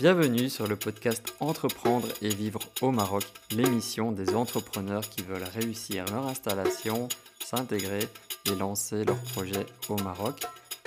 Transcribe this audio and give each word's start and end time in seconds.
Bienvenue 0.00 0.50
sur 0.50 0.66
le 0.66 0.74
podcast 0.74 1.36
Entreprendre 1.38 2.08
et 2.20 2.28
vivre 2.28 2.58
au 2.82 2.90
Maroc, 2.90 3.22
l'émission 3.52 4.10
des 4.10 4.34
entrepreneurs 4.34 5.08
qui 5.08 5.22
veulent 5.22 5.44
réussir 5.44 6.04
leur 6.06 6.26
installation, 6.26 7.08
s'intégrer 7.44 8.08
et 8.46 8.56
lancer 8.56 9.04
leur 9.04 9.18
projet 9.18 9.64
au 9.88 9.94
Maroc. 10.02 10.42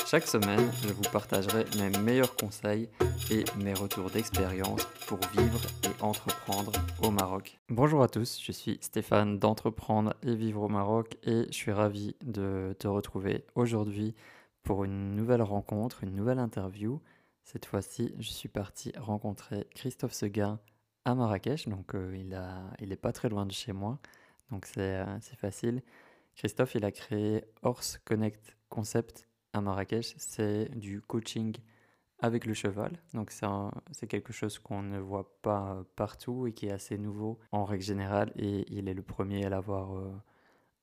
Chaque 0.05 0.28
semaine, 0.28 0.70
je 0.83 0.89
vous 0.89 1.09
partagerai 1.09 1.63
mes 1.78 1.97
meilleurs 1.99 2.35
conseils 2.35 2.89
et 3.31 3.46
mes 3.57 3.73
retours 3.73 4.09
d'expérience 4.09 4.85
pour 5.08 5.19
vivre 5.37 5.62
et 5.85 6.03
entreprendre 6.03 6.74
au 7.01 7.10
Maroc. 7.10 7.62
Bonjour 7.69 8.03
à 8.03 8.10
tous, 8.10 8.42
je 8.44 8.51
suis 8.51 8.78
Stéphane 8.81 9.39
d'Entreprendre 9.39 10.15
et 10.21 10.35
vivre 10.35 10.63
au 10.63 10.69
Maroc 10.69 11.15
et 11.24 11.46
je 11.47 11.55
suis 11.55 11.71
ravi 11.71 12.17
de 12.26 12.76
te 12.78 12.89
retrouver 12.89 13.46
aujourd'hui 13.55 14.15
pour 14.63 14.83
une 14.83 15.15
nouvelle 15.15 15.44
rencontre, 15.44 16.03
une 16.03 16.13
nouvelle 16.13 16.39
interview. 16.39 16.99
Cette 17.48 17.66
fois-ci, 17.66 18.14
je 18.20 18.27
suis 18.30 18.50
parti 18.50 18.91
rencontrer 18.98 19.70
Christophe 19.73 20.12
Seguin 20.12 20.60
à 21.05 21.16
Marrakech, 21.16 21.70
donc 21.70 21.96
euh, 21.96 22.14
il, 22.18 22.34
a, 22.34 22.62
il 22.82 22.92
est 22.92 22.98
pas 22.98 23.14
très 23.14 23.30
loin 23.30 23.46
de 23.46 23.54
chez 23.54 23.72
moi, 23.72 24.00
donc 24.52 24.66
c'est 24.66 24.98
euh, 24.98 25.20
facile. 25.38 25.82
Christophe, 26.36 26.76
il 26.76 26.84
a 26.84 26.91
créé 26.91 27.46
Horse 27.62 28.00
Connect 28.04 28.58
Concept 28.68 29.30
à 29.54 29.62
Marrakech, 29.62 30.14
c'est 30.18 30.78
du 30.78 31.00
coaching 31.00 31.55
avec 32.20 32.46
le 32.46 32.54
cheval, 32.54 33.02
donc 33.14 33.32
c'est 33.32 34.08
quelque 34.08 34.34
chose 34.34 34.60
qu'on 34.60 34.84
ne 34.84 35.00
voit 35.00 35.40
pas 35.41 35.72
euh, 35.72 35.84
partout 35.96 36.48
et 36.48 36.52
qui 36.52 36.66
est 36.66 36.72
assez 36.72 36.98
nouveau 36.98 37.40
en 37.54 37.64
règle 37.64 37.86
générale, 37.86 38.34
et 38.36 38.66
il 38.68 38.90
est 38.90 38.94
le 38.94 39.04
premier 39.04 39.46
à 39.46 39.50
l'avoir 39.50 40.04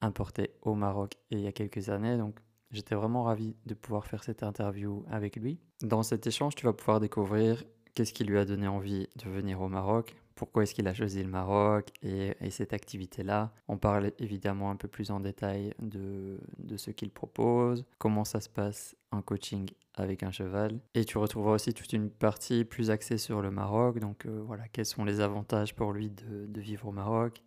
importé 0.00 0.54
au 0.62 0.74
Maroc 0.74 1.18
il 1.28 1.40
y 1.40 1.46
a 1.46 1.52
quelques 1.52 1.90
années, 1.90 2.16
donc 2.16 2.40
J'étais 2.74 2.96
vraiment 2.96 3.22
ravi 3.22 3.54
de 3.66 3.74
pouvoir 3.74 4.04
faire 4.04 4.24
cette 4.24 4.42
interview 4.42 5.04
avec 5.08 5.36
lui. 5.36 5.60
Dans 5.80 6.02
cet 6.02 6.26
échange, 6.26 6.56
tu 6.56 6.66
vas 6.66 6.72
pouvoir 6.72 6.98
découvrir 6.98 7.62
qu'est-ce 7.94 8.12
qui 8.12 8.24
lui 8.24 8.36
a 8.36 8.44
donné 8.44 8.66
envie 8.66 9.06
de 9.14 9.30
venir 9.30 9.60
au 9.60 9.68
Maroc, 9.68 10.16
pourquoi 10.34 10.64
est-ce 10.64 10.74
qu'il 10.74 10.88
a 10.88 10.92
choisi 10.92 11.22
le 11.22 11.28
Maroc 11.28 11.90
et, 12.02 12.34
cette 12.50 12.72
activité-là. 12.72 13.52
On 13.68 13.76
parle 13.76 14.10
évidemment 14.18 14.72
un 14.72 14.76
peu 14.76 14.88
plus 14.88 15.12
en 15.12 15.20
détail 15.20 15.72
de, 15.78 16.40
ce 16.76 16.90
qu'il 16.90 17.10
propose, 17.10 17.84
comment 17.98 18.24
ça 18.24 18.40
se 18.40 18.48
passe 18.48 18.96
en 19.12 19.22
coaching 19.22 19.70
avec 19.94 20.24
un 20.24 20.32
cheval. 20.32 20.80
Et 20.94 21.04
tu 21.04 21.18
retrouveras 21.18 21.54
aussi 21.54 21.74
toute 21.74 21.92
une 21.92 22.10
partie 22.10 22.64
plus 22.64 22.90
axée 22.90 23.18
sur 23.18 23.40
le 23.40 23.52
Maroc, 23.52 24.00
donc 24.00 24.26
euh, 24.26 24.42
voilà, 24.44 24.66
quels 24.66 24.86
sont 24.86 25.04
les 25.04 25.20
avantages 25.20 25.76
pour 25.76 25.92
lui 25.92 26.10
de 26.10 26.60
vivre 26.60 26.88
au 26.88 26.92
Maroc, 26.92 27.44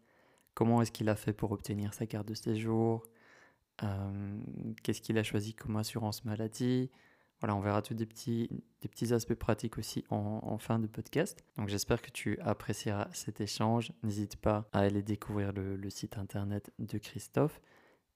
comment 0.53 0.81
est-ce 0.81 0.93
qu'il 0.93 1.09
a 1.09 1.15
fait 1.15 1.33
pour 1.33 1.51
obtenir 1.51 1.93
sa 1.93 2.05
carte 2.05 2.29
de 2.29 2.33
séjour, 2.33 3.03
euh, 3.83 4.39
qu'est-ce 4.83 5.01
qu'il 5.01 5.17
a 5.17 5.23
choisi 5.23 5.53
comme 5.53 5.75
assurance 5.77 6.25
maladie? 6.25 6.89
Voilà, 7.39 7.55
on 7.55 7.59
verra 7.59 7.83
tous 7.83 7.93
des 7.93 8.07
petits, 8.07 8.49
des 8.81 8.87
petits 8.87 9.13
aspects 9.13 9.35
pratiques 9.35 9.77
aussi 9.77 10.03
en, 10.09 10.57
fin 10.57 10.79
de 10.79 10.87
podcast. 10.87 11.43
Donc 11.57 11.69
j'espère 11.69 12.01
que 12.01 12.09
tu 12.09 12.39
apprécieras 12.39 13.09
cet 13.13 13.41
échange. 13.41 13.91
N'hésite 14.01 14.37
pas 14.37 14.67
à 14.73 14.79
aller 14.79 15.03
découvrir 15.03 15.53
le, 15.53 15.89
site 15.89 16.17
internet 16.17 16.71
de 16.79 16.97
Christophe 16.97 17.61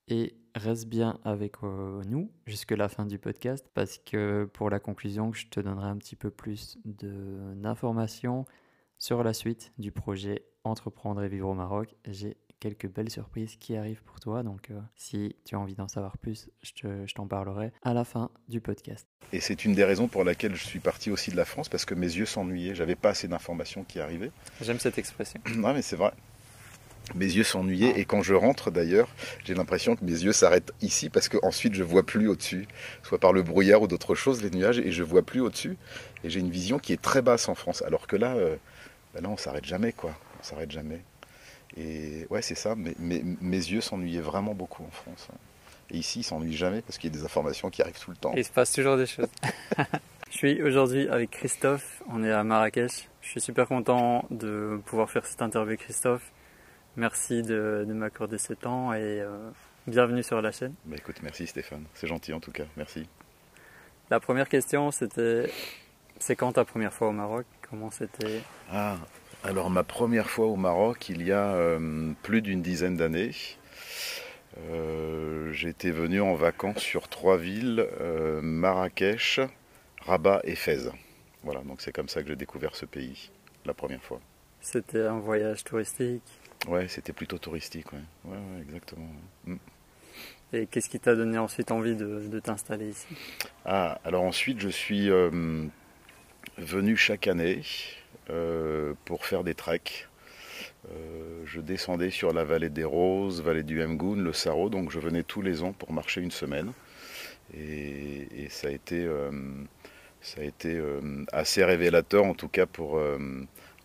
et 0.07 0.35
reste 0.55 0.87
bien 0.87 1.19
avec 1.23 1.57
euh, 1.63 2.01
nous 2.05 2.31
jusqu'à 2.47 2.75
la 2.75 2.89
fin 2.89 3.05
du 3.05 3.19
podcast 3.19 3.69
parce 3.75 3.99
que 3.99 4.49
pour 4.53 4.71
la 4.71 4.79
conclusion, 4.79 5.31
je 5.31 5.47
te 5.47 5.59
donnerai 5.59 5.87
un 5.87 5.97
petit 5.97 6.15
peu 6.15 6.31
plus 6.31 6.79
d'informations 6.83 8.45
sur 8.97 9.23
la 9.23 9.33
suite 9.33 9.71
du 9.77 9.91
projet 9.91 10.45
Entreprendre 10.63 11.23
et 11.23 11.29
vivre 11.29 11.49
au 11.49 11.53
Maroc. 11.55 11.95
J'ai 12.07 12.37
quelques 12.61 12.87
belles 12.87 13.09
surprises 13.09 13.57
qui 13.59 13.75
arrivent 13.75 14.03
pour 14.03 14.21
toi. 14.21 14.43
Donc, 14.43 14.69
euh, 14.71 14.79
si 14.95 15.35
tu 15.43 15.55
as 15.55 15.59
envie 15.59 15.75
d'en 15.75 15.89
savoir 15.89 16.17
plus, 16.17 16.49
je 16.61 17.13
t'en 17.13 17.27
parlerai 17.27 17.73
à 17.83 17.93
la 17.93 18.05
fin 18.05 18.29
du 18.47 18.61
podcast. 18.61 19.05
Et 19.33 19.41
c'est 19.41 19.65
une 19.65 19.73
des 19.73 19.83
raisons 19.83 20.07
pour 20.07 20.23
laquelle 20.23 20.55
je 20.55 20.63
suis 20.63 20.79
parti 20.79 21.11
aussi 21.11 21.31
de 21.31 21.35
la 21.35 21.45
France, 21.45 21.67
parce 21.67 21.83
que 21.83 21.95
mes 21.95 22.07
yeux 22.07 22.25
s'ennuyaient. 22.25 22.75
J'avais 22.75 22.95
pas 22.95 23.09
assez 23.09 23.27
d'informations 23.27 23.83
qui 23.83 23.99
arrivaient. 23.99 24.31
J'aime 24.61 24.79
cette 24.79 24.97
expression. 24.97 25.41
non, 25.55 25.73
mais 25.73 25.81
c'est 25.81 25.97
vrai. 25.97 26.13
Mes 27.15 27.25
yeux 27.25 27.43
s'ennuyaient 27.43 27.99
et 27.99 28.05
quand 28.05 28.21
je 28.21 28.35
rentre 28.35 28.71
d'ailleurs, 28.71 29.09
j'ai 29.43 29.53
l'impression 29.53 29.95
que 29.95 30.05
mes 30.05 30.11
yeux 30.11 30.31
s'arrêtent 30.31 30.71
ici 30.81 31.09
parce 31.09 31.27
qu'ensuite 31.27 31.73
je 31.73 31.83
vois 31.83 32.05
plus 32.05 32.27
au-dessus, 32.27 32.67
soit 33.03 33.17
par 33.17 33.33
le 33.33 33.41
brouillard 33.41 33.81
ou 33.81 33.87
d'autres 33.87 34.15
choses, 34.15 34.41
les 34.43 34.51
nuages, 34.51 34.79
et 34.79 34.91
je 34.91 35.03
vois 35.03 35.23
plus 35.23 35.41
au-dessus. 35.41 35.77
Et 36.23 36.29
j'ai 36.29 36.39
une 36.39 36.51
vision 36.51 36.77
qui 36.79 36.93
est 36.93 37.01
très 37.01 37.21
basse 37.21 37.49
en 37.49 37.55
France, 37.55 37.81
alors 37.81 38.07
que 38.07 38.15
là, 38.15 38.35
euh, 38.35 38.55
ben 39.13 39.21
là 39.21 39.29
on 39.29 39.35
s'arrête 39.35 39.65
jamais 39.65 39.91
quoi, 39.91 40.15
on 40.39 40.43
s'arrête 40.43 40.71
jamais. 40.71 41.01
Et 41.77 42.27
ouais, 42.29 42.41
c'est 42.41 42.55
ça. 42.55 42.75
Mais, 42.75 42.95
mes 42.99 43.57
yeux 43.57 43.81
s'ennuyaient 43.81 44.21
vraiment 44.21 44.53
beaucoup 44.53 44.83
en 44.83 44.91
France. 44.91 45.27
Et 45.89 45.97
ici, 45.97 46.19
ils 46.19 46.23
s'ennuient 46.23 46.55
jamais 46.55 46.81
parce 46.81 46.97
qu'il 46.97 47.13
y 47.13 47.15
a 47.15 47.19
des 47.19 47.25
informations 47.25 47.69
qui 47.69 47.81
arrivent 47.81 47.99
tout 47.99 48.11
le 48.11 48.17
temps. 48.17 48.33
il 48.35 48.45
se 48.45 48.51
passe 48.51 48.71
toujours 48.71 48.97
des 48.97 49.05
choses. 49.05 49.29
Je 50.31 50.37
suis 50.37 50.61
aujourd'hui 50.63 51.09
avec 51.09 51.31
Christophe. 51.31 52.01
On 52.09 52.23
est 52.23 52.31
à 52.31 52.43
Marrakech. 52.45 53.09
Je 53.21 53.27
suis 53.27 53.41
super 53.41 53.67
content 53.67 54.25
de 54.31 54.79
pouvoir 54.85 55.09
faire 55.09 55.25
cette 55.25 55.41
interview 55.41 55.75
Christophe. 55.75 56.31
Merci 56.95 57.41
de, 57.41 57.85
m'accorder 57.89 58.37
ce 58.37 58.53
temps 58.53 58.93
et 58.93 59.21
euh, 59.21 59.49
bienvenue 59.87 60.23
sur 60.23 60.41
la 60.41 60.51
chaîne. 60.51 60.73
Bah 60.85 60.95
écoute, 60.97 61.17
merci 61.21 61.47
Stéphane. 61.47 61.83
C'est 61.93 62.07
gentil 62.07 62.31
en 62.33 62.39
tout 62.39 62.51
cas. 62.51 62.63
Merci. 62.77 63.07
La 64.09 64.19
première 64.21 64.47
question, 64.47 64.91
c'était 64.91 65.49
c'est 66.19 66.35
quand 66.35 66.53
ta 66.53 66.65
première 66.65 66.93
fois 66.93 67.09
au 67.09 67.13
Maroc? 67.13 67.45
Comment 67.69 67.91
c'était? 67.91 68.41
Ah, 68.71 68.97
alors 69.43 69.69
ma 69.69 69.83
première 69.83 70.29
fois 70.29 70.47
au 70.47 70.55
Maroc, 70.55 71.09
il 71.09 71.25
y 71.25 71.31
a 71.31 71.53
euh, 71.53 72.13
plus 72.23 72.41
d'une 72.41 72.61
dizaine 72.61 72.97
d'années. 72.97 73.31
Euh, 74.69 75.51
j'étais 75.53 75.91
venu 75.91 76.21
en 76.21 76.35
vacances 76.35 76.79
sur 76.79 77.07
trois 77.07 77.37
villes, 77.37 77.87
euh, 77.99 78.41
Marrakech, 78.41 79.39
Rabat 80.01 80.41
et 80.43 80.55
Fès. 80.55 80.89
Voilà, 81.43 81.61
donc 81.61 81.81
c'est 81.81 81.91
comme 81.91 82.09
ça 82.09 82.21
que 82.21 82.27
j'ai 82.27 82.35
découvert 82.35 82.75
ce 82.75 82.85
pays, 82.85 83.31
la 83.65 83.73
première 83.73 84.03
fois. 84.03 84.19
C'était 84.59 85.07
un 85.07 85.19
voyage 85.19 85.63
touristique? 85.63 86.21
Ouais, 86.67 86.87
c'était 86.87 87.13
plutôt 87.13 87.39
touristique, 87.39 87.91
ouais. 87.93 87.99
Ouais, 88.25 88.37
exactement. 88.61 89.09
Mm. 89.45 89.55
Et 90.53 90.67
qu'est-ce 90.67 90.89
qui 90.89 90.99
t'a 90.99 91.15
donné 91.15 91.37
ensuite 91.37 91.71
envie 91.71 91.95
de, 91.95 92.27
de 92.27 92.39
t'installer 92.39 92.89
ici? 92.89 93.07
Ah, 93.65 93.99
alors 94.03 94.23
ensuite 94.23 94.59
je 94.59 94.67
suis 94.67 95.09
venu 96.57 96.97
chaque 96.97 97.27
année 97.27 97.61
pour 99.05 99.25
faire 99.25 99.43
des 99.43 99.55
treks. 99.55 100.07
Euh, 100.89 101.43
je 101.45 101.61
descendais 101.61 102.09
sur 102.09 102.33
la 102.33 102.43
vallée 102.43 102.69
des 102.69 102.83
Roses, 102.83 103.41
vallée 103.41 103.63
du 103.63 103.85
Mgoun, 103.85 104.23
le 104.23 104.33
Saro, 104.33 104.69
donc 104.69 104.91
je 104.91 104.99
venais 104.99 105.23
tous 105.23 105.41
les 105.41 105.63
ans 105.63 105.73
pour 105.73 105.91
marcher 105.91 106.21
une 106.21 106.31
semaine. 106.31 106.71
Et, 107.53 108.47
ça 108.49 108.67
a 108.67 108.71
été, 108.71 109.03
euh, 109.05 109.31
ça 110.21 110.41
a 110.41 110.43
été 110.43 110.81
assez 111.31 111.63
révélateur, 111.63 112.25
en 112.25 112.33
tout 112.33 112.47
cas 112.47 112.65
pour 112.65 112.99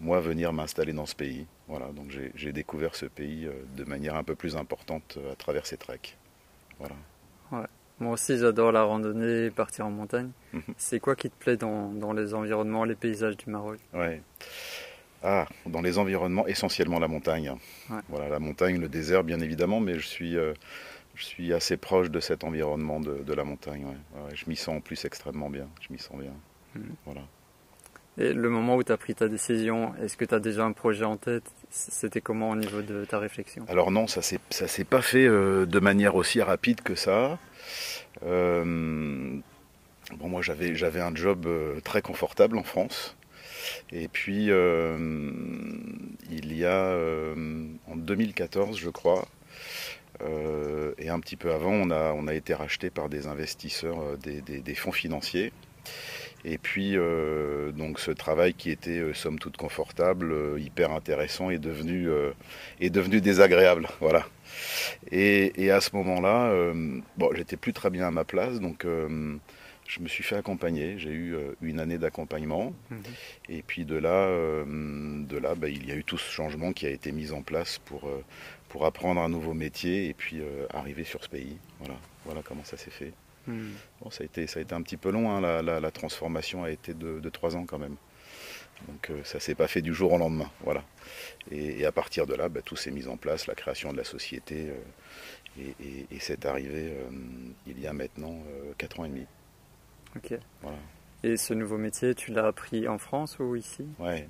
moi, 0.01 0.21
venir 0.21 0.53
m'installer 0.53 0.93
dans 0.93 1.07
ce 1.07 1.15
pays. 1.15 1.47
Voilà, 1.69 1.87
donc 1.87 2.13
j'ai 2.35 2.53
découvert 2.53 2.95
ce 2.95 3.07
pays 3.07 3.49
de 3.77 3.85
manière 3.85 4.15
un 4.15 4.25
peu 4.25 4.35
plus 4.35 4.57
importante 4.57 5.19
à 5.33 5.37
travers 5.37 5.67
ces 5.67 5.77
treks. 5.77 6.17
Voilà. 6.79 7.69
Moi 7.99 8.13
aussi, 8.13 8.37
j'adore 8.37 8.73
la 8.73 8.83
randonnée, 8.83 9.51
partir 9.51 9.87
en 9.87 9.91
montagne. 9.91 10.31
Mhm. 10.53 10.63
C'est 10.77 11.01
quoi 11.01 11.17
qui 11.17 11.31
te 11.31 11.35
plaît 11.37 11.57
dans, 11.57 11.91
dans, 11.93 12.13
les 12.13 12.35
environnements, 12.35 12.85
les 12.85 12.95
paysages 12.95 13.37
du 13.37 13.49
Maroc? 13.49 13.79
Ouais. 13.95 14.21
Ah, 15.23 15.47
dans 15.65 15.81
les 15.81 15.99
environnements, 15.99 16.47
essentiellement 16.47 16.99
la 16.99 17.09
montagne. 17.09 17.55
Voilà, 18.09 18.29
la 18.29 18.39
montagne, 18.39 18.79
le 18.79 18.89
désert, 18.89 19.25
bien 19.25 19.41
évidemment, 19.41 19.81
mais 19.81 19.99
je 19.99 20.07
suis, 20.07 20.37
euh, 20.37 20.53
je 21.15 21.25
suis 21.25 21.55
assez 21.55 21.79
proche 21.79 22.11
de 22.11 22.21
cet 22.21 22.45
environnement 22.45 23.01
de, 23.01 23.23
de 23.23 23.35
la 23.35 23.45
montagne. 23.45 23.87
Ouais. 23.87 24.35
je 24.35 24.45
m'y 24.47 24.57
sens 24.57 24.77
en 24.77 24.81
plus 24.81 25.05
extrêmement 25.07 25.49
bien. 25.49 25.69
Je 25.81 25.93
m'y 25.93 25.99
sens 25.99 26.19
bien. 26.19 26.35
Mhm. 26.75 26.95
Voilà. 27.07 27.23
Et 28.19 28.33
le 28.33 28.49
moment 28.49 28.77
où 28.77 28.83
tu 28.83 28.93
as 28.93 28.97
pris 28.97 29.15
ta 29.15 29.29
décision, 29.29 29.93
est-ce 30.03 30.17
que 30.17 30.25
tu 30.25 30.35
as 30.35 30.41
déjà 30.41 30.65
un 30.65 30.73
projet 30.73 31.05
en 31.05 31.19
tête? 31.19 31.45
C'était 31.71 32.23
comment 32.23 32.51
au 32.51 32.57
niveau 32.57 32.81
de 32.81 33.05
ta 33.05 33.19
réflexion? 33.19 33.67
Alors 33.69 33.91
non, 33.91 34.07
ça 34.07 34.21
ne 34.21 34.67
s'est 34.67 34.85
pas 34.85 35.03
fait 35.03 35.27
euh, 35.27 35.67
de 35.67 35.79
manière 35.81 36.15
aussi 36.15 36.41
rapide 36.41 36.81
que 36.81 36.95
ça. 36.95 37.39
Euh, 38.25 38.65
bon, 40.17 40.29
moi 40.29 40.41
j'avais, 40.41 41.01
un 41.01 41.15
job 41.15 41.45
euh, 41.47 41.79
très 41.81 42.01
confortable 42.01 42.57
en 42.57 42.63
France. 42.63 43.17
Et 43.93 44.09
puis, 44.09 44.47
il 44.47 44.53
y 46.57 46.65
a 46.65 46.97
en 47.89 47.97
2014, 47.97 48.79
je 48.79 48.91
crois, 48.91 49.27
et 50.99 51.09
un 51.09 51.19
petit 51.21 51.37
peu 51.37 51.53
avant, 51.53 51.73
on 51.73 51.91
a, 51.91 52.13
on 52.13 52.29
a 52.29 52.35
été 52.35 52.55
racheté 52.55 52.91
par 52.91 53.09
des 53.09 53.27
investisseurs, 53.27 54.17
des, 54.19 54.41
des, 54.41 54.75
fonds 54.77 54.93
financiers. 54.93 55.53
Et 56.49 56.59
puis, 56.59 56.97
donc, 57.75 57.99
ce 57.99 58.13
travail 58.13 58.55
qui 58.55 58.71
était 58.71 59.03
somme 59.15 59.39
toute 59.39 59.57
confortable, 59.57 60.33
hyper 60.59 60.93
intéressant, 60.93 61.51
est 61.51 61.59
devenu, 61.59 62.09
est 62.81 62.91
devenu 62.91 63.21
désagréable. 63.21 63.89
Voilà. 64.01 64.25
Et, 65.11 65.71
à 65.71 65.81
ce 65.81 65.95
moment-là, 65.97 66.51
euh, 66.51 67.01
bon, 67.17 67.31
j'étais 67.35 67.57
plus 67.57 67.73
très 67.73 67.91
bien 67.91 68.07
à 68.07 68.11
ma 68.11 68.25
place, 68.25 68.61
donc 68.61 68.85
euh, 68.85 69.37
je 69.89 70.01
me 70.01 70.09
suis 70.09 70.23
fait 70.23 70.37
accompagner. 70.37 70.99
J'ai 70.99 71.11
eu 71.11 71.35
euh, 71.35 71.53
une 71.63 71.81
année 71.81 71.99
d'accompagnement. 71.99 72.73
Mhm. 72.91 73.03
Et 73.49 73.63
puis 73.63 73.85
de 73.85 73.97
là, 73.97 74.29
de 74.65 75.39
là 75.39 75.55
bah, 75.55 75.69
il 75.69 75.87
y 75.87 75.93
a 75.93 75.95
eu 75.95 76.05
tout 76.05 76.19
ce 76.19 76.31
changement 76.31 76.73
qui 76.73 76.87
a 76.87 76.91
été 76.91 77.13
mis 77.13 77.33
en 77.33 77.43
place 77.43 77.79
pour, 77.85 78.11
pour 78.69 78.87
apprendre 78.87 79.21
un 79.21 79.29
nouveau 79.29 79.55
métier 79.55 80.09
et 80.09 80.15
puis 80.15 80.41
arriver 80.73 81.05
sur 81.05 81.23
ce 81.23 81.29
pays. 81.29 81.57
Voilà, 81.81 81.95
voilà 82.25 82.43
comment 82.45 82.65
ça 82.65 82.77
s'est 82.77 82.91
fait. 82.91 83.13
Mhm. 83.47 83.75
Bon, 84.01 84.11
ça, 84.11 84.23
a 84.23 84.25
été, 84.25 84.47
ça 84.47 84.59
a 84.59 84.63
été 84.63 84.75
un 84.75 84.83
petit 84.83 84.97
peu 84.97 85.11
long, 85.11 85.31
hein. 85.31 85.41
la, 85.41 85.81
la, 85.81 85.91
transformation 85.91 86.65
a 86.65 86.71
été 86.71 86.95
de, 86.95 87.21
de, 87.21 87.29
trois 87.31 87.57
ans 87.57 87.65
quand 87.65 87.79
même. 87.79 87.97
Donc 88.89 89.11
euh, 89.11 89.23
ça 89.25 89.41
s'est 89.41 89.55
pas 89.55 89.69
fait 89.69 89.83
du 89.83 89.95
jour 89.95 90.13
au 90.13 90.19
lendemain. 90.19 90.51
Voilà. 90.61 90.85
Et, 91.51 91.85
à 91.85 91.93
partir 91.93 92.27
de 92.27 92.35
là, 92.35 92.49
bah, 92.49 92.61
tout 92.63 92.77
s'est 92.77 92.91
mis 92.91 93.07
en 93.09 93.17
place, 93.17 93.47
la 93.47 93.55
création 93.55 93.93
de 93.93 93.97
la 93.97 94.05
société. 94.05 94.73
et, 95.59 96.07
c'est 96.21 96.45
arrivé 96.45 96.93
il 97.67 97.81
y 97.81 97.87
a 97.87 97.93
maintenant 97.93 98.37
4 98.79 99.01
ans 99.01 99.05
et 99.05 99.09
demi. 99.09 99.27
Ok. 100.17 100.35
Et 101.27 101.37
ce 101.37 101.55
nouveau 101.55 101.77
métier, 101.77 102.15
tu 102.15 102.31
l'as 102.31 102.47
appris 102.47 102.87
en 102.87 102.99
France 102.99 103.41
ou 103.41 103.57
ici? 103.57 103.85
Ouais. 103.99 104.29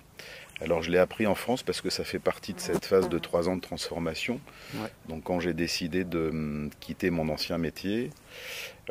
Alors 0.62 0.80
je 0.80 0.90
l'ai 0.90 0.96
appris 0.96 1.26
en 1.26 1.34
France 1.34 1.62
parce 1.62 1.82
que 1.82 1.90
ça 1.90 2.04
fait 2.04 2.18
partie 2.18 2.54
de 2.54 2.60
cette 2.60 2.86
phase 2.86 3.10
de 3.10 3.18
trois 3.18 3.50
ans 3.50 3.56
de 3.56 3.60
transformation. 3.60 4.40
Donc 5.06 5.24
quand 5.24 5.38
j'ai 5.38 5.52
décidé 5.52 6.04
de 6.04 6.30
hum, 6.30 6.70
quitter 6.80 7.10
mon 7.10 7.28
ancien 7.28 7.58
métier, 7.58 8.08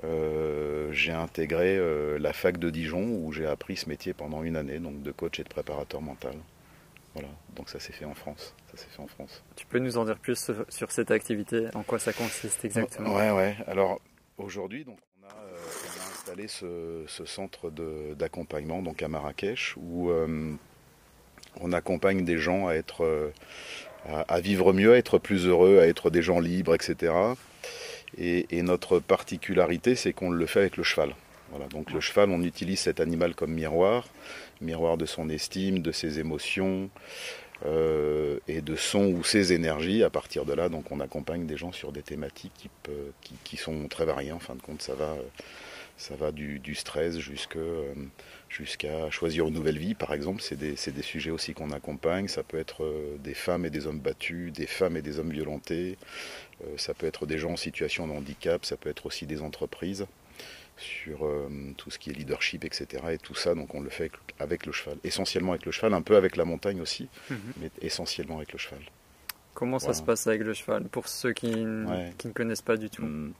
euh, 0.03 0.91
j'ai 0.91 1.13
intégré 1.13 1.77
euh, 1.77 2.19
la 2.19 2.31
fac 2.31 2.59
de 2.59 2.69
Dijon 2.69 3.09
où 3.23 3.31
j'ai 3.31 3.47
appris 3.47 3.75
ce 3.75 3.89
métier 3.89 4.13
pendant 4.13 4.43
une 4.43 4.55
année, 4.55 4.77
donc 4.77 5.01
de 5.01 5.11
coach 5.11 5.39
et 5.39 5.43
de 5.43 5.49
préparateur 5.49 6.03
mental. 6.03 6.35
Voilà, 7.15 7.29
donc 7.55 7.69
ça 7.69 7.79
s'est 7.79 7.93
fait 7.93 8.05
en 8.05 8.13
France. 8.13 8.53
Ça 8.69 8.77
s'est 8.77 8.89
fait 8.91 9.01
en 9.01 9.07
France. 9.07 9.43
Tu 9.55 9.65
peux 9.65 9.79
nous 9.79 9.97
en 9.97 10.05
dire 10.05 10.19
plus 10.19 10.51
sur 10.69 10.91
cette 10.91 11.09
activité, 11.09 11.69
en 11.73 11.81
quoi 11.81 11.97
ça 11.97 12.13
consiste 12.13 12.65
exactement? 12.65 13.15
Ouais, 13.15 13.31
ouais. 13.31 13.55
Alors 13.65 13.99
aujourd'hui, 14.37 14.85
donc 14.85 14.99
on 15.23 15.27
a, 15.27 15.31
euh, 15.31 15.57
installé 16.43 16.47
ce, 17.07 17.25
centre 17.25 17.71
d'accompagnement 18.15 18.81
donc 18.81 19.01
à 19.01 19.07
Marrakech 19.07 19.75
où 19.77 20.11
on 21.61 21.73
accompagne 21.73 22.25
des 22.25 22.37
gens 22.37 22.67
à 22.67 22.73
être 22.73 23.03
euh, 23.03 23.29
à, 24.07 24.39
vivre 24.39 24.73
mieux, 24.73 24.93
à 24.93 24.97
être 24.97 25.17
plus 25.17 25.45
heureux, 25.45 25.79
à 25.79 25.87
être 25.87 26.09
des 26.09 26.21
gens 26.21 26.39
libres, 26.39 26.75
etc. 26.75 27.13
Et, 28.17 28.61
notre 28.61 28.99
particularité, 28.99 29.95
c'est 29.95 30.13
qu'on 30.13 30.29
le 30.29 30.45
fait 30.45 30.59
avec 30.59 30.77
le 30.77 30.83
cheval. 30.83 31.15
Voilà, 31.51 31.67
donc 31.67 31.91
le 31.91 31.99
cheval, 31.99 32.29
on 32.29 32.41
utilise 32.41 32.79
cet 32.79 32.99
animal 32.99 33.35
comme 33.35 33.51
miroir, 33.51 34.07
miroir 34.61 34.97
de 34.97 35.05
son 35.05 35.29
estime, 35.29 35.79
de 35.79 35.91
ses 35.91 36.19
émotions 36.19 36.89
euh, 37.65 38.39
et 38.47 38.61
de 38.61 38.75
son 38.75 39.05
ou 39.07 39.23
ses 39.23 39.53
énergies. 39.53 40.03
À 40.03 40.09
partir 40.09 40.45
de 40.45 40.53
là, 40.53 40.69
donc 40.69 40.91
on 40.91 40.99
accompagne 40.99 41.45
des 41.45 41.57
gens 41.57 41.71
sur 41.71 41.91
des 41.91 42.01
thématiques 42.01 42.69
qui, 43.21 43.33
qui 43.43 43.57
sont 43.57 43.87
très 43.87 44.05
variées. 44.05 44.31
En 44.31 44.39
fin 44.39 44.55
de 44.55 44.61
compte, 44.61 44.81
ça 44.81 44.95
va 44.95 45.05
euh, 45.05 45.21
ça 45.97 46.15
va 46.15 46.31
du, 46.31 46.75
stress 46.75 47.17
euh, 47.55 47.93
jusqu'à 48.49 49.09
choisir 49.09 49.47
une 49.47 49.53
nouvelle 49.53 49.77
vie, 49.77 49.93
par 49.93 50.13
exemple. 50.13 50.41
C'est 50.41 50.57
des, 50.57 51.01
sujets 51.01 51.31
aussi 51.31 51.53
qu'on 51.53 51.71
accompagne. 51.71 52.27
Ça 52.27 52.43
peut 52.43 52.57
être 52.57 52.83
euh, 52.83 53.17
des 53.19 53.33
femmes 53.33 53.65
et 53.65 53.69
des 53.69 53.87
hommes 53.87 53.99
battus, 53.99 54.51
des 54.51 54.67
femmes 54.67 54.97
et 54.97 55.01
des 55.01 55.19
hommes 55.19 55.31
violentés. 55.31 55.97
Euh, 56.63 56.77
ça 56.77 56.93
peut 56.93 57.07
être 57.07 57.25
des 57.25 57.37
gens 57.37 57.51
en 57.51 57.57
situation 57.57 58.07
de 58.07 58.13
handicap. 58.13 58.65
Ça 58.65 58.77
peut 58.77 58.89
être 58.89 59.05
aussi 59.05 59.25
des 59.25 59.41
entreprises 59.41 60.05
sur 60.77 61.25
tout 61.77 61.89
ce 61.89 61.97
qui 61.97 62.09
est 62.09 62.13
leadership, 62.13 62.65
etc. 62.65 63.01
Et 63.11 63.17
tout 63.17 63.33
ça, 63.33 63.55
donc 63.55 63.73
on 63.73 63.79
le 63.79 63.89
fait 63.89 64.11
avec 64.39 64.65
le 64.65 64.73
cheval. 64.73 64.97
Essentiellement 65.05 65.53
avec 65.53 65.65
le 65.65 65.71
cheval, 65.71 65.93
un 65.93 66.01
peu 66.01 66.17
avec 66.17 66.35
la 66.35 66.43
montagne 66.43 66.81
aussi, 66.81 67.07
mhm. 67.29 67.37
mais 67.61 67.71
essentiellement 67.81 68.35
avec 68.35 68.51
le 68.51 68.59
cheval. 68.59 68.81
Comment 69.55 69.79
ça 69.79 69.93
se 69.93 70.03
passe 70.03 70.27
avec 70.27 70.43
le 70.43 70.53
cheval 70.53 70.83
pour 70.83 71.07
ceux 71.07 71.31
qui, 71.31 71.49
qui, 72.17 72.27
ne 72.27 72.33
connaissent 72.33 72.61
pas 72.61 72.75
du 72.75 72.89
tout 72.89 73.03
hmm. 73.03 73.31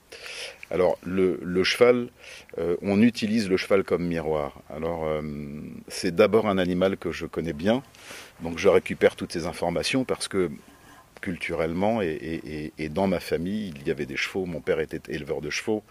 Alors 0.72 0.98
le, 1.06 1.40
le 1.44 1.64
cheval, 1.64 2.08
euh, 2.58 2.78
on 2.82 3.02
utilise 3.02 3.50
le 3.50 3.58
cheval 3.58 3.84
comme 3.84 4.08
miroir. 4.08 4.62
Alors 4.70 5.06
euh, 5.06 5.22
c'est 5.90 6.16
d'abord 6.16 6.48
un 6.48 6.58
animal 6.58 6.96
que 6.98 7.12
je 7.12 7.26
connais 7.26 7.54
bien, 7.54 7.84
donc 8.42 8.58
je 8.58 8.70
récupère 8.70 9.18
toutes 9.18 9.34
ces 9.34 9.46
informations 9.46 10.06
parce 10.06 10.30
que 10.30 10.50
culturellement 11.20 12.02
et, 12.02 12.08
et, 12.08 12.74
et, 12.78 12.90
dans 12.90 13.08
ma 13.08 13.20
famille, 13.20 13.74
il 13.76 13.88
y 13.88 13.92
avait 13.92 14.06
des 14.06 14.16
chevaux. 14.16 14.46
Mon 14.46 14.62
père 14.62 14.80
était 14.80 15.02
éleveur 15.12 15.42
de 15.42 15.50
chevaux. 15.50 15.84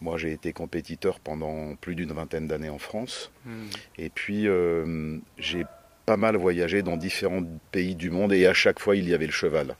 Moi, 0.00 0.16
j'ai 0.16 0.32
été 0.32 0.54
compétiteur 0.54 1.20
pendant 1.20 1.74
plus 1.76 1.94
d'une 1.94 2.12
vingtaine 2.12 2.46
d'années 2.46 2.70
en 2.70 2.78
France. 2.78 3.30
Hmm. 3.44 3.66
Et 3.98 4.08
puis, 4.08 4.48
euh, 4.48 5.18
j'ai 5.38 5.66
pas 6.10 6.16
mal 6.16 6.36
voyagé 6.36 6.82
dans 6.82 6.96
différents 6.96 7.44
pays 7.70 7.94
du 7.94 8.10
monde 8.10 8.32
et 8.32 8.48
à 8.48 8.52
chaque 8.52 8.80
fois 8.80 8.96
il 8.96 9.08
y 9.08 9.14
avait 9.14 9.26
le 9.26 9.32
cheval. 9.32 9.76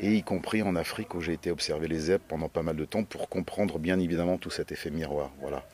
Et 0.00 0.14
y 0.14 0.22
compris 0.24 0.60
en 0.62 0.74
Afrique 0.74 1.14
où 1.14 1.20
j'ai 1.20 1.34
été 1.34 1.52
observer 1.52 1.86
les 1.86 2.00
zèbres 2.00 2.24
pendant 2.26 2.48
pas 2.48 2.64
mal 2.64 2.74
de 2.74 2.84
temps 2.84 3.04
pour 3.04 3.28
comprendre 3.28 3.78
bien 3.78 4.00
évidemment 4.00 4.38
tout 4.38 4.50
cet 4.50 4.72
effet 4.72 4.90
miroir, 4.90 5.30
voilà. 5.40 5.64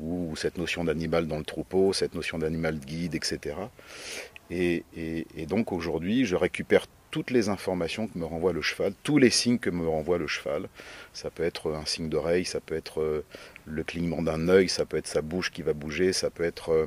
Ou 0.00 0.34
cette 0.34 0.58
notion 0.58 0.82
d'animal 0.82 1.28
dans 1.28 1.38
le 1.38 1.44
troupeau, 1.44 1.92
cette 1.92 2.16
notion 2.16 2.36
d'animal 2.36 2.80
de 2.80 2.84
guide, 2.84 3.14
etc. 3.14 3.54
Et, 4.50 4.82
donc 5.46 5.70
aujourd'hui 5.70 6.26
je 6.26 6.34
récupère 6.34 6.86
toutes 7.12 7.30
les 7.30 7.48
informations 7.48 8.08
que 8.08 8.18
me 8.18 8.24
renvoie 8.24 8.52
le 8.52 8.62
cheval, 8.62 8.92
tous 9.04 9.18
les 9.18 9.30
signes 9.30 9.60
que 9.60 9.70
me 9.70 9.86
renvoie 9.86 10.18
le 10.18 10.26
cheval. 10.26 10.68
Ça 11.12 11.30
peut 11.30 11.44
être 11.44 11.72
un 11.72 11.86
signe 11.86 12.08
d'oreille, 12.08 12.44
ça 12.44 12.58
peut 12.58 12.74
être 12.74 13.00
euh, 13.00 13.24
le 13.66 13.84
clignement 13.84 14.22
d'un 14.22 14.48
œil, 14.48 14.68
ça 14.68 14.84
peut 14.84 14.96
être 14.96 15.06
sa 15.06 15.22
bouche 15.22 15.52
qui 15.52 15.62
va 15.62 15.74
bouger, 15.74 16.12
ça 16.12 16.30
peut 16.30 16.42
être 16.42 16.72
euh, 16.72 16.86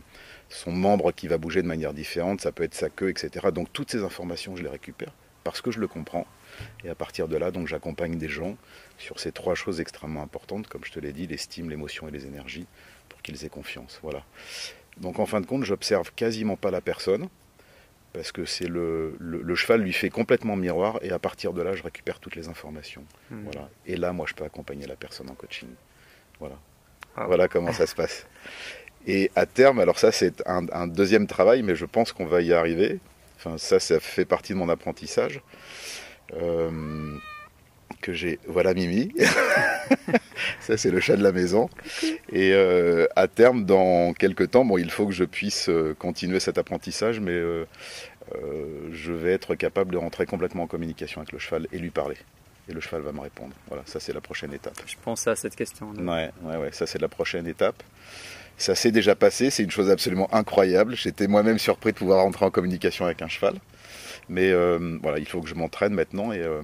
son 0.50 0.72
membre 0.72 1.12
qui 1.12 1.28
va 1.28 1.38
bouger 1.38 1.62
de 1.62 1.68
manière 1.68 1.94
différente, 1.94 2.42
ça 2.42 2.52
peut 2.52 2.64
être 2.64 2.76
sa 2.76 2.90
queue, 2.90 3.10
etc. 3.10 3.48
Donc 3.54 3.72
toutes 3.74 3.92
ces 3.92 4.04
informations, 4.04 4.56
je 4.56 4.64
les 4.64 4.70
récupère 4.70 5.12
parce 5.46 5.62
que 5.62 5.72
je 5.72 5.80
le 5.80 5.88
comprends. 5.88 6.26
Et 6.84 6.90
à 6.90 6.96
partir 6.96 7.30
de 7.30 7.38
là, 7.38 7.52
donc 7.52 7.68
j'accompagne 7.68 8.18
des 8.18 8.28
gens 8.28 8.58
sur 8.98 9.20
ces 9.20 9.32
trois 9.32 9.56
choses 9.56 9.80
extrêmement 9.80 10.24
importantes, 10.24 10.68
comme 10.68 10.84
je 10.84 10.92
te 10.92 11.00
l'ai 11.00 11.14
dit, 11.14 11.28
l'estime, 11.28 11.70
l'émotion 11.70 12.08
et 12.08 12.12
les 12.12 12.26
énergies, 12.26 12.66
pour 13.08 13.22
qu'ils 13.22 13.46
aient 13.46 13.50
confiance. 13.50 14.00
Voilà. 14.02 14.24
Donc 14.98 15.20
en 15.20 15.26
fin 15.26 15.40
de 15.42 15.46
compte, 15.46 15.64
j'observe 15.64 16.12
quasiment 16.16 16.58
pas 16.58 16.72
la 16.72 16.82
personne, 16.82 17.30
parce 18.12 18.32
que 18.32 18.46
c'est 18.46 18.68
le, 18.68 19.16
le, 19.20 19.56
cheval 19.56 19.82
lui 19.82 19.94
fait 19.94 20.10
complètement 20.10 20.56
miroir, 20.56 20.98
et 21.04 21.12
à 21.12 21.20
partir 21.20 21.54
de 21.54 21.62
là, 21.62 21.76
je 21.76 21.84
récupère 21.84 22.20
toutes 22.20 22.36
les 22.36 22.48
informations. 22.48 23.04
Hmm. 23.30 23.44
Voilà. 23.44 23.70
Et 23.86 23.98
là, 23.98 24.14
moi, 24.14 24.26
je 24.28 24.34
peux 24.34 24.46
accompagner 24.46 24.88
la 24.88 24.96
personne 24.96 25.30
en 25.30 25.36
coaching. 25.36 25.70
Voilà. 26.40 26.58
Ah 27.18 27.28
voilà 27.28 27.48
comment 27.48 27.72
ça 27.72 27.86
se 27.86 27.96
passe. 27.96 28.26
Et 29.08 29.32
à 29.36 29.46
terme, 29.46 29.80
alors 29.80 30.00
ça 30.00 30.12
c'est 30.12 30.44
un, 30.46 30.88
deuxième 30.88 31.28
travail, 31.28 31.62
mais 31.62 31.76
je 31.76 31.86
pense 31.86 32.12
qu'on 32.12 32.26
va 32.26 32.42
y 32.42 32.54
arriver. 32.54 33.00
Enfin, 33.38 33.58
ça, 33.58 33.80
ça 33.80 34.00
fait 34.00 34.26
partie 34.26 34.54
de 34.54 34.58
mon 34.58 34.70
apprentissage. 34.70 35.42
Euh, 36.34 37.16
que 38.02 38.14
j'ai. 38.14 38.40
Voilà 38.48 38.74
Mimi. 38.74 39.14
ça 40.60 40.78
c'est 40.78 40.90
le 40.90 41.00
chat 41.00 41.18
de 41.18 41.24
la 41.24 41.32
maison. 41.32 41.70
Et 42.32 42.54
euh, 42.54 43.06
à 43.16 43.28
terme, 43.28 43.66
dans 43.66 44.14
quelques 44.14 44.52
temps, 44.52 44.66
bon, 44.66 44.78
il 44.78 44.90
faut 44.90 45.06
que 45.06 45.14
je 45.14 45.24
puisse 45.24 45.70
euh, 45.70 45.96
continuer 45.98 46.40
cet 46.40 46.58
apprentissage, 46.58 47.20
mais 47.20 47.40
je 48.92 49.12
vais 49.12 49.34
être 49.34 49.54
capable 49.56 49.92
de 49.92 49.98
rentrer 49.98 50.26
complètement 50.26 50.64
en 50.64 50.68
communication 50.68 51.22
avec 51.22 51.32
le 51.32 51.40
cheval 51.40 51.68
et 51.72 51.78
lui 51.78 51.92
parler 51.92 52.18
et 52.68 52.74
le 52.74 52.82
cheval 52.82 53.02
va 53.02 53.12
me 53.12 53.22
répondre. 53.22 53.54
Voilà, 53.68 53.84
ça 53.86 54.00
c'est 54.00 54.14
la 54.14 54.22
prochaine 54.22 54.54
étape. 54.54 54.74
Je 54.86 54.96
pensais 55.02 55.30
à 55.30 55.36
cette 55.36 55.56
question. 55.56 55.92
Ouais, 55.92 56.32
ouais, 56.42 56.58
ouais, 56.58 56.72
ça 56.72 56.86
c'est 56.88 57.00
la 57.00 57.08
prochaine 57.08 57.48
étape. 57.48 57.84
Ça 58.58 58.76
s'est 58.76 58.92
déjà 58.92 59.16
passé, 59.16 59.50
c'est 59.50 59.64
une 59.64 59.72
chose 59.72 59.90
absolument 59.90 60.34
incroyable. 60.34 60.96
J'étais 60.96 61.28
moi-même 61.28 61.60
surpris 61.60 61.92
de 61.92 61.98
pouvoir 61.98 62.24
rentrer 62.24 62.46
en 62.46 62.52
communication 62.52 63.06
avec 63.06 63.22
un 63.22 63.28
cheval. 63.28 63.56
Mais 64.30 64.52
euh, 64.52 64.98
voilà, 65.02 65.20
il 65.20 65.28
faut 65.28 65.42
que 65.42 65.48
je 65.48 65.56
m'entraîne 65.56 65.94
maintenant. 65.94 66.32
Et 66.32 66.40
euh, 66.40 66.62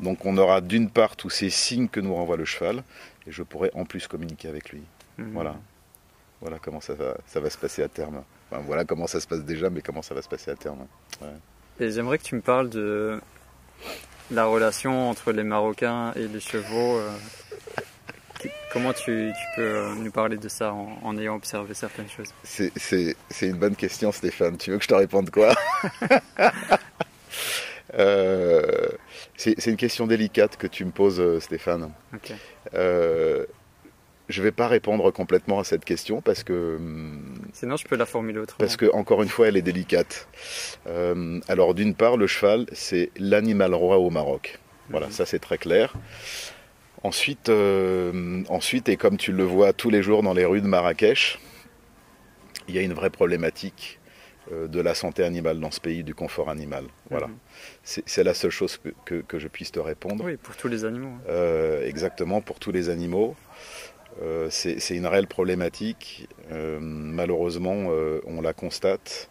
donc 0.00 0.24
on 0.24 0.36
aura 0.38 0.60
d'une 0.60 0.88
part 0.88 1.16
tous 1.16 1.30
ces 1.30 1.50
signes 1.50 1.88
que 1.88 2.00
nous 2.00 2.14
renvoie 2.14 2.36
le 2.36 2.44
cheval, 2.44 2.82
et 3.26 3.32
je 3.32 3.42
pourrai 3.42 3.70
en 3.74 3.84
plus 3.84 4.06
communiquer 4.06 4.48
avec 4.48 4.70
lui. 4.70 4.82
Mhm. 5.18 5.30
Voilà. 5.32 5.56
Voilà 6.40 6.58
comment 6.58 6.80
ça 6.80 6.94
va, 6.94 7.16
ça 7.26 7.40
va 7.40 7.50
se 7.50 7.58
passer 7.58 7.82
à 7.82 7.88
terme. 7.88 8.22
Enfin, 8.50 8.62
voilà 8.66 8.84
comment 8.84 9.06
ça 9.06 9.20
se 9.20 9.26
passe 9.26 9.44
déjà, 9.44 9.70
mais 9.70 9.80
comment 9.80 10.02
ça 10.02 10.14
va 10.14 10.22
se 10.22 10.28
passer 10.28 10.50
à 10.50 10.56
terme. 10.56 10.86
Et 11.78 11.90
j'aimerais 11.90 12.18
que 12.18 12.24
tu 12.24 12.34
me 12.34 12.40
parles 12.40 12.68
de 12.68 13.20
la 14.30 14.44
relation 14.44 15.08
entre 15.08 15.32
les 15.32 15.44
Marocains 15.44 16.12
et 16.14 16.26
les 16.26 16.40
chevaux. 16.40 16.98
Euh, 16.98 17.10
comment 18.72 18.92
tu, 18.92 19.32
peux 19.56 19.62
euh, 19.62 19.94
nous 19.94 20.10
parler 20.10 20.36
de 20.36 20.48
ça 20.48 20.72
en, 20.72 21.18
ayant 21.18 21.36
observé 21.36 21.74
certaines 21.74 22.08
choses? 22.08 22.32
C'est 22.44 23.14
une 23.42 23.58
bonne 23.58 23.76
question, 23.76 24.12
Stéphane. 24.12 24.56
Tu 24.56 24.70
veux 24.70 24.78
que 24.78 24.84
je 24.84 24.88
te 24.88 24.94
réponde 24.94 25.30
quoi? 25.30 25.54
Euh, 27.98 28.88
C'est 29.36 29.66
une 29.66 29.76
question 29.76 30.06
délicate 30.06 30.56
que 30.56 30.66
tu 30.66 30.86
me 30.86 30.92
poses, 30.92 31.22
Stéphane. 31.40 31.92
Ok. 32.14 32.32
je 32.72 33.44
ne 34.38 34.42
vais 34.42 34.52
pas 34.52 34.66
répondre 34.66 35.10
complètement 35.10 35.58
à 35.58 35.64
cette 35.64 35.84
question 35.84 36.22
parce 36.22 36.42
que. 36.42 36.78
Hmm, 36.78 37.34
Sinon, 37.52 37.76
je 37.76 37.86
peux 37.86 37.96
la 37.96 38.06
formuler 38.06 38.38
autrement. 38.38 38.56
Parce 38.60 38.78
que, 38.78 38.90
encore 38.94 39.22
une 39.22 39.28
fois, 39.28 39.48
elle 39.48 39.58
est 39.58 39.62
délicate. 39.62 40.26
alors, 41.48 41.74
d'une 41.74 41.94
part, 41.94 42.16
le 42.16 42.26
cheval, 42.26 42.64
c'est 42.72 43.10
l'animal 43.16 43.74
roi 43.74 43.98
au 43.98 44.08
Maroc. 44.08 44.58
Voilà, 44.88 45.06
mhm. 45.06 45.12
ça 45.12 45.26
c'est 45.26 45.38
très 45.38 45.58
clair. 45.58 45.94
Ensuite, 47.04 47.48
euh, 47.48 48.44
ensuite, 48.48 48.88
et 48.88 48.96
comme 48.96 49.16
tu 49.16 49.32
le 49.32 49.42
vois 49.42 49.72
tous 49.72 49.90
les 49.90 50.02
jours 50.02 50.22
dans 50.22 50.34
les 50.34 50.44
rues 50.44 50.60
de 50.60 50.68
Marrakech, 50.68 51.40
il 52.68 52.76
y 52.76 52.78
a 52.78 52.82
une 52.82 52.92
vraie 52.92 53.10
problématique 53.10 53.98
euh, 54.52 54.68
de 54.68 54.80
la 54.80 54.94
santé 54.94 55.24
animale 55.24 55.58
dans 55.58 55.72
ce 55.72 55.80
pays, 55.80 56.04
du 56.04 56.14
confort 56.14 56.48
animal. 56.48 56.84
Voilà. 57.10 57.26
Mhm. 57.26 57.36
C'est 57.82 58.22
la 58.22 58.34
seule 58.34 58.52
chose 58.52 58.78
que, 59.04 59.38
je 59.38 59.48
puisse 59.48 59.72
te 59.72 59.80
répondre. 59.80 60.24
Oui, 60.24 60.36
pour 60.36 60.56
tous 60.56 60.68
les 60.68 60.84
animaux. 60.84 61.08
Hein. 61.08 61.28
Euh, 61.28 61.86
exactement, 61.86 62.40
pour 62.40 62.60
tous 62.60 62.70
les 62.70 62.88
animaux. 62.88 63.34
C'est 64.50 64.90
une 64.90 65.06
réelle 65.06 65.26
problématique. 65.26 66.28
malheureusement, 66.50 67.88
on 68.26 68.40
la 68.42 68.52
constate. 68.52 69.30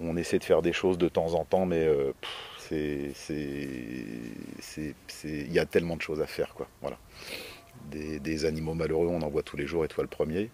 On 0.00 0.16
essaie 0.16 0.38
de 0.38 0.44
faire 0.44 0.62
des 0.62 0.72
choses 0.72 0.98
de 0.98 1.08
temps 1.08 1.34
en 1.34 1.44
temps, 1.44 1.66
mais 1.66 1.86
il 2.70 3.12
y 5.52 5.58
a 5.58 5.66
tellement 5.66 5.96
de 5.96 6.02
choses 6.02 6.20
à 6.20 6.26
faire, 6.26 6.54
quoi. 6.54 6.68
Voilà. 6.80 6.98
des, 7.90 8.44
animaux 8.44 8.74
malheureux, 8.74 9.06
on 9.06 9.22
en 9.22 9.28
voit 9.28 9.42
tous 9.42 9.56
les 9.56 9.66
jours, 9.66 9.84
et 9.84 9.88
toi 9.88 10.04
le 10.04 10.08
premier. 10.08 10.50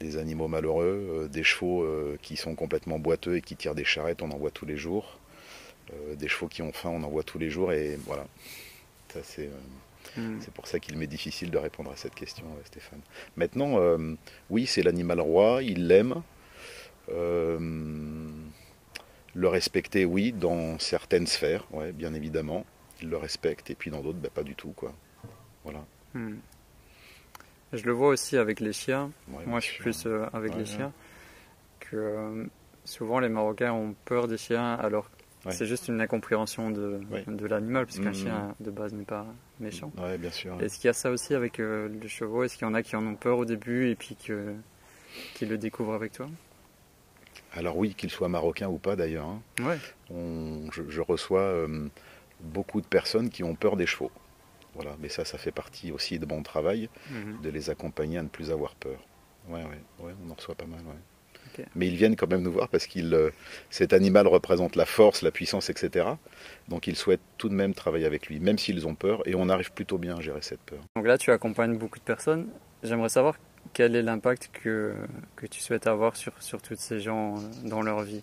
Des 0.00 0.16
animaux 0.16 0.48
malheureux, 0.48 1.08
euh, 1.10 1.28
des 1.28 1.42
chevaux 1.42 1.82
euh, 1.82 2.18
qui 2.20 2.36
sont 2.36 2.54
complètement 2.54 2.98
boiteux 2.98 3.36
et 3.36 3.40
qui 3.40 3.56
tirent 3.56 3.74
des 3.74 3.84
charrettes, 3.84 4.22
on 4.22 4.30
en 4.30 4.36
voit 4.36 4.50
tous 4.50 4.66
les 4.66 4.76
jours. 4.76 5.18
des 6.18 6.28
chevaux 6.28 6.48
qui 6.48 6.62
ont 6.62 6.72
faim, 6.72 6.90
on 6.92 7.02
en 7.02 7.08
voit 7.08 7.22
tous 7.22 7.38
les 7.38 7.50
jours, 7.50 7.72
et 7.72 7.98
voilà. 8.06 8.26
Ça, 9.12 9.20
c'est. 9.22 9.50
Hmm. 10.16 10.38
C'est 10.40 10.52
pour 10.52 10.66
ça 10.66 10.78
qu'il 10.78 10.96
m'est 10.96 11.06
difficile 11.06 11.50
de 11.50 11.58
répondre 11.58 11.90
à 11.90 11.96
cette 11.96 12.14
question, 12.14 12.44
Stéphane. 12.64 13.00
Maintenant, 13.36 13.78
oui, 14.50 14.66
c'est 14.66 14.82
l'animal 14.82 15.20
roi, 15.20 15.62
il 15.62 15.88
l'aime. 15.88 16.22
Le 19.36 19.48
respecter, 19.48 20.04
oui, 20.06 20.32
dans 20.32 20.78
certaines 20.78 21.26
sphères, 21.26 21.66
ouais, 21.70 21.92
bien 21.92 22.14
évidemment. 22.14 22.64
Il 23.02 23.10
le 23.10 23.18
respecte, 23.18 23.68
et 23.70 23.74
puis 23.74 23.90
dans 23.90 24.00
d'autres, 24.00 24.18
bah, 24.18 24.30
pas 24.34 24.42
du 24.42 24.54
tout, 24.54 24.72
quoi. 24.74 24.94
Voilà. 25.62 25.84
Hmm. 26.14 26.36
Je 27.72 27.84
le 27.84 27.92
vois 27.92 28.08
aussi 28.08 28.38
avec 28.38 28.60
les 28.60 28.72
chiens. 28.72 29.10
Moi, 29.28 29.60
je 29.60 29.66
suis 29.66 29.78
plus 29.82 30.06
euh, 30.06 30.24
avec 30.32 30.54
les 30.56 30.64
chiens. 30.64 30.92
Que 31.80 31.96
euh, 31.96 32.44
souvent, 32.84 33.20
les 33.20 33.28
Marocains 33.28 33.72
ont 33.72 33.94
peur 34.06 34.26
des 34.26 34.38
chiens, 34.38 34.74
alors 34.74 35.10
c'est 35.50 35.66
juste 35.66 35.86
une 35.88 36.00
incompréhension 36.00 36.70
de, 36.70 37.00
de 37.28 37.46
l'animal, 37.46 37.84
puisqu'un 37.84 38.10
hmm. 38.10 38.14
chien 38.14 38.54
de 38.58 38.70
base 38.70 38.94
n'est 38.94 39.04
pas 39.04 39.26
méchant. 39.60 39.92
bien 40.18 40.30
sûr. 40.30 40.60
Est-ce 40.62 40.76
qu'il 40.76 40.86
y 40.86 40.90
a 40.90 40.94
ça 40.94 41.10
aussi 41.10 41.34
avec 41.34 41.60
euh, 41.60 41.88
les 41.88 42.08
chevaux? 42.08 42.42
Est-ce 42.42 42.56
qu'il 42.56 42.66
y 42.66 42.70
en 42.70 42.74
a 42.74 42.82
qui 42.82 42.96
en 42.96 43.06
ont 43.06 43.16
peur 43.16 43.36
au 43.36 43.44
début 43.44 43.90
et 43.90 43.96
puis 43.96 44.16
que, 44.16 44.54
qui 45.34 45.44
le 45.44 45.58
découvrent 45.58 45.94
avec 45.94 46.12
toi? 46.12 46.26
Alors 47.56 47.76
oui, 47.76 47.94
qu'ils 47.94 48.10
soient 48.10 48.28
marocains 48.28 48.68
ou 48.68 48.78
pas 48.78 48.96
d'ailleurs. 48.96 49.26
Hein. 49.26 49.78
je, 50.10 51.00
reçois 51.00 51.66
beaucoup 52.40 52.80
de 52.80 52.86
personnes 52.86 53.30
qui 53.30 53.42
ont 53.42 53.54
peur 53.54 53.76
des 53.76 53.86
chevaux. 53.86 54.10
Voilà, 54.74 54.94
mais 55.00 55.08
ça, 55.08 55.24
ça 55.24 55.38
fait 55.38 55.52
partie 55.52 55.90
aussi 55.90 56.18
de 56.18 56.26
mon 56.26 56.42
travail, 56.42 56.90
mhm. 57.10 57.40
de 57.42 57.48
les 57.48 57.70
accompagner 57.70 58.18
à 58.18 58.22
ne 58.22 58.28
plus 58.28 58.50
avoir 58.50 58.74
peur. 58.74 58.98
Ouais, 59.48 59.62
ouais, 59.62 60.04
ouais 60.04 60.12
on 60.26 60.30
en 60.30 60.34
reçoit 60.34 60.54
pas 60.54 60.66
mal, 60.66 60.80
ouais. 60.80 61.64
Mais 61.74 61.86
ils 61.88 61.96
viennent 61.96 62.16
quand 62.16 62.28
même 62.28 62.42
nous 62.42 62.52
voir 62.52 62.68
parce 62.68 62.86
que 62.86 62.98
euh, 62.98 63.30
cet 63.70 63.92
animal 63.92 64.26
représente 64.26 64.76
la 64.76 64.84
force, 64.84 65.22
la 65.22 65.30
puissance, 65.30 65.70
etc. 65.70 66.06
Donc 66.68 66.86
ils 66.86 66.96
souhaitent 66.96 67.20
tout 67.38 67.48
de 67.48 67.54
même 67.54 67.74
travailler 67.74 68.04
avec 68.04 68.26
lui, 68.26 68.40
même 68.40 68.58
s'ils 68.58 68.86
ont 68.86 68.94
peur, 68.94 69.26
et 69.26 69.34
on 69.34 69.48
arrive 69.48 69.72
plutôt 69.72 69.96
bien 69.96 70.16
à 70.16 70.20
gérer 70.20 70.42
cette 70.42 70.60
peur. 70.60 70.80
Donc 70.96 71.06
là, 71.06 71.18
tu 71.18 71.30
accompagnes 71.30 71.76
beaucoup 71.76 71.98
de 71.98 72.04
personnes. 72.04 72.48
J'aimerais 72.82 73.08
savoir 73.08 73.36
quel 73.76 73.94
est 73.94 74.00
l'impact 74.00 74.48
que, 74.54 74.94
que 75.36 75.44
tu 75.44 75.60
souhaites 75.60 75.86
avoir 75.86 76.16
sur, 76.16 76.32
sur 76.42 76.62
toutes 76.62 76.78
ces 76.78 76.98
gens 76.98 77.36
euh, 77.36 77.40
dans 77.64 77.82
leur 77.82 78.00
vie? 78.00 78.22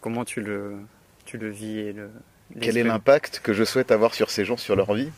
Comment 0.00 0.24
tu 0.24 0.40
le, 0.40 0.78
tu 1.26 1.36
le 1.36 1.50
vis 1.50 1.80
et 1.80 1.92
le, 1.92 2.10
quel 2.58 2.78
est 2.78 2.82
l'impact 2.82 3.40
que 3.40 3.52
je 3.52 3.62
souhaite 3.62 3.90
avoir 3.90 4.14
sur 4.14 4.30
ces 4.30 4.46
gens, 4.46 4.56
sur 4.56 4.76
leur 4.76 4.94
vie? 4.94 5.10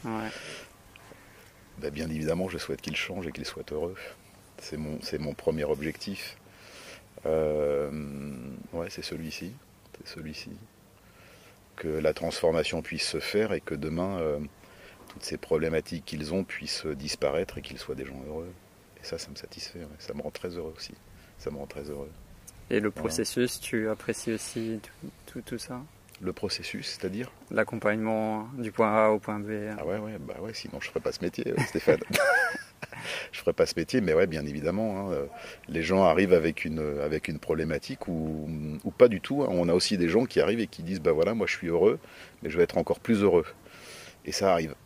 Ben, 1.79 1.91
Bien 1.91 2.11
évidemment, 2.11 2.49
je 2.49 2.59
souhaite 2.59 2.81
qu'ils 2.81 2.97
changent 2.97 3.29
et 3.29 3.31
qu'ils 3.31 3.47
soient 3.47 3.63
heureux. 3.71 3.95
C'est 4.59 4.77
mon, 4.77 4.99
mon 5.21 5.33
premier 5.33 5.63
objectif. 5.63 6.37
Euh, 7.25 7.89
ouais, 8.73 8.91
c'est 8.91 9.05
celui-ci. 9.05 9.53
C'est 9.97 10.15
celui-ci. 10.15 10.51
Que 11.77 11.87
la 11.87 12.13
transformation 12.13 12.83
puisse 12.83 13.07
se 13.07 13.21
faire 13.21 13.53
et 13.53 13.61
que 13.61 13.77
demain, 13.77 14.19
euh, 14.19 14.41
toutes 15.11 15.23
ces 15.23 15.37
problématiques 15.37 16.05
qu'ils 16.05 16.35
ont 16.35 16.43
puissent 16.43 16.85
disparaître 16.85 17.59
et 17.59 17.63
qu'ils 17.63 17.79
soient 17.79 17.95
des 17.95 18.07
gens 18.07 18.21
heureux. 18.27 18.53
Et 19.03 19.07
ça, 19.07 19.19
ça 19.19 19.31
me 19.31 19.37
satisfait. 19.37 19.81
Ça 19.99 20.15
me 20.15 20.23
rend 20.23 20.31
très 20.31 20.51
heureux 20.51 20.75
aussi. 20.77 20.95
Ça 21.39 21.51
me 21.51 21.57
rend 21.57 21.67
très 21.67 21.91
heureux. 21.91 22.11
Et 22.71 22.81
le 22.81 22.91
processus, 22.91 23.61
tu 23.61 23.89
apprécies 23.89 24.33
aussi 24.33 24.81
tout 25.27 25.59
ça? 25.59 25.83
Le 26.21 26.33
processus, 26.33 26.87
c'est-à-dire? 26.87 27.33
L'accompagnement 27.51 28.49
du 28.57 28.71
point 28.71 28.95
A 28.95 29.09
au 29.11 29.19
point 29.19 29.41
B. 29.41 29.51
Ah 29.77 29.85
ouais, 29.85 29.99
ouais, 29.99 30.19
bah 30.21 30.37
ouais 30.41 30.55
sinon 30.55 30.79
je 30.81 30.87
ne 30.87 30.91
ferais 30.91 31.01
pas 31.01 31.11
ce 31.11 31.21
métier, 31.21 31.53
Stéphane. 31.67 31.99
je 33.33 33.39
ne 33.39 33.43
ferais 33.43 33.53
pas 33.53 33.67
ce 33.67 33.75
métier, 33.77 34.01
mais 34.01 34.15
ouais, 34.15 34.29
bien 34.29 34.47
évidemment. 34.47 35.01
Hein, 35.01 35.13
euh, 35.13 35.27
les 35.69 35.83
gens 35.83 36.05
arrivent 36.05 36.33
avec 36.33 36.65
une, 36.65 37.01
avec 37.03 37.27
une 37.27 37.41
problématique 37.41 38.07
ou, 38.07 38.49
ou 38.85 38.91
pas 38.93 39.09
du 39.09 39.21
tout. 39.21 39.43
Hein. 39.43 39.49
On 39.51 39.69
a 39.69 39.75
aussi 39.75 39.99
des 39.99 40.09
gens 40.09 40.25
qui 40.25 40.41
arrivent 40.41 40.61
et 40.61 40.69
qui 40.69 40.85
disent 40.85 41.01
bah 41.01 41.13
voilà, 41.13 41.35
moi 41.35 41.49
je 41.49 41.57
suis 41.57 41.67
heureux, 41.67 41.99
mais 42.43 42.51
je 42.51 42.57
vais 42.57 42.63
être 42.63 42.79
encore 42.79 43.01
plus 43.01 43.23
heureux. 43.23 43.47
Et 44.25 44.31
ça 44.31 44.53
arrive. 44.53 44.77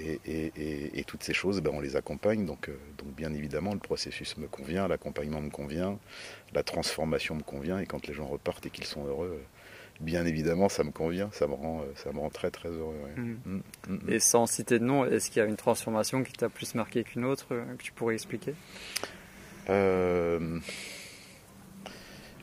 Et, 0.00 0.20
et, 0.56 0.98
et, 0.98 1.04
toutes 1.04 1.22
ces 1.22 1.34
choses, 1.34 1.60
ben, 1.60 1.72
on 1.74 1.80
les 1.80 1.96
accompagne. 1.96 2.46
Donc, 2.46 2.68
euh, 2.68 2.78
donc, 2.98 3.08
bien 3.14 3.32
évidemment, 3.34 3.74
le 3.74 3.80
processus 3.80 4.36
me 4.38 4.46
convient, 4.46 4.88
l'accompagnement 4.88 5.40
me 5.40 5.50
convient, 5.50 5.98
la 6.54 6.62
transformation 6.62 7.34
me 7.34 7.42
convient. 7.42 7.78
Et 7.78 7.86
quand 7.86 8.06
les 8.06 8.14
gens 8.14 8.26
repartent 8.26 8.66
et 8.66 8.70
qu'ils 8.70 8.84
sont 8.86 9.04
heureux, 9.04 9.40
bien 10.00 10.24
évidemment, 10.24 10.68
ça 10.68 10.84
me 10.84 10.90
convient, 10.90 11.28
ça 11.32 11.46
me 11.46 11.54
rend, 11.54 11.80
euh, 11.80 11.92
ça 11.96 12.12
me 12.12 12.20
rend 12.20 12.30
très 12.30 12.50
très 12.50 12.70
heureux. 12.70 12.96
Mm. 13.16 13.36
Mm, 13.44 13.62
mm, 13.88 14.10
Et 14.10 14.18
sans 14.18 14.46
citer 14.46 14.78
de 14.78 14.84
nom, 14.84 15.04
est-ce 15.04 15.30
qu'il 15.30 15.40
y 15.40 15.44
a 15.44 15.48
une 15.48 15.56
transformation 15.56 16.22
qui 16.22 16.32
t'a 16.32 16.48
plus 16.48 16.74
marqué 16.74 17.04
qu'une 17.04 17.24
autre, 17.24 17.46
euh, 17.52 17.64
que 17.76 17.82
tu 17.82 17.92
pourrais 17.92 18.14
expliquer? 18.14 18.54
Euh, 19.68 20.58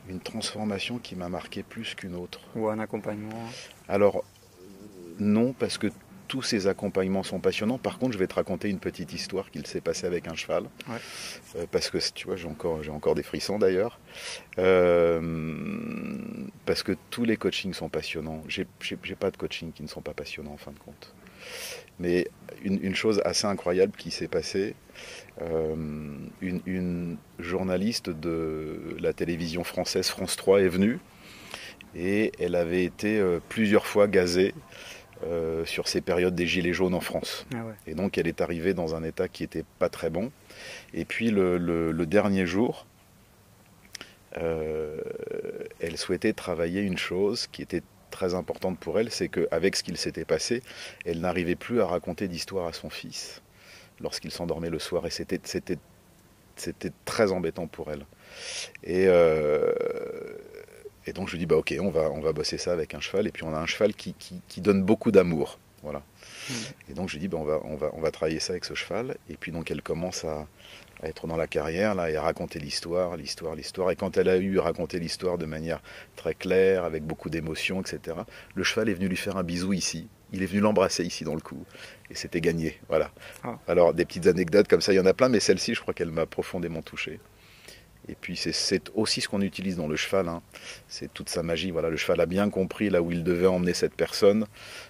Une 0.08 0.20
transformation 0.20 0.98
qui 0.98 1.16
m'a 1.16 1.28
marqué 1.28 1.62
plus 1.62 1.94
qu'une 1.94 2.14
autre. 2.14 2.40
Ou 2.54 2.68
un 2.68 2.78
accompagnement? 2.78 3.44
Alors, 3.88 4.24
non, 5.18 5.52
parce 5.52 5.76
que 5.76 5.88
tous 6.28 6.42
ces 6.42 6.66
accompagnements 6.66 7.22
sont 7.22 7.40
passionnants. 7.40 7.78
Par 7.78 7.98
contre, 7.98 8.12
je 8.12 8.18
vais 8.18 8.26
te 8.26 8.34
raconter 8.34 8.68
une 8.68 8.78
petite 8.78 9.12
histoire 9.12 9.50
qu'il 9.50 9.66
s'est 9.66 9.80
passé 9.80 10.06
avec 10.06 10.28
un 10.28 10.34
cheval. 10.34 10.64
Euh, 11.56 11.66
parce 11.72 11.90
que, 11.90 11.98
tu 12.12 12.26
vois, 12.26 12.36
j'ai 12.36 12.46
encore, 12.46 12.82
j'ai 12.82 12.90
encore 12.90 13.14
des 13.14 13.22
frissons 13.22 13.58
d'ailleurs. 13.58 13.98
Euh, 14.58 15.20
parce 16.66 16.82
que 16.82 16.92
tous 17.10 17.24
les 17.24 17.36
coachings 17.36 17.72
sont 17.72 17.88
passionnants. 17.88 18.42
J'ai, 18.46 18.66
j'ai, 18.80 19.16
pas 19.16 19.30
de 19.30 19.36
coaching 19.36 19.72
qui 19.72 19.82
ne 19.82 19.88
sont 19.88 20.02
pas 20.02 20.14
passionnants 20.14 20.52
en 20.52 20.58
fin 20.58 20.70
de 20.70 20.78
compte. 20.78 21.14
Mais 21.98 22.28
une, 22.62 22.94
chose 22.94 23.22
assez 23.24 23.46
incroyable 23.46 23.92
qui 23.96 24.10
s'est 24.10 24.28
passée, 24.28 24.74
euh, 25.40 25.74
une, 26.42 26.60
une, 26.66 27.16
journaliste 27.38 28.10
de 28.10 28.96
la 29.00 29.12
télévision 29.12 29.64
française 29.64 30.08
France 30.08 30.36
3 30.36 30.60
est 30.60 30.68
venue 30.68 30.98
et 31.96 32.32
elle 32.38 32.54
avait 32.54 32.84
été 32.84 33.20
plusieurs 33.48 33.86
fois 33.86 34.08
gazée 34.08 34.54
euh, 35.24 35.64
sur 35.64 35.88
ces 35.88 36.00
périodes 36.00 36.34
des 36.34 36.46
gilets 36.46 36.72
jaunes 36.72 36.94
en 36.94 37.00
France. 37.00 37.46
Ah 37.54 37.64
et 37.86 37.94
donc 37.94 38.18
elle 38.18 38.28
est 38.28 38.40
arrivée 38.40 38.72
dans 38.72 38.94
un 38.94 39.02
état 39.02 39.26
qui 39.26 39.42
n'était 39.42 39.64
pas 39.78 39.88
très 39.88 40.10
bon. 40.10 40.30
Et 40.94 41.04
puis 41.04 41.30
le, 41.30 42.06
dernier 42.06 42.46
jour, 42.46 42.86
euh, 44.36 45.00
elle 45.80 45.96
souhaitait 45.96 46.32
travailler 46.32 46.82
une 46.82 46.98
chose 46.98 47.48
qui 47.48 47.62
était 47.62 47.82
très 48.10 48.34
importante 48.34 48.78
pour 48.78 48.98
elle, 48.98 49.10
c'est 49.10 49.28
qu'avec 49.28 49.76
ce 49.76 49.82
qu'il 49.82 49.96
s'était 49.96 50.24
passé, 50.24 50.62
elle 51.04 51.20
n'arrivait 51.20 51.56
plus 51.56 51.80
à 51.80 51.86
raconter 51.86 52.28
d'histoire 52.28 52.66
à 52.66 52.72
son 52.72 52.88
fils 52.88 53.42
lorsqu'il 54.00 54.30
s'endormait 54.30 54.70
le 54.70 54.78
soir. 54.78 55.06
Et 55.06 55.10
c'était, 55.10 55.40
c'était, 55.42 55.78
c'était 56.56 56.92
très 57.04 57.32
embêtant 57.32 57.66
pour 57.66 57.90
elle. 57.90 58.06
Et, 58.84 59.06
euh, 59.08 59.72
et 61.06 61.12
donc 61.12 61.28
je 61.28 61.32
lui 61.32 61.38
dis, 61.38 61.46
bah 61.46 61.56
ok, 61.56 61.74
on 61.80 61.90
va, 61.90 62.10
on 62.10 62.20
va 62.20 62.32
bosser 62.32 62.58
ça 62.58 62.72
avec 62.72 62.94
un 62.94 63.00
cheval. 63.00 63.26
Et 63.26 63.32
puis 63.32 63.44
on 63.44 63.54
a 63.54 63.58
un 63.58 63.66
cheval 63.66 63.94
qui, 63.94 64.14
qui, 64.14 64.60
donne 64.60 64.82
beaucoup 64.82 65.10
d'amour. 65.10 65.58
Voilà. 65.82 66.02
Hmm. 66.50 66.90
Et 66.90 66.94
donc 66.94 67.08
je 67.08 67.14
lui 67.14 67.20
dis, 67.20 67.28
bah, 67.28 67.38
on, 67.40 67.44
va, 67.44 67.60
on, 67.64 67.76
va, 67.76 67.90
on 67.94 68.00
va 68.00 68.10
travailler 68.10 68.40
ça 68.40 68.52
avec 68.52 68.64
ce 68.64 68.74
cheval. 68.74 69.16
Et 69.30 69.36
puis 69.36 69.52
donc 69.52 69.70
elle 69.70 69.82
commence 69.82 70.24
à, 70.24 70.46
être 71.02 71.26
dans 71.26 71.36
la 71.36 71.46
carrière 71.46 71.94
là, 71.94 72.10
et 72.10 72.16
à 72.16 72.22
raconter 72.22 72.58
l'histoire, 72.58 73.16
l'histoire, 73.16 73.54
l'histoire. 73.54 73.90
Et 73.90 73.96
quand 73.96 74.16
elle 74.16 74.28
a 74.28 74.36
eu 74.36 74.58
raconté 74.58 74.98
l'histoire 74.98 75.38
de 75.38 75.46
manière 75.46 75.80
très 76.16 76.34
claire, 76.34 76.84
avec 76.84 77.04
beaucoup 77.04 77.30
d'émotion, 77.30 77.80
etc., 77.80 78.18
le 78.54 78.64
cheval 78.64 78.88
est 78.88 78.94
venu 78.94 79.08
lui 79.08 79.16
faire 79.16 79.36
un 79.36 79.44
bisou 79.44 79.72
ici. 79.72 80.08
Il 80.32 80.42
est 80.42 80.46
venu 80.46 80.60
l'embrasser 80.60 81.04
ici 81.04 81.24
dans 81.24 81.34
le 81.34 81.40
cou. 81.40 81.64
Et 82.10 82.14
c'était 82.14 82.40
gagné. 82.40 82.78
Voilà. 82.88 83.10
Ah. 83.44 83.58
Alors 83.66 83.94
des 83.94 84.04
petites 84.04 84.26
anecdotes 84.26 84.68
comme 84.68 84.80
ça, 84.80 84.92
il 84.92 84.96
y 84.96 85.00
en 85.00 85.06
a 85.06 85.14
plein, 85.14 85.28
mais 85.28 85.40
celle-ci, 85.40 85.74
je 85.74 85.80
crois 85.80 85.94
qu'elle 85.94 86.10
m'a 86.10 86.26
profondément 86.26 86.82
touché. 86.82 87.20
Et 88.08 88.14
puis 88.14 88.36
c'est 88.36 88.90
aussi 88.94 89.20
ce 89.20 89.28
qu'on 89.28 89.42
utilise 89.42 89.76
dans 89.76 89.86
le 89.86 89.96
cheval. 89.96 90.28
Hein. 90.28 90.42
C'est 90.88 91.12
toute 91.12 91.28
sa 91.28 91.42
magie. 91.42 91.70
Voilà, 91.70 91.90
le 91.90 91.96
cheval 91.96 92.20
a 92.20 92.26
bien 92.26 92.48
compris 92.48 92.88
là 92.88 93.02
où 93.02 93.10
il 93.10 93.22
devait 93.22 93.46
emmener 93.46 93.74
cette 93.74 93.94
personne. 93.94 94.46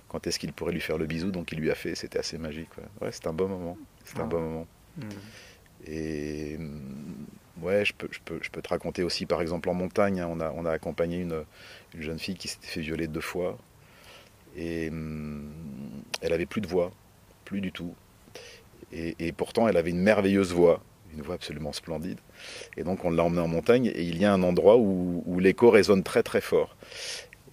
Quand 0.08 0.26
est-ce 0.26 0.38
qu'il 0.38 0.52
pourrait 0.52 0.72
lui 0.72 0.80
faire 0.80 0.98
le 0.98 1.06
bisou 1.06 1.30
Donc 1.30 1.52
il 1.52 1.58
lui 1.58 1.70
a 1.70 1.74
fait. 1.74 1.94
C'était 1.94 2.18
assez 2.18 2.38
magique. 2.38 2.70
Ouais, 3.00 3.10
c'est 3.10 3.26
un 3.26 3.32
bon 3.32 3.48
moment. 3.48 3.76
C'est 4.04 4.20
un 4.20 4.26
bon 4.26 4.40
moment. 4.40 4.66
Mmh. 4.96 5.02
Et 5.86 6.56
mmh, 6.58 7.62
ouais, 7.62 7.84
je 7.84 7.92
peux, 7.92 8.08
je, 8.10 8.20
peux, 8.24 8.38
je 8.42 8.50
peux 8.50 8.62
te 8.62 8.68
raconter 8.68 9.02
aussi, 9.02 9.26
par 9.26 9.40
exemple, 9.40 9.68
en 9.68 9.74
montagne, 9.74 10.20
hein, 10.20 10.28
on, 10.30 10.40
a, 10.40 10.50
on 10.52 10.64
a 10.64 10.70
accompagné 10.72 11.18
une, 11.18 11.44
une 11.94 12.02
jeune 12.02 12.18
fille 12.18 12.36
qui 12.36 12.48
s'était 12.48 12.66
fait 12.66 12.80
violer 12.80 13.06
deux 13.06 13.20
fois. 13.20 13.58
Et 14.56 14.90
mmh, 14.90 15.50
elle 16.22 16.32
avait 16.32 16.46
plus 16.46 16.60
de 16.60 16.66
voix, 16.66 16.92
plus 17.44 17.60
du 17.60 17.72
tout. 17.72 17.94
Et, 18.92 19.14
et 19.18 19.32
pourtant, 19.32 19.68
elle 19.68 19.76
avait 19.76 19.90
une 19.90 20.00
merveilleuse 20.00 20.52
voix 20.52 20.82
une 21.18 21.24
voix 21.24 21.34
absolument 21.34 21.72
splendide. 21.72 22.18
Et 22.76 22.84
donc 22.84 23.04
on 23.04 23.10
l'a 23.10 23.24
emmenée 23.24 23.42
en 23.42 23.48
montagne 23.48 23.86
et 23.86 24.02
il 24.02 24.18
y 24.18 24.24
a 24.24 24.32
un 24.32 24.42
endroit 24.42 24.76
où, 24.78 25.38
l'écho 25.38 25.70
résonne 25.70 26.02
très 26.02 26.22
très 26.22 26.40
fort. 26.40 26.76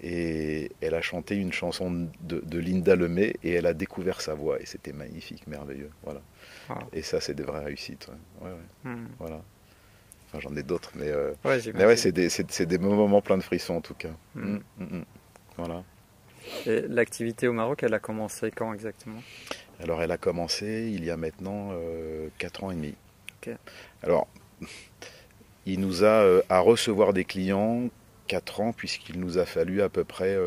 Et 0.02 0.72
elle 0.82 0.94
a 0.94 1.02
chanté 1.02 1.36
une 1.36 1.52
chanson 1.52 2.08
de, 2.22 2.60
Linda 2.60 2.96
Lemay 2.96 3.36
et 3.44 3.54
elle 3.54 3.66
a 3.66 3.74
découvert 3.74 4.22
sa 4.22 4.36
voix 4.36 4.62
et 4.62 4.66
c'était 4.66 4.94
magnifique, 4.94 5.48
merveilleux. 5.48 5.90
Voilà. 6.04 6.22
Ah. 6.70 6.80
Et 6.94 7.02
ça, 7.02 7.20
c'est 7.20 7.34
des 7.34 7.44
vraies 7.44 7.64
réussites. 7.64 8.10
Hmm. 8.84 9.06
Voilà. 9.18 9.42
Enfin, 10.28 10.40
j'en 10.42 10.56
ai 10.56 10.64
d'autres, 10.64 10.92
mais, 10.96 11.10
euh, 11.10 11.34
mais 11.74 11.86
ouais, 11.86 11.96
c'est 11.96 12.12
des, 12.12 12.28
des, 12.66 12.78
moments 12.78 13.22
pleins 13.22 13.38
de 13.38 13.44
frissons 13.44 13.76
en 13.76 13.82
tout 13.82 13.94
cas. 13.96 14.12
Hmm. 14.36 14.58
Hmm, 14.78 15.04
voilà. 15.58 15.84
Et 16.68 16.82
l'activité 16.82 17.48
au 17.48 17.54
Maroc, 17.54 17.82
elle 17.82 17.94
a 17.94 18.00
commencé 18.00 18.52
quand 18.52 18.74
exactement? 18.74 19.22
Alors 19.82 20.02
elle 20.02 20.12
a 20.12 20.18
commencé 20.18 20.92
il 20.94 21.04
y 21.04 21.10
a 21.10 21.18
maintenant 21.18 21.72
4 22.38 22.64
ans 22.64 22.72
et 22.72 22.76
demi. 22.76 22.96
Alors, 24.04 24.28
il 25.66 25.80
nous 25.80 26.04
a 26.04 26.42
à 26.50 26.60
recevoir 26.60 27.14
des 27.14 27.26
clients 27.26 27.90
4 28.28 28.62
ans 28.62 28.74
puisqu'il 28.74 29.20
nous 29.20 29.38
a 29.38 29.46
fallu 29.46 29.82
à 29.82 29.90
peu 29.90 30.04
près 30.04 30.38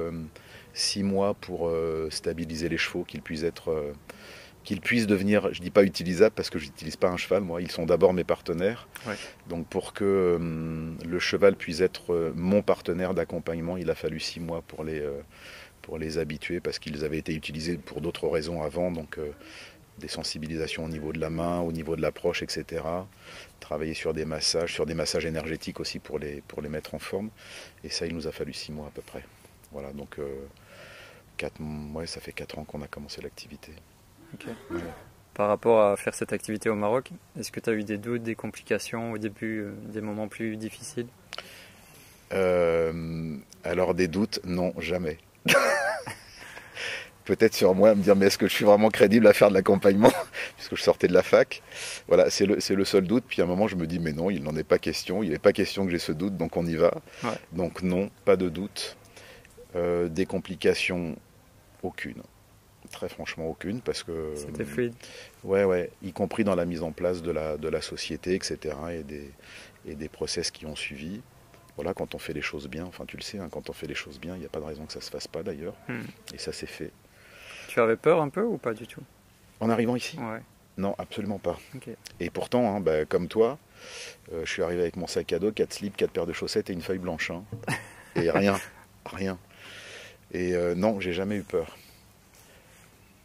6 0.74 1.02
mois 1.02 1.34
pour 1.34 1.70
stabiliser 2.10 2.68
les 2.68 2.78
chevaux, 2.78 3.04
qu'ils 3.04 3.22
puissent 3.22 3.42
être 3.42 3.94
qu'ils 4.68 4.82
puissent 4.82 5.06
devenir, 5.06 5.48
je 5.54 5.62
dis 5.62 5.70
pas 5.70 5.82
utilisables 5.82 6.34
parce 6.34 6.50
que 6.50 6.58
je 6.58 6.66
n'utilise 6.66 6.96
pas 6.96 7.08
un 7.08 7.16
cheval, 7.16 7.42
moi, 7.42 7.62
ils 7.62 7.70
sont 7.70 7.86
d'abord 7.86 8.12
mes 8.12 8.22
partenaires. 8.22 8.86
Donc 9.48 9.66
pour 9.66 9.94
que 9.94 10.04
euh, 10.04 10.90
le 11.06 11.18
cheval 11.18 11.56
puisse 11.56 11.80
être 11.80 12.12
euh, 12.12 12.32
mon 12.34 12.60
partenaire 12.60 13.14
d'accompagnement, 13.14 13.78
il 13.78 13.88
a 13.88 13.94
fallu 13.94 14.20
six 14.20 14.40
mois 14.40 14.60
pour 14.60 14.84
les, 14.84 15.00
euh, 15.00 15.22
pour 15.80 15.96
les 15.96 16.18
habituer 16.18 16.60
parce 16.60 16.78
qu'ils 16.78 17.02
avaient 17.06 17.16
été 17.16 17.34
utilisés 17.34 17.78
pour 17.78 18.02
d'autres 18.02 18.28
raisons 18.28 18.62
avant, 18.62 18.90
donc 18.90 19.18
des 19.98 20.08
sensibilisations 20.08 20.84
au 20.84 20.88
niveau 20.88 21.12
de 21.12 21.20
la 21.20 21.30
main, 21.30 21.60
au 21.60 21.72
niveau 21.72 21.96
de 21.96 22.02
l'approche, 22.02 22.42
etc. 22.42 22.82
Travailler 23.60 23.94
sur 23.94 24.14
des 24.14 24.24
massages, 24.24 24.72
sur 24.72 24.86
des 24.86 24.94
massages 24.94 25.26
énergétiques 25.26 25.80
aussi 25.80 25.98
pour 25.98 26.18
les, 26.18 26.42
pour 26.48 26.62
les 26.62 26.68
mettre 26.68 26.94
en 26.94 26.98
forme. 26.98 27.30
Et 27.84 27.88
ça, 27.88 28.06
il 28.06 28.14
nous 28.14 28.26
a 28.26 28.32
fallu 28.32 28.52
six 28.52 28.72
mois 28.72 28.86
à 28.86 28.90
peu 28.90 29.02
près. 29.02 29.24
Voilà, 29.72 29.92
donc 29.92 30.18
quatre, 31.36 31.60
ouais, 31.94 32.06
ça 32.06 32.20
fait 32.20 32.32
quatre 32.32 32.58
ans 32.58 32.64
qu'on 32.64 32.82
a 32.82 32.88
commencé 32.88 33.22
l'activité. 33.22 33.72
Par 35.34 35.48
rapport 35.48 35.80
à 35.80 35.96
faire 35.96 36.14
cette 36.14 36.32
activité 36.32 36.68
au 36.68 36.74
Maroc, 36.74 37.10
est-ce 37.38 37.52
que 37.52 37.60
tu 37.60 37.70
as 37.70 37.72
eu 37.72 37.84
des 37.84 37.96
doutes, 37.96 38.22
des 38.22 38.34
complications 38.34 39.12
au 39.12 39.18
début, 39.18 39.60
euh, 39.60 39.72
des 39.86 40.00
moments 40.00 40.28
plus 40.28 40.56
difficiles? 40.56 41.06
Euh, 42.32 43.36
Alors 43.64 43.94
des 43.94 44.08
doutes, 44.08 44.40
non, 44.44 44.74
jamais. 44.78 45.18
Peut-être 47.28 47.52
sur 47.52 47.74
moi 47.74 47.90
à 47.90 47.94
me 47.94 48.02
dire 48.02 48.16
mais 48.16 48.26
est-ce 48.26 48.38
que 48.38 48.48
je 48.48 48.54
suis 48.54 48.64
vraiment 48.64 48.88
crédible 48.88 49.26
à 49.26 49.34
faire 49.34 49.50
de 49.50 49.54
l'accompagnement 49.54 50.10
puisque 50.56 50.76
je 50.76 50.82
sortais 50.82 51.08
de 51.08 51.12
la 51.12 51.22
fac? 51.22 51.62
Voilà, 52.06 52.30
c'est 52.30 52.46
le, 52.46 52.56
le, 52.56 52.84
seul 52.86 53.06
doute. 53.06 53.24
Puis 53.28 53.42
à 53.42 53.44
un 53.44 53.46
moment 53.46 53.68
je 53.68 53.76
me 53.76 53.86
dis 53.86 53.98
mais 53.98 54.12
non, 54.12 54.30
il 54.30 54.42
n'en 54.42 54.56
est 54.56 54.64
pas 54.64 54.78
question. 54.78 55.22
Il 55.22 55.28
n'est 55.28 55.38
pas 55.38 55.52
question 55.52 55.84
que 55.84 55.90
j'ai 55.90 55.98
ce 55.98 56.12
doute, 56.12 56.38
donc 56.38 56.56
on 56.56 56.64
y 56.64 56.74
va. 56.74 56.94
Donc 57.52 57.82
non, 57.82 58.08
pas 58.24 58.36
de 58.36 58.48
doute. 58.48 58.96
Euh, 59.76 60.08
des 60.08 60.24
complications, 60.24 61.16
aucune. 61.82 62.22
Très 62.92 63.10
franchement, 63.10 63.46
aucune, 63.46 63.82
parce 63.82 64.02
que. 64.02 64.32
C'était 64.34 64.64
fluide. 64.64 64.94
Ouais, 65.44 65.64
ouais, 65.64 65.90
y 66.02 66.12
compris 66.12 66.44
dans 66.44 66.54
la 66.54 66.64
mise 66.64 66.82
en 66.82 66.92
place 66.92 67.20
de 67.20 67.30
la, 67.30 67.58
de 67.58 67.68
la 67.68 67.82
société, 67.82 68.34
etc., 68.34 68.74
et 68.90 69.02
des, 69.02 69.30
et 69.86 69.94
des 69.94 70.08
process 70.08 70.50
qui 70.50 70.64
ont 70.64 70.76
suivi. 70.76 71.20
Voilà, 71.76 71.92
quand 71.92 72.14
on 72.14 72.18
fait 72.18 72.32
les 72.32 72.40
choses 72.40 72.68
bien, 72.68 72.86
enfin 72.86 73.04
tu 73.06 73.18
le 73.18 73.22
sais, 73.22 73.38
hein, 73.38 73.48
quand 73.50 73.68
on 73.68 73.74
fait 73.74 73.86
les 73.86 73.94
choses 73.94 74.18
bien, 74.18 74.34
il 74.34 74.40
n'y 74.40 74.46
a 74.46 74.48
pas 74.48 74.60
de 74.60 74.64
raison 74.64 74.86
que 74.86 74.92
ça 74.94 75.00
ne 75.00 75.04
se 75.04 75.10
fasse 75.10 75.28
pas 75.28 75.42
d'ailleurs. 75.42 75.74
Hmm. 75.88 76.00
Et 76.32 76.38
ça 76.38 76.52
s'est 76.52 76.66
fait. 76.66 76.90
Tu 77.68 77.80
avais 77.80 77.96
peur 77.96 78.20
un 78.20 78.28
peu 78.28 78.42
ou 78.42 78.58
pas 78.58 78.74
du 78.74 78.86
tout? 78.86 79.02
En 79.60 79.70
arrivant 79.70 79.94
ici? 79.94 80.18
Ouais. 80.18 80.40
Non, 80.76 80.94
absolument 80.98 81.38
pas. 81.38 81.58
Et 82.18 82.30
pourtant, 82.30 82.74
hein, 82.74 82.80
bah, 82.80 83.04
comme 83.04 83.28
toi, 83.28 83.58
euh, 84.32 84.42
je 84.44 84.50
suis 84.50 84.62
arrivé 84.62 84.80
avec 84.80 84.96
mon 84.96 85.06
sac 85.06 85.32
à 85.32 85.38
dos, 85.38 85.52
quatre 85.52 85.74
slips, 85.74 85.96
quatre 85.96 86.12
paires 86.12 86.26
de 86.26 86.32
chaussettes 86.32 86.70
et 86.70 86.72
une 86.72 86.82
feuille 86.82 86.98
blanche. 86.98 87.30
Hein. 87.30 87.44
et 88.16 88.30
rien, 88.30 88.58
rien. 89.06 89.38
Et 90.32 90.54
euh, 90.54 90.74
non, 90.74 90.98
j'ai 91.00 91.12
jamais 91.12 91.36
eu 91.36 91.42
peur 91.42 91.76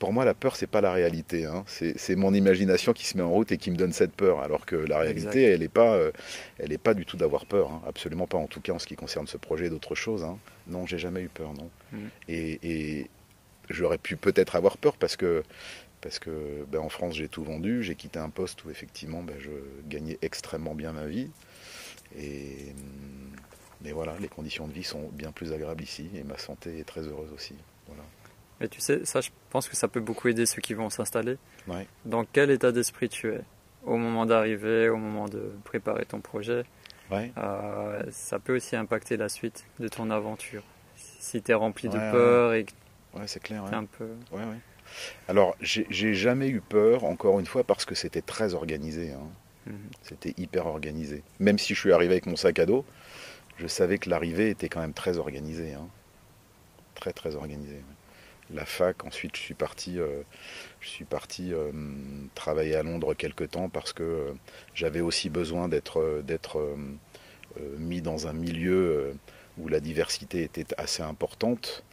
pour 0.03 0.11
moi, 0.11 0.25
la 0.25 0.33
peur, 0.33 0.57
c'est 0.57 0.67
pas 0.67 0.81
la 0.81 0.91
réalité. 0.91 1.45
Hein. 1.45 1.63
C'est 1.67 2.17
mon 2.17 2.33
imagination 2.33 2.91
qui 2.91 3.05
se 3.05 3.15
met 3.15 3.23
en 3.23 3.31
route 3.31 3.53
et 3.53 3.57
qui 3.57 3.71
me 3.71 3.77
donne 3.77 3.93
cette 3.93 4.11
peur. 4.11 4.41
Alors 4.41 4.65
que 4.65 4.75
la 4.75 4.99
réalité, 4.99 5.43
elle 5.43 5.61
n'est 5.61 5.69
pas, 5.69 5.93
euh, 5.93 6.11
elle 6.59 6.73
est 6.73 6.77
pas 6.77 6.93
du 6.93 7.05
tout 7.05 7.15
d'avoir 7.15 7.45
peur. 7.45 7.81
Absolument 7.87 8.27
pas. 8.27 8.37
En 8.37 8.47
tout 8.47 8.59
cas, 8.59 8.73
en 8.73 8.79
ce 8.79 8.85
qui 8.85 8.97
concerne 8.97 9.27
ce 9.27 9.37
projet 9.37 9.67
et 9.67 9.69
d'autres 9.69 9.95
choses. 9.95 10.27
Non, 10.67 10.85
j'ai 10.85 10.97
jamais 10.97 11.21
eu 11.21 11.29
peur. 11.29 11.53
Non. 11.53 11.69
Mm. 11.93 12.07
Et, 12.27 13.09
j'aurais 13.69 13.97
pu 13.97 14.17
peut-être 14.17 14.55
avoir 14.55 14.77
peur 14.77 14.97
parce 14.97 15.15
que, 15.15 15.43
parce 16.01 16.19
que 16.19 16.65
ben, 16.71 16.79
en 16.79 16.89
France, 16.89 17.15
j'ai 17.15 17.27
tout 17.27 17.43
vendu. 17.43 17.83
J'ai 17.83 17.95
quitté 17.95 18.19
un 18.19 18.29
poste 18.29 18.63
où 18.65 18.69
effectivement, 18.69 19.23
ben, 19.23 19.35
je 19.39 19.51
gagnais 19.87 20.17
extrêmement 20.21 20.75
bien 20.75 20.91
ma 20.91 21.05
vie. 21.05 21.29
Et 22.17 22.73
mais 23.81 23.91
voilà, 23.91 24.13
les 24.19 24.29
conditions 24.29 24.67
de 24.67 24.73
vie 24.73 24.83
sont 24.83 25.09
bien 25.11 25.31
plus 25.31 25.51
agréables 25.51 25.83
ici 25.83 26.09
et 26.15 26.23
ma 26.23 26.37
santé 26.37 26.79
est 26.79 26.85
très 26.85 27.01
heureuse 27.01 27.31
aussi. 27.33 27.55
Voilà. 27.87 28.03
Mais 28.61 28.69
tu 28.69 28.79
sais, 28.79 29.03
ça, 29.03 29.19
je 29.19 29.29
pense 29.49 29.67
que 29.67 29.75
ça 29.75 29.89
peut 29.89 29.99
beaucoup 29.99 30.29
aider 30.29 30.45
ceux 30.45 30.61
qui 30.61 30.73
vont 30.73 30.89
s'installer. 30.89 31.37
Dans 32.05 32.23
quel 32.23 32.49
état 32.49 32.71
d'esprit 32.71 33.09
tu 33.09 33.33
es 33.33 33.41
au 33.83 33.97
moment 33.97 34.25
d'arriver, 34.25 34.87
au 34.87 34.95
moment 34.95 35.27
de 35.27 35.51
préparer 35.65 36.05
ton 36.05 36.21
projet? 36.21 36.63
Euh, 37.11 38.03
Ça 38.09 38.39
peut 38.39 38.55
aussi 38.55 38.75
impacter 38.75 39.17
la 39.17 39.29
suite 39.29 39.65
de 39.79 39.87
ton 39.87 40.09
aventure. 40.09 40.63
Si 40.95 41.41
tu 41.41 41.51
es 41.51 41.53
rempli 41.53 41.89
de 41.89 41.97
peur 41.97 42.53
et 42.53 42.63
que 42.63 42.71
ouais, 43.13 43.27
c'est 43.27 43.41
clair. 43.41 43.63
un 43.65 43.85
peu. 43.85 44.09
Alors, 45.27 45.55
j'ai 45.61 46.13
jamais 46.13 46.49
eu 46.49 46.61
peur, 46.61 47.03
encore 47.03 47.39
une 47.39 47.45
fois, 47.45 47.63
parce 47.63 47.85
que 47.85 47.95
c'était 47.95 48.21
très 48.21 48.53
organisé. 48.53 49.11
Hein. 49.11 49.27
Mhm. 49.67 49.89
C'était 50.01 50.33
hyper 50.37 50.67
organisé. 50.67 51.23
Même 51.39 51.57
si 51.57 51.73
je 51.73 51.79
suis 51.79 51.93
arrivé 51.93 52.13
avec 52.13 52.25
mon 52.25 52.35
sac 52.35 52.59
à 52.59 52.65
dos, 52.65 52.85
je 53.57 53.67
savais 53.67 53.97
que 53.97 54.09
l'arrivée 54.09 54.49
était 54.49 54.69
quand 54.69 54.81
même 54.81 54.93
très 54.93 55.17
organisée. 55.17 55.73
Hein. 55.73 55.87
Très, 56.95 57.13
très 57.13 57.35
organisée 57.35 57.81
la 58.53 58.65
fac. 58.65 59.03
Ensuite, 59.05 59.35
je 59.35 59.41
suis 59.41 59.53
parti, 59.53 59.99
euh, 59.99 60.21
je 60.79 60.89
suis 60.89 61.05
parti 61.05 61.53
euh, 61.53 61.71
travailler 62.35 62.75
à 62.75 62.83
Londres 62.83 63.13
quelque 63.13 63.43
temps 63.43 63.69
parce 63.69 63.93
que 63.93 64.03
euh, 64.03 64.31
j'avais 64.73 65.01
aussi 65.01 65.29
besoin 65.29 65.67
d'être 65.67 66.01
mis 67.77 68.01
dans 68.01 68.27
un 68.27 68.33
milieu 68.33 69.15
où 69.59 69.67
la 69.67 69.79
diversité 69.79 70.43
était 70.43 70.65
assez 70.77 71.03
importante. 71.03 71.83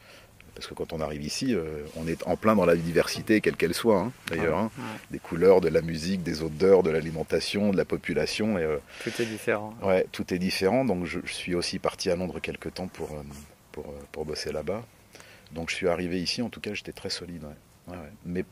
Parce 0.61 0.69
que 0.69 0.75
quand 0.75 0.93
on 0.93 1.01
arrive 1.01 1.23
ici, 1.23 1.57
on 1.97 2.07
est 2.07 2.23
en 2.27 2.37
plein 2.37 2.55
dans 2.55 2.67
la 2.67 2.77
diversité, 2.77 3.41
quelle 3.41 3.57
qu'elle 3.57 3.73
soit, 3.73 3.99
hein, 3.99 4.13
d'ailleurs. 4.29 4.59
Hein. 4.59 4.71
Des 5.11 5.19
couleurs, 5.19 5.63
de 5.63 5.69
la 5.69 5.81
musique, 5.81 6.23
des 6.23 6.43
odeurs, 6.43 6.83
de 6.83 6.91
l'alimentation, 6.91 7.71
de 7.71 7.79
la 7.79 7.87
population. 7.87 8.59
Et, 8.59 8.67
tout 9.03 9.23
est 9.23 9.25
différent. 9.25 9.75
Ouais, 9.83 10.07
tout 10.13 10.35
est 10.35 10.39
différent. 10.39 10.85
Donc 10.85 11.07
je, 11.07 11.21
suis 11.25 11.55
aussi 11.55 11.79
parti 11.79 12.11
à 12.11 12.17
Londres 12.17 12.41
quelque 12.41 12.69
temps 12.69 12.89
pour, 12.89 13.09
pour, 13.73 13.87
pour 14.13 14.27
bosser 14.27 14.53
là-bas. 14.53 14.85
Donc 15.53 15.71
je 15.71 15.77
suis 15.77 15.89
arrivé 15.89 16.21
ici, 16.21 16.43
en 16.43 16.51
tout 16.51 16.61
cas, 16.61 16.75
j'étais 16.75 16.93
très 16.93 17.09
solide. 17.09 17.45
Mais 18.27 18.45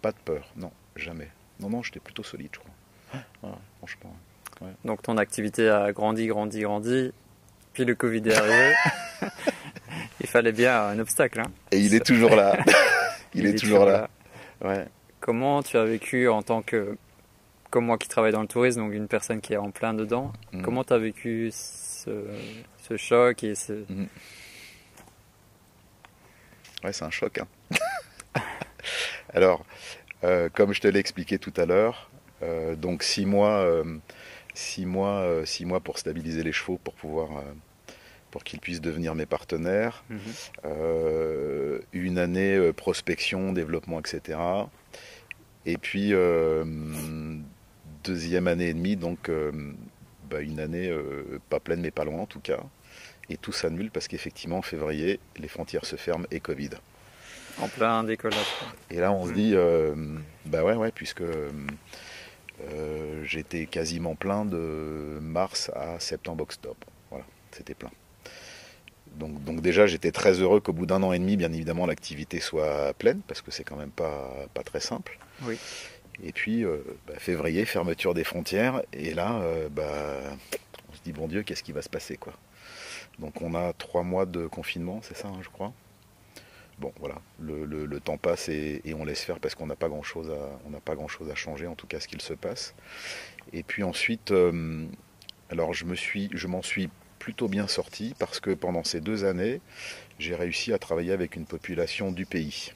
pas 0.00 0.12
de 0.12 0.18
peur, 0.24 0.48
non, 0.56 0.72
jamais. 0.96 1.28
Non, 1.60 1.68
non, 1.68 1.82
j'étais 1.82 2.00
plutôt 2.00 2.22
solide, 2.22 2.48
je 2.52 2.60
crois. 2.60 3.58
franchement. 3.76 4.16
Donc 4.86 5.02
ton 5.02 5.18
activité 5.18 5.68
a 5.68 5.92
grandi, 5.92 6.28
grandi, 6.28 6.62
grandi. 6.62 7.12
Puis 7.74 7.84
le 7.84 7.94
Covid 7.94 8.22
est 8.26 8.34
arrivé. 8.34 8.72
il 10.22 10.28
fallait 10.28 10.52
bien 10.52 10.80
un 10.80 10.98
obstacle. 10.98 11.40
Hein. 11.40 11.50
Et 11.70 11.78
il 11.78 11.94
est 11.94 12.04
toujours 12.04 12.34
là. 12.34 12.56
il, 13.34 13.46
est, 13.46 13.58
toujours 13.58 13.84
là. 13.84 14.08
Ouais. 14.62 14.86
Comment 15.20 15.62
tu 15.62 15.76
as 15.76 15.84
vécu 15.84 16.28
en 16.28 16.42
tant 16.42 16.62
que, 16.62 16.96
comme 17.70 17.84
moi 17.86 17.98
qui 17.98 18.08
travaille 18.08 18.32
dans 18.32 18.40
le 18.40 18.48
tourisme, 18.48 18.80
donc 18.80 18.92
une 18.92 19.08
personne 19.08 19.40
qui 19.40 19.52
est 19.52 19.58
en 19.58 19.70
plein 19.70 19.92
dedans, 19.92 20.32
mm. 20.52 20.62
comment 20.62 20.84
tu 20.84 20.92
as 20.92 20.98
vécu 20.98 21.50
ce, 21.52 22.96
choc 22.96 23.44
et 23.44 23.54
ce, 23.54 23.84
mm. 23.88 24.06
Ouais, 26.84 26.92
c'est 26.92 27.04
un 27.04 27.10
choc. 27.10 27.38
Hein. 27.38 27.46
Alors, 29.34 29.64
euh, 30.24 30.48
comme 30.52 30.72
je 30.72 30.80
te 30.80 30.88
l'ai 30.88 30.98
expliqué 30.98 31.38
tout 31.38 31.52
à 31.56 31.64
l'heure, 31.64 32.10
euh, 32.42 32.74
donc 32.74 33.02
six 33.02 33.24
mois, 33.24 33.58
euh, 33.58 33.98
six 34.54 34.84
mois, 34.84 35.44
six 35.44 35.64
mois 35.64 35.80
pour 35.80 35.98
stabiliser 35.98 36.42
les 36.42 36.52
chevaux, 36.52 36.78
pour 36.82 36.94
pouvoir, 36.94 37.42
pour 38.32 38.42
qu'ils 38.42 38.58
puissent 38.58 38.80
devenir 38.80 39.14
mes 39.14 39.26
partenaires. 39.26 40.02
Mhm. 40.10 41.80
une 41.92 42.18
année 42.18 42.72
prospection, 42.72 43.52
développement, 43.52 44.00
etc. 44.00 44.38
Et 45.66 45.78
puis 45.78 46.12
deuxième 48.02 48.48
année 48.48 48.68
et 48.70 48.74
demie, 48.74 48.96
donc 48.96 49.30
bah, 50.28 50.40
une 50.40 50.58
année 50.58 50.92
pas 51.48 51.60
pleine 51.60 51.80
mais 51.80 51.92
pas 51.92 52.04
loin 52.04 52.22
en 52.22 52.26
tout 52.26 52.40
cas 52.40 52.58
et 53.32 53.36
tout 53.36 53.52
s'annule 53.52 53.90
parce 53.90 54.08
qu'effectivement 54.08 54.58
en 54.58 54.62
février, 54.62 55.20
les 55.36 55.48
frontières 55.48 55.84
se 55.84 55.96
ferment 55.96 56.26
et 56.30 56.40
Covid. 56.40 56.70
En 57.60 57.68
plein 57.68 58.04
décollage. 58.04 58.46
Et 58.90 58.98
là 58.98 59.12
on 59.12 59.26
se 59.26 59.32
dit, 59.32 59.52
euh, 59.54 59.94
bah 60.46 60.64
ouais, 60.64 60.74
ouais, 60.74 60.90
puisque 60.92 61.22
euh, 61.22 61.50
j'étais 63.24 63.66
quasiment 63.66 64.14
plein 64.14 64.44
de 64.44 65.18
mars 65.20 65.70
à 65.74 66.00
septembre-octobre. 66.00 66.86
Voilà, 67.10 67.24
c'était 67.50 67.74
plein. 67.74 67.90
Donc, 69.16 69.42
donc 69.44 69.60
déjà 69.60 69.86
j'étais 69.86 70.12
très 70.12 70.40
heureux 70.40 70.60
qu'au 70.60 70.72
bout 70.72 70.86
d'un 70.86 71.02
an 71.02 71.12
et 71.12 71.18
demi, 71.18 71.36
bien 71.36 71.52
évidemment, 71.52 71.86
l'activité 71.86 72.40
soit 72.40 72.92
pleine, 72.94 73.20
parce 73.26 73.40
que 73.42 73.50
c'est 73.50 73.64
quand 73.64 73.76
même 73.76 73.90
pas, 73.90 74.46
pas 74.54 74.62
très 74.62 74.80
simple. 74.80 75.18
Oui. 75.42 75.58
Et 76.22 76.32
puis 76.32 76.64
euh, 76.64 76.78
bah, 77.06 77.14
février, 77.18 77.64
fermeture 77.64 78.14
des 78.14 78.24
frontières, 78.24 78.82
et 78.92 79.14
là, 79.14 79.42
bah, 79.70 79.84
on 80.90 80.94
se 80.94 81.02
dit 81.02 81.12
bon 81.12 81.28
Dieu, 81.28 81.42
qu'est-ce 81.42 81.62
qui 81.62 81.72
va 81.72 81.82
se 81.82 81.88
passer 81.88 82.16
quoi 82.16 82.34
donc 83.18 83.42
on 83.42 83.54
a 83.54 83.72
trois 83.72 84.02
mois 84.02 84.26
de 84.26 84.46
confinement, 84.46 85.00
c'est 85.02 85.16
ça, 85.16 85.28
hein, 85.28 85.40
je 85.42 85.48
crois. 85.48 85.72
Bon, 86.78 86.92
voilà, 86.98 87.16
le, 87.38 88.00
temps 88.00 88.16
passe 88.16 88.48
et, 88.48 88.82
on 88.98 89.04
laisse 89.04 89.22
faire 89.22 89.38
parce 89.38 89.54
qu'on 89.54 89.66
n'a 89.66 89.76
pas 89.76 89.88
grand-chose 89.88 90.30
à, 90.30 90.80
pas 90.80 90.94
grand-chose 90.94 91.30
à 91.30 91.34
changer, 91.34 91.66
en 91.66 91.74
tout 91.74 91.86
cas 91.86 92.00
ce 92.00 92.08
qu'il 92.08 92.20
se 92.20 92.32
passe. 92.32 92.74
Et 93.52 93.62
puis 93.62 93.82
ensuite, 93.82 94.32
euh, 94.32 94.86
alors 95.50 95.74
je 95.74 95.84
me 95.84 95.94
suis, 95.94 96.28
je 96.32 96.48
m'en 96.48 96.62
suis 96.62 96.88
plutôt 97.22 97.46
bien 97.46 97.68
sorti 97.68 98.16
parce 98.18 98.40
que 98.40 98.50
pendant 98.50 98.82
ces 98.82 99.00
deux 99.00 99.24
années, 99.24 99.60
j'ai 100.18 100.34
réussi 100.34 100.72
à 100.72 100.78
travailler 100.78 101.12
avec 101.12 101.36
une 101.36 101.46
population 101.46 102.10
du 102.10 102.26
pays. 102.26 102.72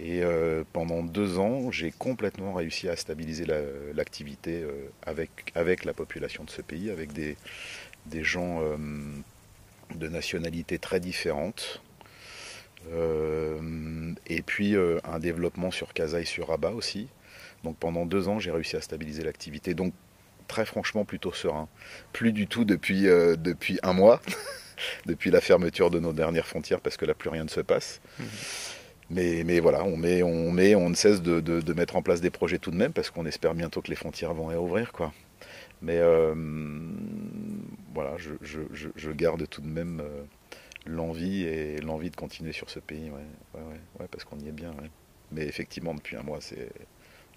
Et 0.00 0.22
euh, 0.22 0.64
pendant 0.72 1.02
deux 1.02 1.38
ans, 1.38 1.70
j'ai 1.70 1.90
complètement 1.90 2.54
réussi 2.54 2.88
à 2.88 2.96
stabiliser 2.96 3.44
l'activité 3.92 4.62
euh, 4.62 4.88
avec, 5.04 5.52
avec 5.54 5.84
la 5.84 5.92
population 5.92 6.44
de 6.44 6.50
ce 6.50 6.62
pays, 6.62 6.88
avec 6.90 7.12
des, 7.12 7.36
des 8.06 8.24
gens 8.24 8.62
euh, 8.62 8.78
de 9.94 10.08
nationalités 10.08 10.78
très 10.78 10.98
différentes. 10.98 11.82
et 14.26 14.42
puis 14.42 14.74
un 15.14 15.18
développement 15.18 15.70
sur 15.70 15.92
Casa 15.92 16.24
sur 16.24 16.48
Rabat 16.48 16.72
aussi. 16.72 17.08
Donc 17.62 17.76
pendant 17.76 18.06
deux 18.06 18.28
ans, 18.28 18.38
j'ai 18.38 18.50
réussi 18.50 18.76
à 18.76 18.80
stabiliser 18.80 19.22
l'activité. 19.22 19.74
Donc 19.74 19.92
très 20.48 20.64
franchement, 20.64 21.04
plutôt 21.04 21.32
serein. 21.32 21.68
Plus 22.12 22.32
du 22.32 22.46
tout 22.46 22.64
depuis, 22.64 23.02
depuis 23.02 23.78
un 23.82 23.92
mois, 23.92 24.20
depuis 25.06 25.30
la 25.30 25.40
fermeture 25.40 25.90
de 25.90 25.98
nos 25.98 26.12
dernières 26.12 26.46
frontières, 26.46 26.80
parce 26.80 26.96
que 26.96 27.04
là, 27.04 27.14
plus 27.14 27.30
rien 27.30 27.44
ne 27.44 27.48
se 27.48 27.60
passe. 27.60 28.00
Mmh. 28.18 28.24
Mais, 29.10 29.44
mais, 29.44 29.60
voilà, 29.60 29.84
on 29.84 29.96
met, 29.96 30.22
on 30.22 30.50
met, 30.50 30.74
on 30.74 30.88
ne 30.88 30.94
cesse 30.94 31.20
de, 31.20 31.40
de, 31.40 31.72
mettre 31.74 31.96
en 31.96 32.02
place 32.02 32.20
des 32.20 32.30
projets 32.30 32.58
tout 32.58 32.70
de 32.70 32.76
même 32.76 32.92
parce 32.92 33.10
qu'on 33.10 33.26
espère 33.26 33.54
bientôt 33.54 33.82
que 33.82 33.90
les 33.90 33.96
frontières 33.96 34.32
vont 34.32 34.46
réouvrir, 34.46 34.92
quoi. 34.92 35.12
Mais 35.82 35.98
euh, 35.98 36.34
voilà, 37.92 38.16
je, 38.16 38.32
je, 38.40 38.88
je, 38.96 39.10
garde 39.10 39.46
tout 39.48 39.60
de 39.60 39.68
même 39.68 40.00
euh, 40.00 40.22
l'envie 40.86 41.42
et 41.42 41.78
l'envie 41.82 42.08
de 42.08 42.16
continuer 42.16 42.52
sur 42.52 42.70
ce 42.70 42.78
pays, 42.78 43.10
ouais, 43.10 43.60
ouais, 43.60 43.80
ouais, 44.00 44.06
parce 44.10 44.24
qu'on 44.24 44.38
y 44.38 44.48
est 44.48 44.52
bien. 44.52 44.72
Mais 45.30 45.46
effectivement, 45.46 45.94
depuis 45.94 46.16
un 46.16 46.22
mois, 46.22 46.38
c'est 46.40 46.70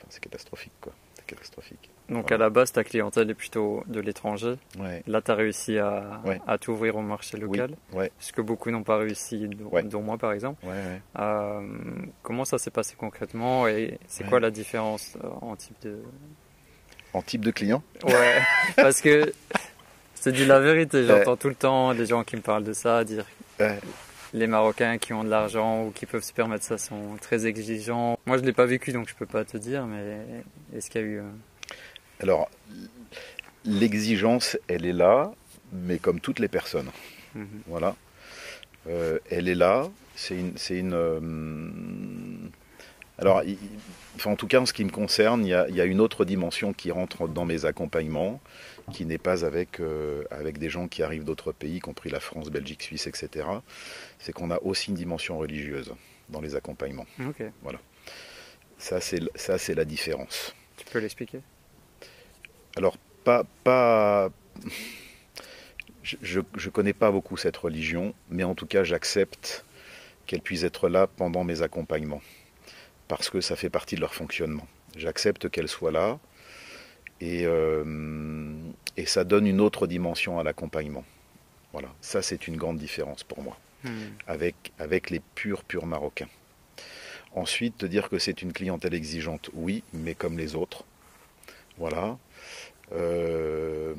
c'est 0.09 0.21
catastrophique, 0.21 0.73
quoi. 0.79 0.93
C'est 1.15 1.25
catastrophique. 1.25 1.89
Donc 2.09 2.31
à 2.31 2.37
la 2.37 2.49
base, 2.49 2.71
ta 2.71 2.83
clientèle 2.83 3.29
est 3.29 3.33
plutôt 3.33 3.83
de 3.87 3.99
l'étranger. 3.99 4.55
Là, 5.07 5.21
tu 5.21 5.31
as 5.31 5.35
réussi 5.35 5.77
à, 5.77 6.21
à 6.47 6.57
t'ouvrir 6.57 6.95
au 6.95 7.01
marché 7.01 7.37
local. 7.37 7.71
Oui. 7.93 8.05
Ce 8.19 8.31
que 8.31 8.41
beaucoup 8.41 8.71
n'ont 8.71 8.83
pas 8.83 8.97
réussi, 8.97 9.49
dont 9.85 10.01
moi 10.01 10.17
par 10.17 10.31
exemple. 10.31 10.65
Euh, 11.19 11.61
comment 12.23 12.45
ça 12.45 12.57
s'est 12.57 12.71
passé 12.71 12.95
concrètement 12.97 13.67
et 13.67 13.99
c'est 14.07 14.25
quoi 14.25 14.39
la 14.39 14.51
différence 14.51 15.17
euh, 15.23 15.27
en 15.41 15.55
type 15.55 15.75
de... 15.81 15.99
En 17.13 17.21
type 17.21 17.43
de 17.43 17.51
client? 17.51 17.81
Ouais, 18.05 18.41
parce 18.75 19.01
que 19.01 19.33
c'est 20.13 20.31
dit 20.31 20.45
la 20.45 20.59
vérité. 20.59 21.05
J'entends 21.05 21.37
tout 21.37 21.49
le 21.49 21.55
temps 21.55 21.93
des 21.93 22.05
gens 22.05 22.23
qui 22.23 22.35
me 22.35 22.41
parlent 22.41 22.63
de 22.63 22.73
ça, 22.73 23.03
dire 23.03 23.25
les 24.33 24.47
Marocains 24.47 24.97
qui 24.97 25.13
ont 25.13 25.23
de 25.23 25.29
l'argent 25.29 25.85
ou 25.85 25.91
qui 25.91 26.05
peuvent 26.05 26.23
se 26.23 26.33
permettre 26.33 26.63
ça 26.63 26.77
sont 26.77 27.17
très 27.21 27.47
exigeants. 27.47 28.19
Moi, 28.25 28.37
je 28.37 28.41
ne 28.41 28.47
l'ai 28.47 28.53
pas 28.53 28.65
vécu, 28.65 28.91
donc 28.91 29.07
je 29.07 29.13
ne 29.13 29.17
peux 29.19 29.25
pas 29.25 29.45
te 29.45 29.57
dire, 29.57 29.85
mais 29.85 30.17
est-ce 30.75 30.89
qu'il 30.89 31.01
y 31.01 31.03
a 31.03 31.07
eu... 31.07 31.21
Alors, 32.19 32.49
l'exigence, 33.65 34.57
elle 34.67 34.85
est 34.85 34.93
là, 34.93 35.31
mais 35.71 35.99
comme 35.99 36.19
toutes 36.19 36.39
les 36.39 36.47
personnes. 36.47 36.89
Mhm. 37.35 37.61
Voilà. 37.67 37.95
Euh, 38.87 39.19
elle 39.29 39.47
est 39.47 39.55
là. 39.55 39.89
C'est 40.15 40.35
une... 40.35 40.55
une 40.69 40.93
euh, 40.93 42.49
alors, 43.19 43.41
en 44.25 44.35
tout 44.35 44.45
cas, 44.45 44.59
en 44.59 44.67
ce 44.67 44.73
qui 44.73 44.85
me 44.85 44.91
concerne, 44.91 45.43
il 45.43 45.49
y, 45.49 45.53
a, 45.53 45.67
il 45.69 45.75
y, 45.75 45.81
a, 45.81 45.85
une 45.85 45.99
autre 45.99 46.23
dimension 46.23 46.71
qui 46.71 46.91
rentre 46.91 47.27
dans 47.27 47.45
mes 47.45 47.65
accompagnements, 47.65 48.39
qui 48.93 49.05
n'est 49.05 49.17
pas 49.17 49.43
avec, 49.43 49.79
euh, 49.79 50.23
avec 50.29 50.59
des 50.59 50.69
gens 50.69 50.87
qui 50.87 51.01
arrivent 51.01 51.23
d'autres 51.23 51.51
pays, 51.51 51.77
y 51.77 51.79
compris 51.79 52.11
la 52.11 52.19
France, 52.19 52.51
Belgique, 52.51 52.83
Suisse, 52.83 53.07
etc. 53.07 53.47
C'est 54.19 54.33
qu'on 54.33 54.51
a 54.51 54.59
aussi 54.61 54.91
une 54.91 54.95
dimension 54.95 55.39
religieuse 55.39 55.95
dans 56.29 56.41
les 56.41 56.55
accompagnements. 56.55 57.07
Voilà. 57.63 57.79
Ça, 58.77 59.01
c'est, 59.01 59.21
ça, 59.35 59.57
c'est 59.57 59.73
la 59.73 59.85
différence. 59.85 60.53
Tu 60.77 60.85
peux 60.85 60.99
l'expliquer? 60.99 61.41
Alors, 62.77 62.97
pas. 63.23 63.43
pas... 63.63 64.29
Je 66.03 66.39
ne 66.39 66.69
connais 66.69 66.93
pas 66.93 67.11
beaucoup 67.11 67.35
cette 67.35 67.57
religion, 67.57 68.13
mais 68.29 68.45
en 68.45 68.55
tout 68.55 68.65
cas, 68.65 68.85
j'accepte 68.85 69.65
qu'elle 70.25 70.41
puisse 70.41 70.63
être 70.63 70.87
là 70.87 71.07
pendant 71.07 71.43
mes 71.43 71.61
accompagnements, 71.63 72.21
parce 73.09 73.29
que 73.29 73.41
ça 73.41 73.57
fait 73.57 73.69
partie 73.69 73.95
de 73.95 74.01
leur 74.01 74.13
fonctionnement. 74.13 74.65
J'accepte 74.95 75.49
qu'elle 75.49 75.67
soit 75.67 75.91
là, 75.91 76.17
et, 77.19 77.45
euh, 77.45 78.53
et 78.95 79.05
ça 79.05 79.25
donne 79.25 79.47
une 79.47 79.59
autre 79.59 79.85
dimension 79.85 80.39
à 80.39 80.43
l'accompagnement. 80.43 81.03
Voilà, 81.73 81.89
ça 81.99 82.21
c'est 82.21 82.47
une 82.47 82.55
grande 82.55 82.77
différence 82.77 83.23
pour 83.23 83.41
moi, 83.41 83.57
hmm. 83.83 83.89
avec, 84.27 84.55
avec 84.79 85.09
les 85.09 85.19
purs, 85.35 85.63
purs 85.65 85.85
marocains. 85.85 86.29
Ensuite, 87.33 87.79
te 87.79 87.85
dire 87.85 88.09
que 88.09 88.17
c'est 88.17 88.41
une 88.41 88.53
clientèle 88.53 88.93
exigeante, 88.93 89.49
oui, 89.53 89.83
mais 89.93 90.15
comme 90.15 90.37
les 90.37 90.55
autres. 90.55 90.85
Voilà. 91.77 92.17
Euh, 92.93 93.93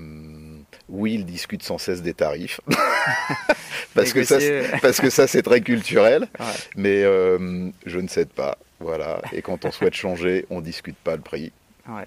oui, 0.89 1.15
ils 1.15 1.27
discutent 1.27 1.63
sans 1.63 1.79
cesse 1.79 2.03
des 2.03 2.15
tarifs, 2.15 2.61
parce, 3.95 4.13
que 4.13 4.25
ça, 4.25 4.39
parce 4.81 5.01
que 5.01 5.11
ça 5.11 5.27
c'est 5.27 5.43
très 5.43 5.61
culturel, 5.61 6.29
mais 6.77 7.03
euh, 7.05 7.71
je 7.85 7.99
ne 7.99 8.09
cède 8.09 8.31
pas. 8.31 8.59
Voilà. 8.81 9.21
Et 9.33 9.43
quand 9.43 9.65
on 9.65 9.71
souhaite 9.71 9.95
changer, 9.95 10.47
on 10.51 10.57
ne 10.57 10.65
discute 10.65 10.97
pas 10.97 11.17
le 11.17 11.23
prix. 11.23 11.53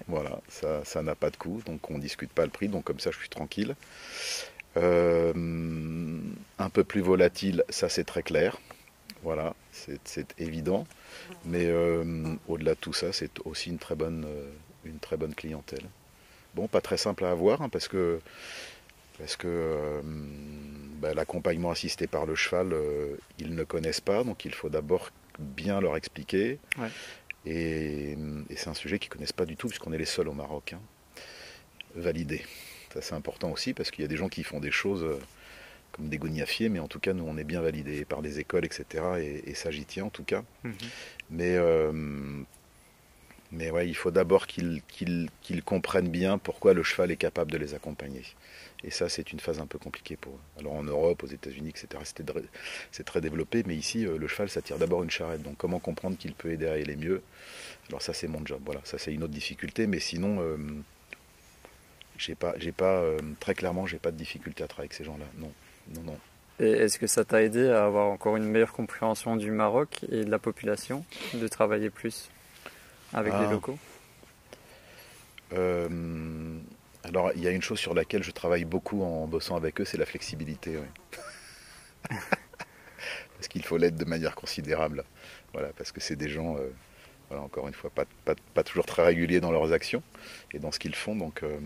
Voilà, 0.06 0.40
ça 0.84 1.02
n'a 1.02 1.16
pas 1.16 1.30
de 1.30 1.36
coût, 1.36 1.60
donc 1.66 1.90
on 1.90 1.94
ne 1.94 2.00
discute 2.00 2.30
pas 2.30 2.44
le 2.44 2.50
prix, 2.50 2.68
donc 2.68 2.84
comme 2.84 3.00
ça 3.00 3.10
je 3.10 3.18
suis 3.18 3.28
tranquille. 3.28 3.74
Euh, 4.76 5.32
un 6.58 6.70
peu 6.70 6.84
plus 6.84 7.00
volatile, 7.00 7.64
ça 7.68 7.88
c'est 7.88 8.04
très 8.04 8.22
clair. 8.22 8.58
Voilà, 9.24 9.54
c'est 9.72 10.34
évident. 10.38 10.86
Mais 11.44 11.70
au-delà 12.48 12.74
de 12.74 12.80
tout 12.80 12.92
ça, 12.92 13.12
c'est 13.12 13.30
aussi 13.44 13.70
une 13.70 13.78
très, 13.78 13.94
bonne, 13.94 14.26
une 14.84 14.98
très 14.98 15.16
bonne 15.16 15.34
clientèle. 15.34 15.84
Bon, 16.54 16.68
pas 16.68 16.80
très 16.80 16.96
simple 16.96 17.24
à 17.24 17.30
avoir, 17.30 17.62
hein, 17.62 17.68
parce 17.68 17.88
que, 17.88 18.20
parce 19.18 19.36
que 19.36 20.00
bah, 21.00 21.14
l'accompagnement 21.14 21.70
assisté 21.70 22.06
par 22.06 22.26
le 22.26 22.34
cheval, 22.34 22.74
ils 23.38 23.54
ne 23.54 23.64
connaissent 23.64 24.00
pas, 24.00 24.24
donc 24.24 24.44
il 24.44 24.52
faut 24.52 24.68
d'abord 24.68 25.10
bien 25.38 25.80
leur 25.80 25.96
expliquer. 25.96 26.58
Et, 27.46 28.16
c'est 28.56 28.68
un 28.68 28.74
sujet 28.74 28.98
qu'ils 28.98 29.10
ne 29.10 29.14
connaissent 29.14 29.32
pas 29.32 29.46
du 29.46 29.56
tout, 29.56 29.68
puisqu'on 29.68 29.92
est 29.92 29.98
les 29.98 30.04
seuls 30.04 30.28
au 30.28 30.32
Maroc. 30.32 30.74
Hein, 30.74 30.80
validés. 31.94 32.42
Ça, 32.92 33.02
c'est 33.02 33.14
important 33.14 33.50
aussi, 33.50 33.74
parce 33.74 33.90
qu'il 33.90 34.02
y 34.02 34.04
a 34.04 34.08
des 34.08 34.16
gens 34.16 34.28
qui 34.28 34.44
font 34.44 34.60
des 34.60 34.70
choses 34.70 35.02
euh, 35.02 35.18
comme 35.92 36.08
des 36.08 36.18
goniafiers, 36.18 36.68
mais 36.68 36.78
en 36.78 36.88
tout 36.88 37.00
cas, 37.00 37.12
nous, 37.12 37.24
on 37.26 37.36
est 37.36 37.44
bien 37.44 37.60
validés 37.60 38.04
par 38.04 38.22
des 38.22 38.38
écoles, 38.38 38.64
etc. 38.64 39.42
Et, 39.46 39.54
ça, 39.54 39.70
j'y 39.70 39.84
tiens, 39.84 40.04
en 40.04 40.10
tout 40.10 40.24
cas. 40.24 40.44
Mhm. 40.64 40.74
Mais, 41.30 41.56
euh, 41.56 42.42
mais 43.52 43.70
ouais, 43.70 43.86
il 43.86 43.94
faut 43.94 44.10
d'abord 44.10 44.46
qu'ils 44.46 44.82
comprennent 45.64 46.08
bien 46.08 46.38
pourquoi 46.38 46.72
le 46.72 46.82
cheval 46.82 47.10
est 47.10 47.16
capable 47.16 47.52
de 47.52 47.58
les 47.58 47.74
accompagner. 47.74 48.22
Et 48.84 48.90
ça, 48.90 49.08
c'est 49.08 49.32
une 49.32 49.38
phase 49.38 49.60
un 49.60 49.66
peu 49.66 49.78
compliquée 49.78 50.16
pour 50.16 50.32
eux. 50.32 50.58
Alors 50.58 50.72
en 50.74 50.82
Europe, 50.82 51.22
aux 51.22 51.28
États-Unis, 51.28 51.68
etc., 51.68 52.02
c'est 52.90 53.04
très 53.04 53.20
développé, 53.20 53.62
mais 53.66 53.76
ici, 53.76 54.06
euh, 54.06 54.18
le 54.18 54.26
cheval, 54.26 54.48
ça 54.48 54.60
tire 54.62 54.78
d'abord 54.78 55.04
une 55.04 55.10
charrette. 55.10 55.42
Donc 55.42 55.56
comment 55.56 55.78
comprendre 55.78 56.16
qu'il 56.16 56.34
peut 56.34 56.50
aider 56.50 56.66
à 56.66 56.72
aller 56.72 56.96
mieux? 56.96 57.22
Alors 57.88 58.02
ça, 58.02 58.12
c'est 58.12 58.26
mon 58.26 58.44
job. 58.44 58.60
Voilà, 58.64 58.80
ça, 58.84 58.98
c'est 58.98 59.12
une 59.12 59.22
autre 59.22 59.34
difficulté, 59.34 59.86
mais 59.86 60.00
sinon, 60.00 60.38
euh, 60.40 60.56
j'ai 62.18 62.34
pas, 62.34 62.54
pas 62.76 63.02
euh, 63.02 63.18
très 63.38 63.54
clairement, 63.54 63.86
j'ai 63.86 63.98
pas 63.98 64.10
de 64.10 64.16
difficulté 64.16 64.64
à 64.64 64.66
travailler 64.66 64.88
avec 64.88 64.94
ces 64.94 65.04
gens-là. 65.04 65.26
Non, 65.38 65.52
non, 65.94 66.02
non. 66.02 66.18
Et 66.58 66.70
est-ce 66.70 66.98
que 66.98 67.06
ça 67.06 67.24
t'a 67.24 67.42
aidé 67.42 67.68
à 67.68 67.84
avoir 67.84 68.08
encore 68.08 68.36
une 68.36 68.44
meilleure 68.44 68.72
compréhension 68.72 69.36
du 69.36 69.50
Maroc 69.50 70.04
et 70.10 70.24
de 70.24 70.30
la 70.30 70.38
population, 70.38 71.04
de 71.34 71.48
travailler 71.48 71.90
plus? 71.90 72.30
Avec 73.12 73.32
les 73.32 73.46
ah. 73.46 73.50
locaux 73.50 73.78
alors, 77.04 77.32
il 77.34 77.42
y 77.42 77.48
a 77.48 77.50
une 77.50 77.62
chose 77.62 77.78
sur 77.78 77.94
laquelle 77.94 78.22
je 78.22 78.30
travaille 78.30 78.64
beaucoup 78.64 79.02
en 79.02 79.26
bossant 79.26 79.56
avec 79.56 79.80
eux, 79.80 79.84
c'est 79.84 79.98
la 79.98 80.06
flexibilité. 80.06 80.78
parce 82.08 83.48
qu'il 83.48 83.64
faut 83.64 83.76
l'être 83.76 83.96
de 83.96 84.04
manière 84.04 84.36
considérable. 84.36 85.04
Voilà, 85.52 85.70
parce 85.76 85.90
que 85.90 86.00
c'est 86.00 86.16
des 86.16 86.28
gens, 86.28 86.56
euh, 86.56 86.70
voilà, 87.28 87.42
encore 87.42 87.66
une 87.66 87.74
fois, 87.74 87.90
pas, 87.90 88.04
pas, 88.54 88.62
toujours 88.62 88.86
très 88.86 89.02
réguliers 89.02 89.40
dans 89.40 89.50
leurs 89.50 89.72
actions 89.72 90.02
et 90.52 90.60
dans 90.60 90.70
ce 90.70 90.78
qu'ils 90.78 90.94
font. 90.94 91.16
Donc, 91.16 91.42
euh, 91.42 91.58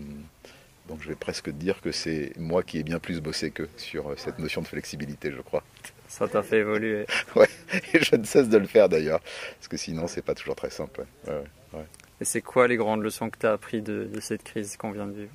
donc, 0.87 1.01
je 1.01 1.09
vais 1.09 1.15
presque 1.15 1.49
dire 1.49 1.81
que 1.81 1.91
c'est 1.91 2.33
moi 2.37 2.63
qui 2.63 2.79
ai 2.79 2.83
bien 2.83 2.99
plus 2.99 3.21
bossé 3.21 3.51
qu'eux 3.51 3.69
sur 3.77 4.09
euh, 4.09 4.15
cette 4.17 4.39
notion 4.39 4.61
de 4.61 4.67
flexibilité, 4.67 5.31
je 5.31 5.41
crois. 5.41 5.63
Ça 6.07 6.27
t'a 6.27 6.43
fait 6.43 6.59
évoluer. 6.59 7.05
ouais, 7.35 7.49
et 7.93 8.03
je 8.03 8.15
ne 8.15 8.23
cesse 8.23 8.49
de 8.49 8.57
le 8.57 8.67
faire 8.67 8.89
d'ailleurs, 8.89 9.19
parce 9.55 9.67
que 9.67 9.77
sinon, 9.77 10.07
c'est 10.07 10.21
pas 10.21 10.33
toujours 10.33 10.55
très 10.55 10.69
simple. 10.69 11.05
Ouais, 11.27 11.43
ouais, 11.73 11.85
et 12.19 12.25
c'est 12.25 12.41
quoi 12.41 12.67
les 12.67 12.77
grandes 12.77 13.03
leçons 13.03 13.29
que 13.29 13.37
tu 13.37 13.45
as 13.45 13.53
apprises 13.53 13.83
de, 13.83 14.09
cette 14.21 14.43
crise 14.43 14.77
qu'on 14.77 14.91
vient 14.91 15.07
de 15.07 15.13
vivre? 15.13 15.31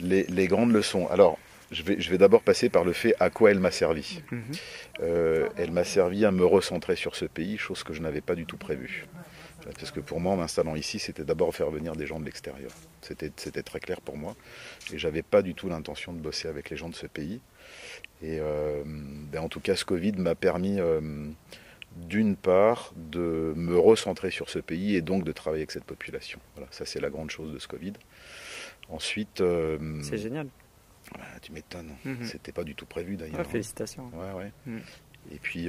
Les, 0.00 0.46
grandes 0.46 0.72
leçons. 0.72 1.06
Alors, 1.08 1.38
je 1.70 1.82
vais, 1.82 2.00
je 2.00 2.10
vais 2.10 2.18
d'abord 2.18 2.42
passer 2.42 2.68
par 2.68 2.84
le 2.84 2.92
fait 2.92 3.14
à 3.20 3.30
quoi 3.30 3.50
elle 3.50 3.60
m'a 3.60 3.70
servi. 3.70 4.22
Mhm. 4.30 4.42
Euh, 5.00 5.48
elle 5.56 5.70
m'a 5.70 5.84
servi 5.84 6.24
à 6.24 6.32
me 6.32 6.44
recentrer 6.44 6.96
sur 6.96 7.14
ce 7.14 7.24
pays, 7.24 7.58
chose 7.58 7.82
que 7.84 7.92
je 7.92 8.00
n'avais 8.00 8.20
pas 8.20 8.34
du 8.34 8.46
tout 8.46 8.56
prévue. 8.56 9.06
Parce 9.78 9.90
que 9.90 10.00
pour 10.00 10.20
moi, 10.20 10.32
en 10.32 10.36
m'installant 10.36 10.74
ici, 10.74 10.98
c'était 10.98 11.24
d'abord 11.24 11.54
faire 11.54 11.70
venir 11.70 11.94
des 11.94 12.06
gens 12.06 12.18
de 12.18 12.24
l'extérieur. 12.24 12.72
C'était 13.00 13.62
très 13.62 13.78
clair 13.78 14.00
pour 14.00 14.16
moi. 14.16 14.34
Et 14.92 14.98
j'avais 14.98 15.22
pas 15.22 15.42
du 15.42 15.54
tout 15.54 15.68
l'intention 15.68 16.12
de 16.12 16.18
bosser 16.18 16.48
avec 16.48 16.70
les 16.70 16.76
gens 16.76 16.88
de 16.88 16.94
ce 16.94 17.06
pays. 17.06 17.40
Et 18.22 18.38
euh, 18.40 18.82
ben, 18.84 19.40
en 19.40 19.48
tout 19.48 19.60
cas, 19.60 19.74
ce 19.74 19.84
Covid 19.84 20.12
m'a 20.12 20.34
permis 20.34 20.78
euh, 20.78 21.00
d'une 21.96 22.36
part, 22.36 22.92
de 22.96 23.52
me 23.56 23.76
recentrer 23.76 24.30
sur 24.30 24.48
ce 24.48 24.60
pays 24.60 24.94
et 24.94 25.02
donc 25.02 25.24
de 25.24 25.32
travailler 25.32 25.62
avec 25.62 25.72
cette 25.72 25.84
population. 25.84 26.38
Voilà, 26.54 26.70
ça 26.70 26.86
c'est 26.86 27.00
la 27.00 27.10
grande 27.10 27.30
chose 27.30 27.52
de 27.52 27.58
ce 27.58 27.66
Covid. 27.66 27.94
Ensuite. 28.88 29.40
Euh, 29.40 30.00
c'est 30.02 30.18
génial. 30.18 30.46
tu 31.42 31.52
m'étonnes. 31.52 31.90
Mhm. 32.04 32.24
C'était 32.24 32.52
pas 32.52 32.64
du 32.64 32.74
tout 32.74 32.86
prévu 32.86 33.16
d'ailleurs. 33.16 33.44
félicitations. 33.46 34.08
Ouais, 34.14 34.32
ouais. 34.32 34.52
Mhm. 34.66 34.80
Et 35.32 35.38
puis, 35.38 35.68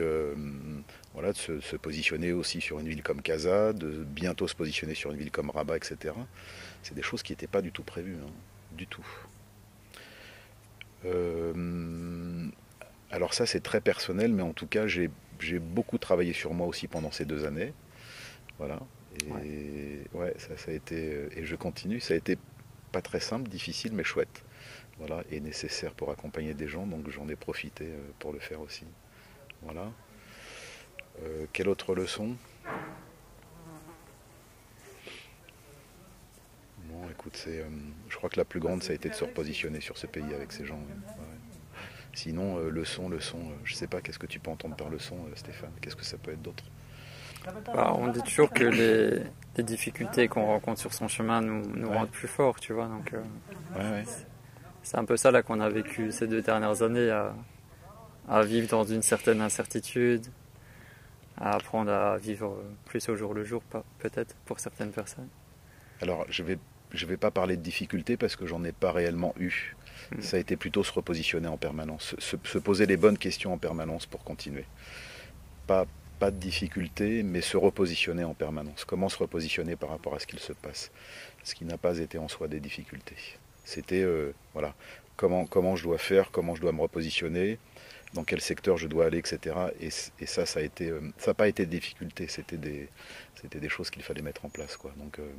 voilà, 1.14 1.32
de 1.32 1.38
se, 1.38 1.76
positionner 1.76 2.34
aussi 2.34 2.60
sur 2.60 2.80
une 2.80 2.88
ville 2.88 3.04
comme 3.04 3.22
Casa, 3.22 3.72
de 3.72 4.04
bientôt 4.04 4.48
se 4.48 4.56
positionner 4.56 4.96
sur 4.96 5.12
une 5.12 5.18
ville 5.18 5.30
comme 5.30 5.52
Rabat, 5.52 5.78
etc. 5.78 6.16
C'est 6.82 6.96
des 6.96 7.04
choses 7.04 7.22
qui 7.22 7.34
n'étaient 7.34 7.46
pas 7.46 7.62
du 7.62 7.72
tout 7.72 7.84
prévues, 7.84 8.18
hein, 8.24 8.32
du 8.76 8.88
tout. 8.88 9.06
Alors 13.14 13.36
ça, 13.36 13.46
c'est 13.46 13.60
très 13.60 13.80
personnel, 13.80 14.34
mais 14.34 14.42
en 14.42 14.54
tout 14.54 14.66
cas, 14.66 14.88
j'ai 14.88 15.10
beaucoup 15.60 16.00
travaillé 16.00 16.34
sur 16.34 16.56
moi 16.56 16.66
aussi 16.66 16.88
pendant 16.88 17.12
ces 17.12 17.26
deux 17.26 17.46
années. 17.46 17.72
Voilà. 18.58 18.80
Et 19.44 20.02
ouais, 20.14 20.34
ça, 20.40 20.58
ça 20.58 20.72
a 20.72 20.74
été, 20.74 21.28
et 21.38 21.46
je 21.46 21.56
continue. 21.56 22.00
Ça 22.00 22.16
a 22.16 22.18
été 22.18 22.40
pas 22.92 23.04
très 23.04 23.20
simple, 23.20 23.52
difficile, 23.52 23.94
mais 23.94 24.04
chouette. 24.04 24.44
Voilà, 24.98 25.24
et 25.32 25.40
nécessaire 25.40 25.94
pour 25.94 26.10
accompagner 26.10 26.56
des 26.56 26.68
gens, 26.68 26.88
donc 26.88 27.08
j'en 27.12 27.28
ai 27.30 27.36
profité 27.36 27.86
euh, 27.86 28.00
pour 28.18 28.34
le 28.34 28.40
faire 28.40 28.62
aussi. 28.62 28.86
Voilà. 29.62 29.92
Euh, 31.22 31.46
quelle 31.54 31.70
autre 31.70 31.94
leçon? 31.94 32.36
Bon, 36.86 37.10
écoute, 37.12 37.36
c'est, 37.36 37.60
euh, 37.60 37.70
je 38.10 38.16
crois 38.16 38.30
que 38.30 38.38
la 38.38 38.46
plus 38.46 38.60
grande, 38.60 38.82
ça 38.82 38.92
a 38.92 38.96
été 38.96 39.10
de 39.10 39.14
se 39.14 39.24
repositionner 39.24 39.82
sur 39.82 39.98
ce 40.00 40.08
pays 40.08 40.34
avec 40.34 40.52
ces 40.52 40.66
gens. 40.66 40.80
Sinon, 42.14 42.58
leçon, 42.58 43.10
leçon, 43.10 43.40
je 43.64 43.74
sais 43.74 43.88
pas, 43.88 44.02
qu'est-ce 44.02 44.20
que 44.20 44.28
tu 44.28 44.40
peux 44.40 44.52
entendre 44.52 44.76
par 44.76 44.90
leçon, 44.90 45.18
Stéphane? 45.36 45.72
Qu'est-ce 45.82 45.96
que 45.96 46.06
ça 46.06 46.18
peut 46.18 46.32
être 46.32 46.42
d'autre? 46.42 46.64
Bah, 47.74 47.94
on 47.98 48.08
dit 48.08 48.22
toujours 48.22 48.52
que 48.52 48.64
les, 48.64 49.64
difficultés 49.64 50.28
qu'on 50.28 50.46
rencontre 50.46 50.80
sur 50.80 50.94
son 50.94 51.08
chemin 51.08 51.42
nous, 51.42 51.90
rendent 51.90 52.10
plus 52.10 52.28
forts, 52.28 52.60
tu 52.60 52.74
vois. 52.74 52.88
Donc, 52.88 53.14
ouais, 53.76 54.04
c'est 54.84 54.98
un 54.98 55.06
peu 55.06 55.18
ça 55.18 55.32
là 55.32 55.42
qu'on 55.42 55.60
a 55.60 55.70
vécu 55.70 56.12
ces 56.12 56.28
deux 56.28 56.42
dernières 56.42 56.84
années, 56.84 57.10
à, 58.30 58.42
vivre 58.44 58.68
dans 58.68 58.84
une 58.84 59.02
certaine 59.02 59.42
incertitude, 59.42 60.26
à 61.38 61.56
apprendre 61.56 61.92
à 61.92 62.18
vivre 62.18 62.58
plus 62.86 63.10
au 63.10 63.16
jour 63.16 63.34
le 63.34 63.44
jour, 63.44 63.62
peut-être 64.00 64.36
pour 64.46 64.60
certaines 64.60 64.92
personnes. 64.92 65.30
Alors, 66.02 66.26
je 66.30 66.44
vais 66.44 66.58
je 66.94 67.06
vais 67.08 67.18
pas 67.18 67.32
parler 67.32 67.58
de 67.58 67.62
difficultés 67.62 68.18
parce 68.18 68.36
que 68.36 68.46
j'en 68.46 68.64
ai 68.64 68.72
pas 68.72 68.92
réellement 68.92 69.34
eu. 69.40 69.76
Hmm. 70.12 70.22
Ça 70.22 70.38
a 70.38 70.40
été 70.40 70.56
plutôt 70.58 70.84
se 70.84 70.92
repositionner 70.92 71.48
en 71.48 71.58
permanence, 71.58 72.16
se, 72.20 72.58
poser 72.58 72.86
les 72.86 72.98
bonnes 72.98 73.18
questions 73.18 73.54
en 73.54 73.58
permanence 73.58 74.06
pour 74.06 74.24
continuer. 74.24 74.66
Pas, 75.68 75.86
pas 76.20 76.32
de 76.32 76.38
difficultés, 76.38 77.24
mais 77.24 77.42
se 77.42 77.58
repositionner 77.58 78.24
en 78.24 78.34
permanence. 78.34 78.86
Comment 78.86 79.10
se 79.10 79.18
repositionner 79.18 79.76
par 79.76 79.90
rapport 79.90 80.16
à 80.16 80.20
ce 80.20 80.28
qu'il 80.28 80.40
se 80.40 80.54
passe? 80.54 80.92
Ce 81.44 81.56
qui 81.56 81.66
n'a 81.66 81.78
pas 81.78 81.98
été 82.00 82.18
en 82.18 82.28
soi 82.28 82.48
des 82.48 82.60
difficultés. 82.60 83.18
C'était 83.66 84.04
euh, 84.04 84.34
voilà, 84.54 84.76
comment, 85.16 85.46
comment 85.46 85.76
je 85.76 85.84
dois 85.84 85.98
faire, 85.98 86.32
comment 86.32 86.56
je 86.56 86.62
dois 86.62 86.72
me 86.72 86.82
repositionner, 86.82 87.60
dans 88.14 88.24
quel 88.24 88.42
secteur 88.42 88.78
je 88.78 88.88
dois 88.88 89.06
aller, 89.06 89.18
etc. 89.18 89.56
Et, 89.80 89.90
ça, 89.90 90.46
ça 90.46 90.60
a 90.60 90.64
été, 90.64 90.90
euh, 90.90 91.02
n'a 91.26 91.34
pas 91.34 91.48
été 91.48 91.66
de 91.66 91.72
difficulté, 91.72 92.28
c'était 92.28 92.58
des, 92.58 92.90
c'était 93.42 93.60
des 93.60 93.70
choses 93.70 93.90
qu'il 93.90 94.04
fallait 94.04 94.22
mettre 94.22 94.46
en 94.46 94.50
place, 94.50 94.78
quoi. 94.78 94.94
Donc, 94.98 95.20
euh, 95.20 95.30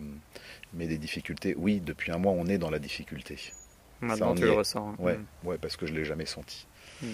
mais 0.73 0.87
des 0.87 0.99
difficultés, 0.99 1.55
oui, 1.57 1.81
depuis 1.81 2.13
un 2.13 2.19
mois, 2.19 2.33
on 2.33 2.47
est 2.47 2.59
dans 2.59 2.71
la 2.71 2.79
difficulté. 2.79 3.39
Maintenant, 4.05 4.35
tu 4.35 4.43
le 4.43 4.53
ressens. 4.53 4.91
Hein. 4.91 4.97
Ouais, 4.99 5.17
mm. 5.17 5.27
ouais, 5.45 5.59
parce 5.59 5.77
que 5.77 5.87
je 5.87 5.93
l'ai 5.93 6.05
jamais 6.05 6.27
senti. 6.27 6.67
Mm. 7.03 7.07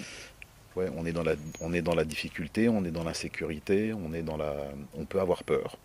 Ouais, 0.76 0.88
on 0.96 1.05
est 1.05 1.12
dans 1.12 1.22
la, 1.22 1.35
on 1.61 1.72
est 1.72 1.83
dans 1.83 1.94
la 1.94 2.05
difficulté, 2.05 2.68
on 2.68 2.85
est 2.85 2.90
dans 2.90 3.05
l'insécurité, 3.05 3.92
on 3.92 4.12
est 4.12 4.22
dans 4.22 4.37
la, 4.37 4.55
on 4.94 5.05
peut 5.05 5.20
avoir 5.20 5.42
peur. 5.42 5.79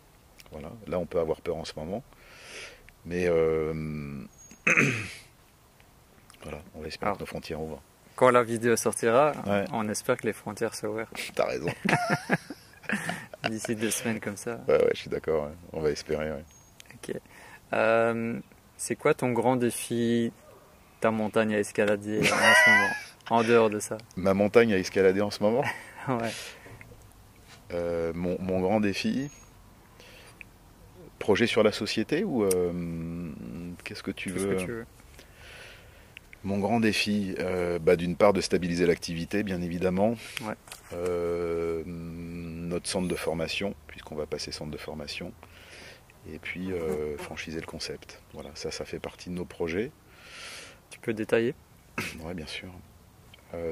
Voilà, 0.51 0.71
là, 0.87 0.99
on 0.99 1.05
peut 1.05 1.19
avoir 1.19 1.41
peur 1.41 1.55
en 1.57 1.65
ce 1.65 1.73
moment, 1.75 2.03
mais 3.03 3.27
voilà, 6.43 6.59
on 6.75 6.81
va 6.81 6.87
espérer 6.87 7.13
que 7.13 7.19
nos 7.19 7.25
frontières 7.25 7.61
ouvrent. 7.61 7.81
Quand 8.15 8.29
la 8.29 8.43
vidéo 8.43 8.75
sortira, 8.77 9.33
on 9.73 9.89
espère 9.89 10.17
que 10.17 10.27
les 10.27 10.33
frontières 10.33 10.75
s'ouvrent. 10.75 11.07
T'as 11.35 11.47
raison. 11.47 11.67
D'ici 13.49 13.75
deux 13.75 13.91
semaines 13.91 14.19
comme 14.19 14.37
ça. 14.37 14.59
Ouais, 14.67 14.81
ouais, 14.81 14.91
je 14.93 15.01
suis 15.01 15.09
d'accord. 15.09 15.49
On 15.73 15.81
va 15.81 15.89
espérer. 15.91 16.31
Ok. 16.93 17.15
Euh, 17.73 18.39
c'est 18.77 18.95
quoi 18.95 19.13
ton 19.13 19.31
grand 19.31 19.55
défi, 19.55 20.31
ta 21.05 21.11
montagne 21.11 21.53
à 21.53 21.59
escalader 21.59 22.17
en 22.17 22.23
ce 22.23 22.69
moment, 22.71 22.89
en 23.29 23.43
dehors 23.43 23.69
de 23.69 23.79
ça 23.79 23.99
Ma 24.15 24.33
montagne 24.33 24.73
à 24.73 24.79
escalader 24.79 25.21
en 25.21 25.29
ce 25.29 25.43
moment 25.43 25.63
Ouais. 26.07 26.31
Euh, 27.73 28.11
mon, 28.15 28.41
mon, 28.41 28.59
grand 28.59 28.79
défi, 28.79 29.29
projet 31.19 31.45
sur 31.45 31.61
la 31.61 31.71
société 31.71 32.23
ou 32.23 32.43
euh, 32.43 33.31
qu'est-ce 33.83 34.01
que 34.01 34.09
tu 34.09 34.31
veux, 34.31 34.85
Mon 36.43 36.57
grand 36.57 36.79
défi, 36.79 37.35
euh, 37.37 37.77
bah, 37.77 37.97
d'une 37.97 38.15
part 38.15 38.33
de 38.33 38.41
stabiliser 38.41 38.87
l'activité, 38.87 39.43
bien 39.43 39.61
évidemment. 39.61 40.15
Notre 41.85 42.87
centre 42.87 43.07
de 43.07 43.15
formation, 43.15 43.75
puisqu'on 43.85 44.15
va 44.15 44.25
passer 44.25 44.51
centre 44.51 44.71
de 44.71 44.77
formation. 44.77 45.33
Et 46.33 46.39
puis 46.39 46.71
franchiser 47.19 47.59
le 47.59 47.67
concept. 47.67 48.23
Voilà, 48.33 48.49
ça, 48.55 48.71
ça 48.71 48.85
fait 48.85 48.97
partie 48.99 49.29
de 49.29 49.35
nos 49.35 49.45
projets. 49.45 49.91
Tu 50.95 50.99
peux 51.01 51.13
détailler 51.13 51.53
Oui, 52.21 52.33
bien 52.33 52.47
sûr. 52.47 52.69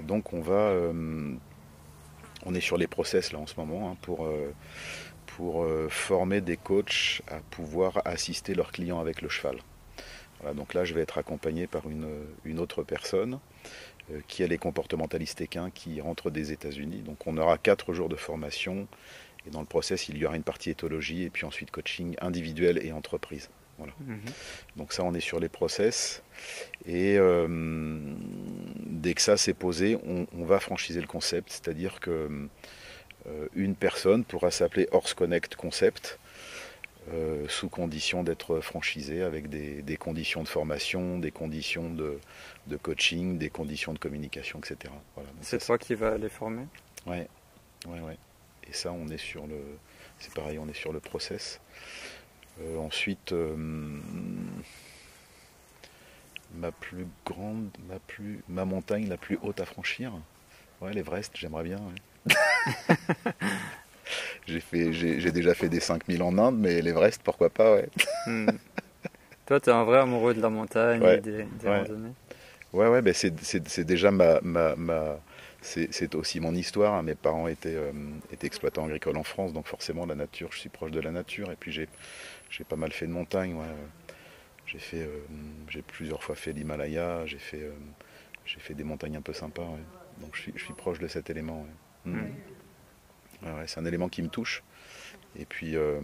donc 0.04 0.34
on 0.34 0.42
va, 0.42 0.74
on 2.46 2.54
est 2.54 2.62
sur 2.62 2.78
les 2.78 2.88
process 2.88 3.32
là 3.32 3.40
en 3.40 3.48
ce 3.48 3.56
moment 3.58 3.90
hein, 3.90 3.98
pour 4.02 4.28
pour 5.38 5.64
euh, 5.64 5.88
former 5.90 6.42
des 6.42 6.58
coachs 6.58 7.22
à 7.28 7.40
pouvoir 7.50 8.02
assister 8.06 8.54
leurs 8.54 8.72
clients 8.72 9.00
avec 9.00 9.22
le 9.22 9.30
cheval. 9.30 9.58
donc 10.56 10.74
là, 10.74 10.84
je 10.84 10.94
vais 10.94 11.02
être 11.02 11.18
accompagné 11.18 11.68
par 11.68 11.90
une, 11.90 12.08
une 12.44 12.60
autre 12.60 12.84
personne 12.84 13.40
euh, 14.12 14.20
qui 14.28 14.44
est 14.44 14.48
les 14.48 14.58
comportementalistes 14.58 15.42
équins 15.42 15.70
qui 15.72 16.02
rentrent 16.02 16.30
des 16.30 16.52
États-Unis. 16.52 17.02
Donc 17.02 17.26
on 17.28 17.38
aura 17.38 17.58
quatre 17.58 17.94
jours 17.94 18.10
de 18.10 18.16
formation 18.16 18.88
et 19.48 19.50
dans 19.50 19.62
le 19.62 19.66
process, 19.66 20.10
il 20.10 20.18
y 20.18 20.26
aura 20.26 20.36
une 20.36 20.44
partie 20.44 20.70
éthologie 20.70 21.24
et 21.24 21.30
puis 21.30 21.46
ensuite 21.46 21.72
coaching 21.72 22.16
individuel 22.22 22.86
et 22.86 22.92
entreprise. 22.92 23.50
Voilà. 23.78 23.94
Mhm. 24.02 24.20
Donc 24.76 24.94
ça, 24.94 25.04
on 25.04 25.14
est 25.14 25.20
sur 25.20 25.40
les 25.40 25.50
process. 25.50 26.22
Et 26.86 27.18
euh, 27.18 27.48
dès 28.86 29.14
que 29.14 29.22
ça 29.22 29.38
s'est 29.38 29.54
posé, 29.54 29.98
on, 30.06 30.28
on, 30.38 30.46
va 30.46 30.60
franchiser 30.60 31.00
le 31.00 31.08
concept, 31.08 31.50
c'est-à-dire 31.52 32.00
que 32.00 32.50
euh, 33.28 33.48
une 33.56 33.76
personne 33.76 34.26
pourra 34.26 34.52
s'appeler 34.52 34.88
Horse 34.92 35.14
Connect 35.14 35.56
Concept, 35.56 36.20
euh, 37.12 37.46
sous 37.48 37.70
condition 37.70 38.24
d'être 38.24 38.60
franchisé 38.60 39.24
avec 39.24 39.50
des, 39.50 39.98
conditions 39.98 40.44
de 40.44 40.48
formation, 40.48 41.20
des 41.20 41.32
conditions 41.32 41.90
de, 41.90 42.20
coaching, 42.78 43.38
des 43.38 43.50
conditions 43.50 43.94
de 43.94 44.00
communication, 44.00 44.60
etc. 44.60 44.94
c'est 45.42 45.64
toi 45.64 45.78
qui 45.78 45.96
vas 45.96 46.18
les 46.18 46.30
former? 46.30 46.66
Ouais, 47.06 47.28
ouais, 47.88 48.00
ouais. 48.00 48.18
Et 48.70 48.74
ça, 48.74 48.94
on 48.94 49.10
est 49.10 49.18
sur 49.18 49.48
le, 49.48 49.58
c'est 50.20 50.34
pareil, 50.34 50.60
on 50.60 50.68
est 50.68 50.76
sur 50.76 50.94
le 50.94 51.00
process. 51.00 51.60
Ensuite, 52.78 53.34
ma 56.54 56.72
plus 56.72 57.08
grande, 57.26 57.70
ma 57.88 58.00
plus, 58.00 58.44
ma 58.50 58.66
montagne 58.66 59.08
la 59.08 59.18
plus 59.18 59.40
haute 59.42 59.60
à 59.60 59.66
franchir, 59.66 60.14
ouais, 60.82 60.94
l'Everest, 60.94 61.32
j'aimerais 61.36 61.64
bien. 61.64 61.80
j'ai 64.48 64.60
fait, 64.60 64.94
j'ai, 64.94 65.32
déjà 65.32 65.54
fait 65.54 65.70
des 65.70 65.80
5000 65.80 66.22
en 66.24 66.38
Inde, 66.38 66.58
mais 66.58 66.82
l'Everest, 66.82 67.22
pourquoi 67.24 67.50
pas, 67.50 67.76
ouais. 67.76 67.90
Hmm. 68.28 68.50
Toi, 69.46 69.60
tu 69.60 69.70
es 69.70 69.74
un 69.74 69.84
vrai 69.84 70.00
amoureux 70.00 70.34
de 70.34 70.42
la 70.42 70.50
montagne 70.50 71.04
et 71.04 71.20
des, 71.20 71.46
randonnées. 71.66 72.14
Ouais, 72.72 72.88
ouais, 72.88 73.02
ben 73.02 73.14
c'est, 73.14 73.86
déjà 73.86 74.10
ma, 74.10 74.40
ma, 74.42 74.76
ma 74.76 75.20
c'est, 75.64 76.16
aussi 76.16 76.40
mon 76.40 76.56
histoire. 76.56 76.94
Hein. 76.94 77.04
Mes 77.04 77.16
parents 77.16 77.48
étaient, 77.48 77.76
euh, 77.76 77.92
étaient 78.32 78.48
exploitants 78.48 78.86
agricoles 78.86 79.18
en 79.18 79.24
France, 79.24 79.54
donc 79.54 79.68
forcément 79.68 80.06
la 80.06 80.16
nature, 80.16 80.50
je 80.52 80.60
suis 80.60 80.70
proche 80.70 80.92
de 80.92 81.00
la 81.00 81.12
nature. 81.12 81.52
Et 81.52 81.56
puis 81.56 81.72
j'ai, 81.72 81.88
pas 82.68 82.76
mal 82.76 82.92
fait 82.92 83.08
de 83.08 83.12
montagne. 83.12 83.56
J'ai 84.66 84.80
fait, 84.80 85.02
euh, 85.02 85.20
j'ai 85.70 85.82
plusieurs 85.82 86.24
fois 86.24 86.36
fait 86.36 86.54
l'Himalaya. 86.54 87.26
J'ai 87.26 87.40
fait, 87.40 87.62
euh, 87.62 87.74
j'ai 88.46 88.60
fait 88.60 88.74
des 88.74 88.84
montagnes 88.84 89.18
un 89.18 89.22
peu 89.22 89.34
sympas. 89.34 89.68
Donc 90.20 90.36
je 90.36 90.42
suis, 90.42 90.54
je 90.56 90.64
suis 90.64 90.74
proche 90.74 91.00
de 91.00 91.08
cet 91.08 91.30
élément. 91.30 91.66
Mm. 92.06 92.20
c'est 93.66 93.80
un 93.80 93.86
élément 93.86 94.10
qui 94.10 94.22
me 94.22 94.30
touche. 94.30 94.64
Et 95.36 95.46
puis 95.46 95.76
euh, 95.76 96.00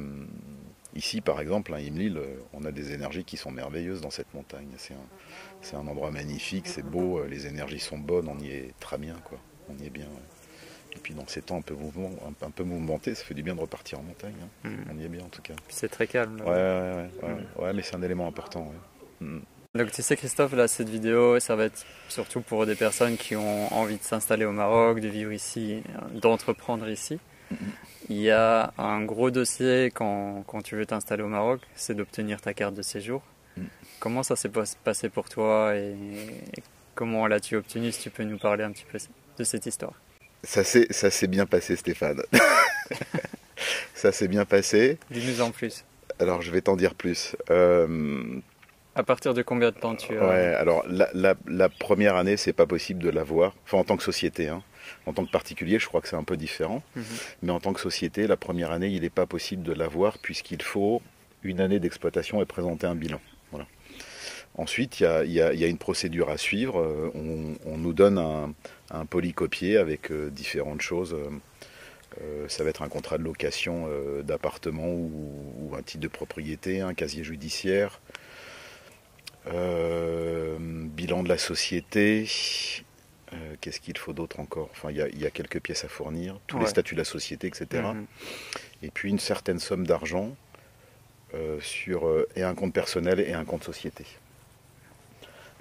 ici, 0.95 1.21
par 1.21 1.39
exemple, 1.39 1.73
à 1.73 1.77
hein, 1.77 1.81
Imlil, 1.81 2.19
on 2.53 2.65
a 2.65 2.71
des 2.71 2.93
énergies 2.93 3.23
qui 3.23 3.37
sont 3.37 3.51
merveilleuses 3.51 4.01
dans 4.01 4.09
cette 4.09 4.33
montagne. 4.33 4.69
C'est 5.61 5.75
un, 5.75 5.87
endroit 5.87 6.11
magnifique, 6.11 6.67
c'est 6.67 6.85
beau, 6.85 7.23
les 7.25 7.47
énergies 7.47 7.79
sont 7.79 7.97
bonnes, 7.97 8.27
on 8.27 8.39
y 8.39 8.49
est 8.49 8.73
très 8.79 8.97
bien, 8.97 9.15
quoi. 9.23 9.39
On 9.69 9.77
y 9.77 9.85
est 9.85 9.91
bien. 9.91 10.07
Et 10.95 10.99
puis 10.99 11.13
dans 11.13 11.28
ces 11.28 11.41
temps 11.41 11.58
un 11.58 11.62
peu, 11.62 11.75
mouvement, 11.75 12.12
un, 12.41 12.49
peu 12.49 12.63
mouvementés, 12.63 13.15
ça 13.15 13.23
fait 13.23 13.34
du 13.34 13.43
bien 13.43 13.56
de 13.56 13.62
repartir 13.62 13.99
en 13.99 14.04
montagne. 14.04 14.34
Hein. 14.41 14.69
Mm. 14.69 14.91
On 14.91 14.99
y 14.99 15.06
est 15.06 15.10
bien 15.10 15.23
en 15.23 15.30
tout 15.30 15.41
cas. 15.41 15.54
C'est 15.69 15.89
très 15.89 16.08
calme. 16.08 16.41
Ouais, 16.41 17.10
ouais, 17.23 17.63
ouais, 17.63 17.73
mais 17.73 17.82
c'est 17.82 17.95
un 17.95 18.02
élément 18.02 18.28
important. 18.28 18.71
Mm. 19.19 19.39
Donc 19.75 19.91
tu 19.91 20.02
sais 20.02 20.15
Christophe, 20.15 20.54
là 20.54 20.67
cette 20.67 20.89
vidéo, 20.89 21.39
ça 21.39 21.56
va 21.56 21.65
être 21.65 21.86
surtout 22.08 22.41
pour 22.41 22.65
des 22.65 22.73
personnes 22.73 23.17
qui 23.17 23.36
ont 23.36 23.71
envie 23.71 23.97
de 23.97 24.04
s'installer 24.04 24.45
au 24.45 24.52
Maroc, 24.52 24.99
de 24.99 25.08
vivre 25.08 25.32
ici, 25.32 25.84
d'entreprendre 26.13 26.89
ici. 26.89 27.19
Il 28.10 28.17
y 28.17 28.32
a 28.32 28.73
un 28.80 29.04
gros 29.04 29.30
dossier 29.30 29.91
quand, 29.93 30.43
quand 30.47 30.62
tu 30.63 30.75
veux 30.75 30.86
t'installer 30.86 31.21
au 31.21 31.28
Maroc, 31.28 31.62
c'est 31.75 31.93
d'obtenir 31.93 32.41
ta 32.41 32.56
carte 32.56 32.73
de 32.73 32.82
séjour. 32.82 33.21
Mm. 33.58 33.63
Comment 33.99 34.23
ça 34.23 34.36
s'est 34.36 34.49
passé 34.84 35.10
pour 35.10 35.30
toi 35.30 35.75
et, 35.75 35.95
comment 36.95 37.28
l'as-tu 37.28 37.56
obtenu 37.56 37.91
Si 37.91 38.02
tu 38.02 38.10
peux 38.10 38.23
nous 38.23 38.39
parler 38.39 38.63
un 38.63 38.71
petit 38.71 38.86
peu 38.91 38.97
de 39.38 39.43
cette 39.43 39.65
histoire? 39.67 39.93
Ça 40.43 40.63
s'est 40.63 41.28
bien 41.28 41.45
passé, 41.45 41.75
Stéphane. 41.75 42.21
ça 43.93 44.12
s'est 44.12 44.28
bien 44.28 44.45
passé. 44.45 44.97
Dis-nous 45.12 45.41
en 45.41 45.52
plus. 45.52 45.84
Alors, 46.19 46.41
je 46.41 46.52
vais 46.52 46.62
t'en 46.62 46.75
dire 46.75 46.95
plus. 46.95 47.36
Euh, 47.49 48.39
à 48.95 49.04
partir 49.04 49.34
de 49.34 49.41
combien 49.41 49.71
de 49.71 49.75
temps 49.78 49.95
tu 49.95 50.17
as 50.17 50.28
Ouais, 50.28 50.54
alors 50.56 50.84
la, 50.88 51.69
première 51.69 52.15
année, 52.15 52.38
c'est 52.38 52.54
pas 52.54 52.65
possible 52.65 53.02
de 53.02 53.10
l'avoir. 53.10 53.56
Enfin, 53.65 53.78
en 53.78 53.84
tant 53.84 53.97
que 53.97 54.04
société, 54.04 54.47
hein. 54.47 54.63
En 55.06 55.13
tant 55.13 55.23
que 55.23 55.32
particulier, 55.32 55.78
je 55.78 55.88
crois 55.88 56.02
que 56.02 56.08
c'est 56.08 56.15
un 56.15 56.23
peu 56.23 56.36
différent. 56.36 56.82
Mhm. 56.95 57.04
Mais 57.43 57.52
en 57.52 57.60
tant 57.60 57.73
que 57.73 57.80
société, 57.80 58.28
la 58.28 58.38
première 58.38 58.71
année, 58.71 58.88
il 58.88 59.02
n'est 59.02 59.10
pas 59.10 59.25
possible 59.25 59.63
de 59.63 59.71
l'avoir 59.71 60.17
puisqu'il 60.17 60.62
faut 60.62 61.02
une 61.43 61.62
année 61.62 61.80
d'exploitation 61.80 62.41
et 62.41 62.45
présenter 62.45 62.88
un 62.88 62.95
bilan. 62.95 63.21
Voilà. 63.52 63.67
Ensuite, 64.56 64.99
il 64.99 65.32
y, 65.32 65.41
a, 65.41 65.67
une 65.67 65.78
procédure 65.78 66.30
à 66.30 66.38
suivre. 66.38 66.80
Euh, 66.80 67.12
on, 67.65 67.78
nous 67.78 67.93
donne 67.93 68.17
un, 68.17 68.54
polycopier 69.06 69.78
avec 69.78 70.12
euh, 70.12 70.30
différentes 70.30 70.82
choses. 70.82 71.15
Euh, 72.21 72.47
ça 72.47 72.63
va 72.63 72.69
être 72.69 72.82
un 72.82 72.89
contrat 72.89 73.17
de 73.17 73.23
location 73.23 73.88
d'appartement 74.23 74.88
ou, 74.88 75.73
un 75.78 75.84
titre 75.84 76.02
de 76.02 76.08
propriété, 76.08 76.82
un 76.82 76.95
casier 76.95 77.23
judiciaire, 77.23 78.02
bilan 79.45 81.23
de 81.23 81.30
la 81.30 81.38
société. 81.38 82.28
Qu'est-ce 83.62 83.80
qu'il 83.80 83.97
faut 83.97 84.13
d'autre 84.13 84.39
encore? 84.39 84.69
Enfin, 84.71 84.89
il 84.89 84.97
y, 84.97 85.25
a 85.25 85.30
quelques 85.30 85.62
pièces 85.62 85.86
à 85.86 85.88
fournir, 85.88 86.39
tous 86.47 86.58
les 86.58 86.65
statuts 86.65 86.95
de 86.95 86.99
la 86.99 87.06
société, 87.06 87.45
etc. 87.45 87.67
Mhm. 87.93 88.06
Et 88.82 88.89
puis 88.89 89.12
une 89.12 89.19
certaine 89.19 89.60
somme 89.60 89.86
d'argent 89.86 90.36
sur 91.62 92.25
et 92.36 92.41
un 92.41 92.56
compte 92.56 92.73
personnel 92.73 93.19
et 93.19 93.34
un 93.34 93.45
compte 93.45 93.63
société. 93.63 94.06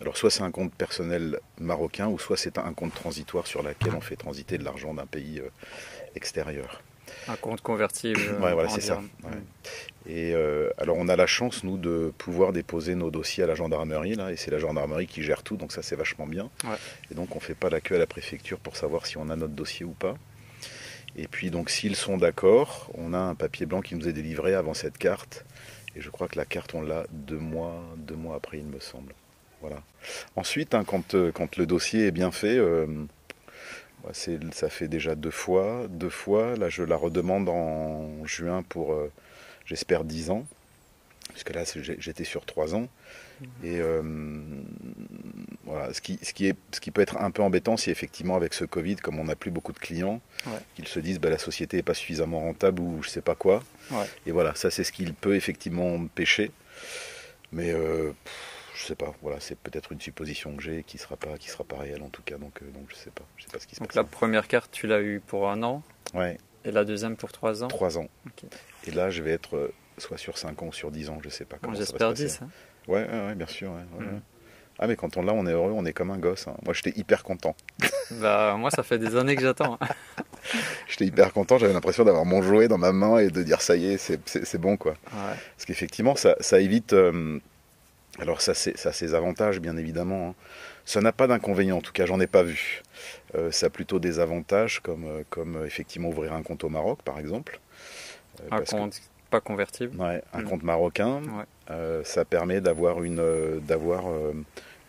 Alors 0.00 0.16
soit 0.16 0.30
c'est 0.30 0.42
un 0.42 0.50
compte 0.50 0.72
personnel 0.74 1.40
marocain 1.58 2.08
ou 2.08 2.18
soit 2.18 2.36
c'est 2.36 2.58
un 2.58 2.72
compte 2.72 2.94
transitoire 2.94 3.46
sur 3.46 3.62
lequel 3.62 3.94
on 3.94 4.00
fait 4.00 4.16
transiter 4.16 4.58
de 4.58 4.64
l'argent 4.64 4.94
d'un 4.94 5.06
pays 5.06 5.40
euh, 5.40 5.48
extérieur. 6.14 6.82
Un 7.26 7.36
compte 7.36 7.60
convertible. 7.62 8.20
ouais, 8.40 8.52
voilà, 8.52 8.68
c'est 8.68 8.80
ça. 8.80 9.00
Et 10.06 10.32
euh, 10.34 10.70
alors 10.78 10.96
on 10.98 11.08
a 11.08 11.16
la 11.16 11.26
chance 11.26 11.64
nous 11.64 11.76
de 11.76 12.12
pouvoir 12.16 12.52
déposer 12.52 12.94
nos 12.94 13.10
dossiers 13.10 13.44
à 13.44 13.46
la 13.46 13.54
gendarmerie 13.54 14.14
là, 14.14 14.32
et 14.32 14.36
c'est 14.36 14.50
la 14.50 14.58
gendarmerie 14.58 15.06
qui 15.06 15.22
gère 15.22 15.42
tout, 15.42 15.56
donc 15.56 15.72
ça 15.72 15.82
c'est 15.82 15.96
vachement 15.96 16.26
bien. 16.26 16.50
Et 17.10 17.14
donc 17.14 17.34
on 17.34 17.40
fait 17.40 17.54
pas 17.54 17.70
la 17.70 17.80
queue 17.80 17.96
à 17.96 17.98
la 17.98 18.06
préfecture 18.06 18.58
pour 18.58 18.76
savoir 18.76 19.06
si 19.06 19.16
on 19.16 19.28
a 19.30 19.36
notre 19.36 19.54
dossier 19.54 19.84
ou 19.84 19.92
pas. 19.92 20.14
Et 21.16 21.26
puis 21.26 21.50
donc 21.50 21.70
s'ils 21.70 21.96
sont 21.96 22.16
d'accord, 22.16 22.90
on 22.94 23.12
a 23.12 23.18
un 23.18 23.34
papier 23.34 23.66
blanc 23.66 23.80
qui 23.80 23.94
nous 23.94 24.08
est 24.08 24.12
délivré 24.12 24.54
avant 24.54 24.74
cette 24.74 24.98
carte. 24.98 25.44
Et 25.96 26.00
je 26.00 26.10
crois 26.10 26.28
que 26.28 26.38
la 26.38 26.44
carte 26.44 26.74
on 26.74 26.82
l'a 26.82 27.04
deux 27.10 27.38
mois, 27.38 27.82
deux 27.96 28.16
mois 28.16 28.36
après 28.36 28.58
il 28.58 28.66
me 28.66 28.80
semble. 28.80 29.12
Voilà. 29.60 29.82
Ensuite, 30.36 30.74
hein, 30.74 30.84
euh, 31.14 31.32
quand, 31.32 31.56
le 31.56 31.66
dossier 31.66 32.06
est 32.06 32.10
bien 32.10 32.30
fait, 32.30 32.56
euh, 32.56 32.86
bah, 34.04 34.10
ça 34.52 34.68
fait 34.68 34.88
déjà 34.88 35.14
deux 35.14 35.30
fois. 35.30 35.86
Deux 35.88 36.10
fois, 36.10 36.56
là 36.56 36.68
je 36.68 36.82
la 36.82 36.96
redemande 36.96 37.48
en 37.48 38.24
juin 38.24 38.62
pour, 38.68 38.92
euh, 38.92 39.10
j'espère, 39.64 40.04
dix 40.04 40.30
ans. 40.30 40.46
Puisque 41.30 41.50
là, 41.50 41.62
j'étais 41.98 42.24
sur 42.24 42.46
trois 42.46 42.74
ans. 42.74 42.88
Et 43.62 43.80
voilà, 45.64 45.92
ce 45.92 46.00
qui, 46.00 46.18
ce, 46.22 46.32
qui 46.32 46.48
est, 46.48 46.56
ce 46.72 46.80
qui 46.80 46.90
peut 46.90 47.02
être 47.02 47.18
un 47.18 47.30
peu 47.30 47.42
embêtant, 47.42 47.76
c'est 47.76 47.90
effectivement 47.90 48.34
avec 48.34 48.54
ce 48.54 48.64
Covid, 48.64 48.96
comme 48.96 49.20
on 49.20 49.24
n'a 49.24 49.36
plus 49.36 49.50
beaucoup 49.50 49.72
de 49.72 49.78
clients, 49.78 50.20
qu'ils 50.74 50.88
se 50.88 50.98
disent 50.98 51.20
bah, 51.20 51.30
la 51.30 51.38
société 51.38 51.76
n'est 51.76 51.82
pas 51.84 51.94
suffisamment 51.94 52.40
rentable 52.40 52.80
ou 52.80 53.02
je 53.02 53.10
sais 53.10 53.20
pas 53.20 53.36
quoi. 53.36 53.62
Et 54.26 54.32
voilà, 54.32 54.54
ça 54.56 54.70
c'est 54.70 54.82
ce 54.82 54.90
qui 54.90 55.04
peut 55.12 55.36
effectivement 55.36 56.04
pêcher. 56.06 56.50
Mais 57.52 57.72
je 58.78 58.84
sais 58.84 58.94
pas. 58.94 59.12
Voilà, 59.22 59.40
c'est 59.40 59.58
peut-être 59.58 59.92
une 59.92 60.00
supposition 60.00 60.54
que 60.56 60.62
j'ai 60.62 60.84
qui 60.84 60.98
sera 60.98 61.16
pas 61.16 61.36
qui 61.36 61.48
sera 61.48 61.64
pas 61.64 61.78
réelle 61.78 62.02
en 62.02 62.08
tout 62.08 62.22
cas. 62.22 62.38
Donc 62.38 62.62
euh, 62.62 62.70
donc 62.70 62.84
je 62.88 62.94
sais 62.94 63.10
pas. 63.10 63.24
Je 63.36 63.44
sais 63.44 63.50
pas 63.50 63.58
ce 63.58 63.66
qui 63.66 63.74
se 63.74 63.80
donc 63.80 63.94
la 63.94 64.04
première 64.04 64.46
carte 64.46 64.70
tu 64.70 64.86
l'as 64.86 65.00
eue 65.00 65.20
pour 65.26 65.50
un 65.50 65.62
an. 65.62 65.82
Ouais. 66.14 66.38
Et 66.64 66.70
la 66.70 66.84
deuxième 66.84 67.16
pour 67.16 67.32
trois 67.32 67.64
ans. 67.64 67.68
Trois 67.68 67.98
ans. 67.98 68.08
Et 68.86 68.92
là 68.92 69.10
je 69.10 69.22
vais 69.22 69.32
être 69.32 69.56
euh, 69.56 69.74
soit 69.98 70.16
sur 70.16 70.38
cinq 70.38 70.62
ans 70.62 70.66
ou 70.66 70.72
sur 70.72 70.90
dix 70.92 71.10
ans, 71.10 71.18
je 71.22 71.28
sais 71.28 71.44
pas 71.44 71.56
comment 71.60 71.74
J'espère 71.74 72.12
dix. 72.12 72.40
Hein. 72.40 72.48
Ouais, 72.86 73.06
ouais, 73.06 73.34
bien 73.34 73.46
sûr. 73.46 73.72
Mm. 73.72 74.20
Ah 74.78 74.86
mais 74.86 74.94
quand 74.94 75.16
on 75.16 75.22
l'a, 75.22 75.32
on 75.32 75.44
est 75.46 75.52
heureux, 75.52 75.72
on 75.74 75.84
est 75.84 75.92
comme 75.92 76.12
un 76.12 76.18
gosse. 76.18 76.46
Hein. 76.46 76.56
Moi 76.64 76.72
j'étais 76.72 76.96
hyper 76.96 77.24
content. 77.24 77.56
bah 78.12 78.54
moi 78.56 78.70
ça 78.70 78.84
fait 78.84 78.98
des 78.98 79.16
années 79.16 79.34
que 79.34 79.42
j'attends. 79.42 79.76
j'étais 80.88 81.06
hyper 81.06 81.32
content, 81.32 81.58
j'avais 81.58 81.72
l'impression 81.72 82.04
d'avoir 82.04 82.24
mon 82.24 82.42
jouet 82.42 82.68
dans 82.68 82.78
ma 82.78 82.92
main 82.92 83.18
et 83.18 83.28
de 83.28 83.42
dire 83.42 83.60
ça 83.60 83.74
y 83.74 83.86
est, 83.86 83.98
c'est 83.98 84.58
bon 84.58 84.76
quoi. 84.76 84.94
Parce 85.10 85.64
qu'effectivement 85.66 86.14
ça, 86.14 86.36
ça 86.38 86.60
évite. 86.60 86.92
Euh, 86.92 87.40
alors 88.20 88.40
ça, 88.40 88.54
ça 88.54 88.88
a 88.88 88.92
ses 88.92 89.14
avantages, 89.14 89.60
bien 89.60 89.76
évidemment. 89.76 90.30
Hein. 90.30 90.34
Ça 90.84 91.00
n'a 91.00 91.12
pas 91.12 91.26
d'inconvénients, 91.26 91.78
en 91.78 91.80
tout 91.82 91.92
cas, 91.92 92.06
j'en 92.06 92.18
ai 92.18 92.26
pas 92.26 92.42
vu. 92.42 92.82
Euh, 93.34 93.50
ça 93.50 93.66
a 93.66 93.70
plutôt 93.70 93.98
des 93.98 94.20
avantages, 94.20 94.80
comme, 94.80 95.04
euh, 95.04 95.22
comme 95.28 95.56
euh, 95.56 95.66
effectivement 95.66 96.08
ouvrir 96.08 96.32
un 96.32 96.42
compte 96.42 96.64
au 96.64 96.68
Maroc, 96.68 97.00
par 97.04 97.18
exemple. 97.18 97.60
un 98.50 98.62
compte 98.62 99.00
pas 99.30 99.40
convertible 99.40 100.00
Ouais, 100.00 100.22
un 100.32 100.40
mm. 100.40 100.44
compte 100.44 100.62
marocain. 100.62 101.20
ça 102.04 102.24
permet 102.24 102.62
d'avoir 102.62 103.02
une, 103.02 103.60
d'avoir, 103.60 104.04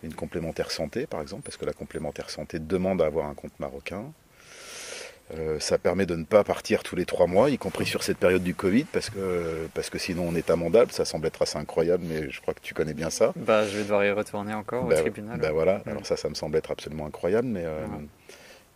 une 0.02 0.14
complémentaire 0.14 0.70
santé, 0.70 1.06
par 1.06 1.20
exemple, 1.20 1.42
parce 1.42 1.58
que 1.58 1.66
la 1.66 1.74
complémentaire 1.74 2.30
santé 2.30 2.58
demande 2.58 3.02
à 3.02 3.06
avoir 3.06 3.26
un 3.26 3.34
compte 3.34 3.58
marocain. 3.60 4.04
Euh, 5.38 5.60
ça 5.60 5.78
permet 5.78 6.06
de 6.06 6.16
ne 6.16 6.24
pas 6.24 6.42
partir 6.42 6.82
tous 6.82 6.96
les 6.96 7.06
trois 7.06 7.26
mois, 7.26 7.50
y 7.50 7.58
compris 7.58 7.86
sur 7.86 8.02
cette 8.02 8.18
période 8.18 8.42
du 8.42 8.54
Covid, 8.54 8.84
parce 8.84 9.10
que, 9.10 9.68
parce 9.74 9.88
que 9.88 9.98
sinon 9.98 10.28
on 10.28 10.34
est 10.34 10.50
amendable. 10.50 10.90
Ça 10.90 11.04
semble 11.04 11.26
être 11.26 11.42
assez 11.42 11.56
incroyable, 11.56 12.04
mais 12.06 12.30
je 12.30 12.40
crois 12.40 12.52
que 12.54 12.60
tu 12.60 12.74
connais 12.74 12.94
bien 12.94 13.10
ça. 13.10 13.32
Bah, 13.36 13.66
je 13.66 13.76
vais 13.76 13.82
devoir 13.84 14.04
y 14.04 14.10
retourner 14.10 14.54
encore 14.54 14.84
au 14.84 14.88
bah, 14.88 14.96
tribunal. 14.96 15.38
Bah 15.38 15.52
voilà, 15.52 15.82
alors 15.86 16.04
ça, 16.04 16.16
ça 16.16 16.28
me 16.28 16.34
semble 16.34 16.56
être 16.56 16.72
absolument 16.72 17.06
incroyable, 17.06 17.46
mais, 17.46 17.64
euh, 17.64 17.86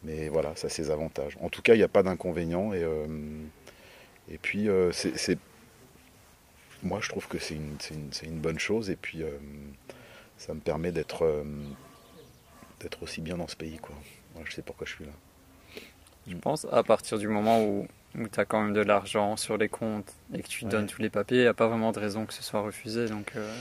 mais 0.04 0.28
voilà, 0.28 0.52
ça 0.54 0.68
a 0.68 0.70
ses 0.70 0.90
avantages. 0.90 1.36
En 1.40 1.48
tout 1.48 1.62
cas, 1.62 1.74
il 1.74 1.78
n'y 1.78 1.84
a 1.84 1.88
pas 1.88 2.04
d'inconvénient. 2.04 2.72
Et, 2.72 2.84
euh, 2.84 3.06
et 4.30 4.38
puis, 4.38 4.68
c'est, 4.92 5.38
moi, 6.84 7.00
je 7.02 7.08
trouve 7.08 7.26
que 7.26 7.38
c'est 7.38 7.54
une, 7.54 7.76
une, 7.90 8.10
une, 8.22 8.38
bonne 8.38 8.60
chose. 8.60 8.90
Et 8.90 8.96
puis, 8.96 9.22
ça 10.38 10.54
me 10.54 10.60
permet 10.60 10.92
d'être, 10.92 11.44
d'être 12.80 13.02
aussi 13.02 13.20
bien 13.20 13.36
dans 13.38 13.48
ce 13.48 13.56
pays. 13.56 13.78
Quoi. 13.78 13.96
je 14.44 14.52
sais 14.52 14.62
pourquoi 14.62 14.86
je 14.86 14.92
suis 14.94 15.04
là. 15.04 15.12
Je 16.26 16.36
pense 16.36 16.66
à 16.72 16.82
partir 16.82 17.18
du 17.18 17.28
moment 17.28 17.62
où, 17.62 17.86
où 18.18 18.28
tu 18.28 18.40
as 18.40 18.44
quand 18.44 18.62
même 18.62 18.72
de 18.72 18.80
l'argent 18.80 19.36
sur 19.36 19.56
les 19.56 19.68
comptes 19.68 20.12
et 20.34 20.42
que 20.42 20.48
tu 20.48 20.64
donnes 20.64 20.86
tous 20.86 21.02
les 21.02 21.10
papiers, 21.10 21.38
il 21.38 21.42
n'y 21.42 21.46
a 21.46 21.54
pas 21.54 21.68
vraiment 21.68 21.92
de 21.92 21.98
raison 21.98 22.24
que 22.24 22.32
ce 22.32 22.42
soit 22.42 22.60
refusé. 22.60 23.08
Donc, 23.08 23.32
euh, 23.36 23.54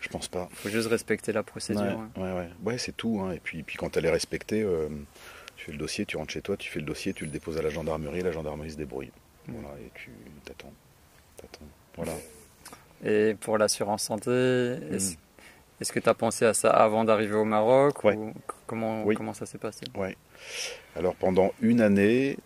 je 0.00 0.08
pense 0.08 0.28
pas. 0.28 0.48
Il 0.50 0.56
faut 0.56 0.68
juste 0.68 0.88
respecter 0.88 1.32
la 1.32 1.42
procédure. 1.42 2.00
Ouais, 2.16 2.32
ouais, 2.32 2.48
ouais. 2.64 2.78
c'est 2.78 2.96
tout. 2.96 3.20
Hein. 3.20 3.32
Et 3.32 3.40
puis, 3.40 3.62
puis 3.62 3.76
quand 3.76 3.96
elle 3.96 4.06
est 4.06 4.10
respectée, 4.10 4.62
euh, 4.62 4.88
tu 5.56 5.66
fais 5.66 5.72
le 5.72 5.78
dossier, 5.78 6.06
tu 6.06 6.16
rentres 6.16 6.32
chez 6.32 6.42
toi, 6.42 6.56
tu 6.56 6.70
fais 6.70 6.80
le 6.80 6.86
dossier, 6.86 7.12
tu 7.12 7.24
le 7.24 7.30
déposes 7.30 7.58
à 7.58 7.62
la 7.62 7.70
gendarmerie, 7.70 8.22
la 8.22 8.32
gendarmerie 8.32 8.70
se 8.70 8.76
débrouille. 8.76 9.12
Mm. 9.46 9.52
Voilà, 9.52 9.76
et 9.80 9.90
tu 9.94 10.10
t'attends. 10.44 10.72
Voilà. 11.96 12.12
Et 13.04 13.36
pour 13.40 13.58
l'assurance 13.58 14.02
santé, 14.02 14.30
est-ce 14.30 15.14
mm. 15.14 15.94
que 15.94 16.00
tu 16.00 16.08
as 16.08 16.14
pensé 16.14 16.44
à 16.44 16.54
ça 16.54 16.70
avant 16.70 17.04
d'arriver 17.04 17.34
au 17.34 17.44
Maroc 17.44 18.04
ou 18.04 18.32
comment, 18.66 19.04
comment 19.14 19.34
ça 19.34 19.46
s'est 19.46 19.58
passé? 19.58 19.84
Ouais. 19.96 20.16
Alors 20.98 21.14
pendant 21.14 21.54
une 21.60 21.80
année, 21.80 22.38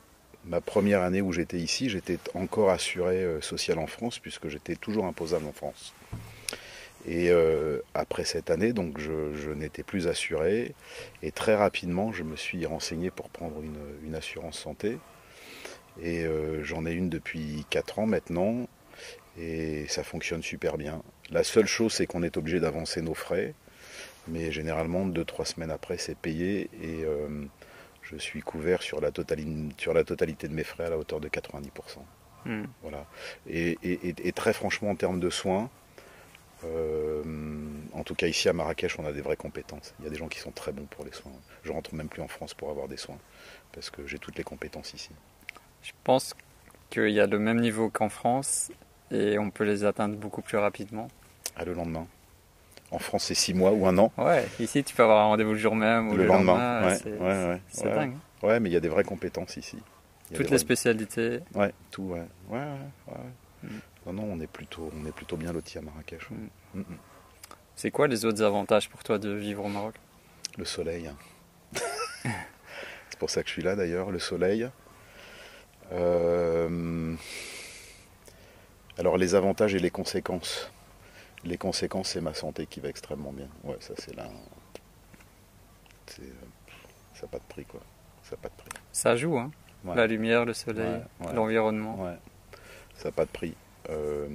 ma 0.44 0.60
première 0.60 1.00
année 1.00 1.22
où 1.22 1.32
j'étais 1.32 1.56
ici, 1.56 1.88
j'étais 1.88 2.18
encore 2.34 2.68
assuré 2.68 3.24
euh, 3.24 3.40
social 3.40 3.78
en 3.78 3.86
France 3.86 4.18
puisque 4.18 4.48
j'étais 4.48 4.76
toujours 4.76 5.06
imposable 5.06 5.46
en 5.46 5.54
France. 5.54 5.94
Et 7.06 7.30
euh, 7.30 7.78
après 7.94 8.26
cette 8.26 8.50
année, 8.50 8.74
donc 8.74 8.98
je, 8.98 9.50
n'étais 9.54 9.82
plus 9.82 10.06
assuré. 10.06 10.74
Et 11.22 11.32
très 11.32 11.54
rapidement, 11.54 12.12
je 12.12 12.24
me 12.24 12.36
suis 12.36 12.66
renseigné 12.66 13.10
pour 13.10 13.30
prendre 13.30 13.56
une, 13.62 14.14
assurance 14.14 14.58
santé. 14.58 14.98
Et 16.02 16.26
euh, 16.26 16.62
j'en 16.62 16.84
ai 16.84 16.92
une 16.92 17.08
depuis 17.08 17.64
4 17.70 18.00
ans 18.00 18.06
maintenant. 18.06 18.68
Et 19.40 19.86
ça 19.88 20.04
fonctionne 20.04 20.42
super 20.42 20.76
bien. 20.76 21.02
La 21.30 21.42
seule 21.42 21.66
chose, 21.66 21.94
c'est 21.94 22.04
qu'on 22.04 22.22
est 22.22 22.36
obligé 22.36 22.60
d'avancer 22.60 23.00
nos 23.00 23.14
frais. 23.14 23.54
Mais 24.28 24.52
généralement, 24.52 25.06
2-3 25.06 25.46
semaines 25.46 25.70
après, 25.70 25.96
c'est 25.96 26.18
payé. 26.18 26.68
Et 26.82 27.06
je 28.12 28.18
suis 28.18 28.42
couvert 28.42 28.82
sur 28.82 29.00
la, 29.00 29.10
totalité 29.10 30.48
de 30.48 30.54
mes 30.54 30.64
frais 30.64 30.84
à 30.84 30.90
la 30.90 30.98
hauteur 30.98 31.20
de 31.20 31.28
90%. 31.28 31.68
Hmm. 32.44 32.64
Voilà. 32.82 33.06
Et, 33.48 34.32
très 34.34 34.52
franchement, 34.52 34.90
en 34.90 34.96
termes 34.96 35.20
de 35.20 35.30
soins, 35.30 35.70
euh, 36.64 37.22
en 37.92 38.04
tout 38.04 38.14
cas 38.14 38.26
ici 38.26 38.48
à 38.48 38.52
Marrakech, 38.52 38.98
on 38.98 39.06
a 39.06 39.12
des 39.12 39.20
vraies 39.20 39.36
compétences. 39.36 39.94
Il 39.98 40.04
y 40.04 40.08
a 40.08 40.10
des 40.10 40.16
gens 40.16 40.28
qui 40.28 40.38
sont 40.38 40.50
très 40.50 40.72
bons 40.72 40.86
pour 40.86 41.04
les 41.04 41.12
soins. 41.12 41.32
Je 41.62 41.72
rentre 41.72 41.94
même 41.94 42.08
plus 42.08 42.22
en 42.22 42.28
France 42.28 42.54
pour 42.54 42.70
avoir 42.70 42.88
des 42.88 42.96
soins, 42.96 43.18
parce 43.72 43.90
que 43.90 44.06
j'ai 44.06 44.18
toutes 44.18 44.36
les 44.36 44.44
compétences 44.44 44.94
ici. 44.94 45.10
Je 45.82 45.92
pense 46.04 46.34
qu'il 46.90 47.10
y 47.10 47.20
a 47.20 47.26
le 47.26 47.38
même 47.38 47.60
niveau 47.60 47.90
qu'en 47.90 48.08
France, 48.08 48.70
et 49.10 49.38
on 49.38 49.50
peut 49.50 49.64
les 49.64 49.84
atteindre 49.84 50.16
beaucoup 50.16 50.42
plus 50.42 50.58
rapidement. 50.58 51.08
À 51.56 51.64
le 51.64 51.74
lendemain. 51.74 52.06
En 52.92 52.98
France, 52.98 53.24
c'est 53.24 53.34
six 53.34 53.54
mois 53.54 53.72
ou 53.72 53.86
un 53.86 53.96
an. 53.96 54.12
Ouais, 54.18 54.46
ici, 54.60 54.84
tu 54.84 54.94
peux 54.94 55.02
avoir 55.02 55.24
un 55.24 55.28
rendez-vous 55.28 55.52
le 55.52 55.58
jour 55.58 55.74
même 55.74 56.10
ou 56.10 56.14
le, 56.14 56.26
lendemain. 56.26 56.84
Ouais, 56.84 56.94
c'est 56.96 57.10
ouais, 57.10 57.60
ouais, 57.84 57.94
dingue. 57.94 58.16
Ouais, 58.42 58.60
mais 58.60 58.68
il 58.68 58.72
y 58.72 58.76
a 58.76 58.80
des 58.80 58.88
vraies 58.88 59.02
compétences 59.02 59.56
ici. 59.56 59.78
Toutes 60.34 60.50
les 60.50 60.58
spécialités. 60.58 61.40
Ouais, 61.54 61.72
tout, 61.90 62.02
ouais. 62.02 62.24
Ouais, 62.50 62.58
ouais, 63.08 63.14
mm. 63.62 63.68
Non, 64.06 64.12
non, 64.12 64.28
on 64.32 64.40
est 64.40 64.46
plutôt, 64.46 64.90
on 64.94 65.06
est 65.06 65.12
plutôt 65.12 65.36
bien 65.36 65.52
lotis 65.52 65.78
à 65.78 65.80
Marrakech. 65.80 66.28
Mm. 66.30 66.80
Mm, 66.80 66.84
c'est 67.76 67.90
quoi 67.90 68.06
les 68.08 68.24
autres 68.24 68.42
avantages 68.42 68.90
pour 68.90 69.02
toi 69.02 69.18
de 69.18 69.30
vivre 69.30 69.64
au 69.64 69.68
Maroc? 69.68 69.94
Le 70.58 70.64
soleil. 70.64 71.08
Hein. 71.08 71.16
C'est 73.10 73.18
pour 73.18 73.30
ça 73.30 73.42
que 73.42 73.48
je 73.48 73.54
suis 73.54 73.62
là 73.62 73.74
d'ailleurs, 73.74 74.10
le 74.10 74.18
soleil. 74.18 74.68
Euh, 75.92 77.14
alors 78.98 79.16
les 79.16 79.34
avantages 79.34 79.74
et 79.74 79.78
les 79.78 79.90
conséquences. 79.90 80.70
Les 81.44 81.58
conséquences, 81.58 82.10
c'est 82.10 82.20
ma 82.20 82.34
santé 82.34 82.66
qui 82.66 82.80
va 82.80 82.88
extrêmement 82.88 83.32
bien. 83.32 83.48
Ouais, 83.64 83.76
ça 83.80 83.94
c'est 83.98 84.14
là. 84.14 84.28
C'est, 86.06 86.22
euh, 86.22 86.34
ça 87.14 87.22
n'a 87.22 87.28
pas 87.28 87.38
de 87.38 87.44
prix 87.48 87.64
quoi. 87.64 87.80
Ça 88.22 88.36
pas 88.36 88.48
de 88.48 88.54
prix. 88.54 88.68
Ça 88.92 89.16
joue, 89.16 89.36
hein 89.38 89.50
Ouais. 89.84 89.96
La 89.96 90.06
lumière, 90.06 90.44
le 90.44 90.54
soleil, 90.54 91.02
Ouais, 91.20 91.26
ouais. 91.26 91.32
l'environnement. 91.34 92.00
Ouais. 92.04 92.16
Ça 92.94 93.08
n'a 93.08 93.12
pas 93.12 93.24
de 93.24 93.30
prix. 93.30 93.56
Euh, 93.90 94.28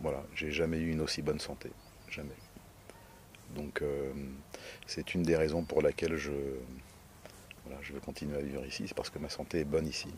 voilà, 0.00 0.22
j'ai 0.34 0.50
jamais 0.50 0.78
eu 0.78 0.90
une 0.90 1.02
aussi 1.02 1.20
bonne 1.20 1.38
santé. 1.40 1.70
Jamais. 2.08 2.32
Donc 3.54 3.82
euh, 3.82 4.12
c'est 4.86 5.14
une 5.14 5.22
des 5.22 5.36
raisons 5.36 5.62
pour 5.62 5.82
laquelle 5.82 6.16
je, 6.16 6.30
voilà, 7.66 7.78
je 7.82 7.92
veux 7.92 8.00
continuer 8.00 8.38
à 8.38 8.40
vivre 8.40 8.64
ici. 8.64 8.84
C'est 8.88 8.94
parce 8.96 9.10
que 9.10 9.18
ma 9.18 9.28
santé 9.28 9.60
est 9.60 9.64
bonne 9.64 9.86
ici. 9.86 10.08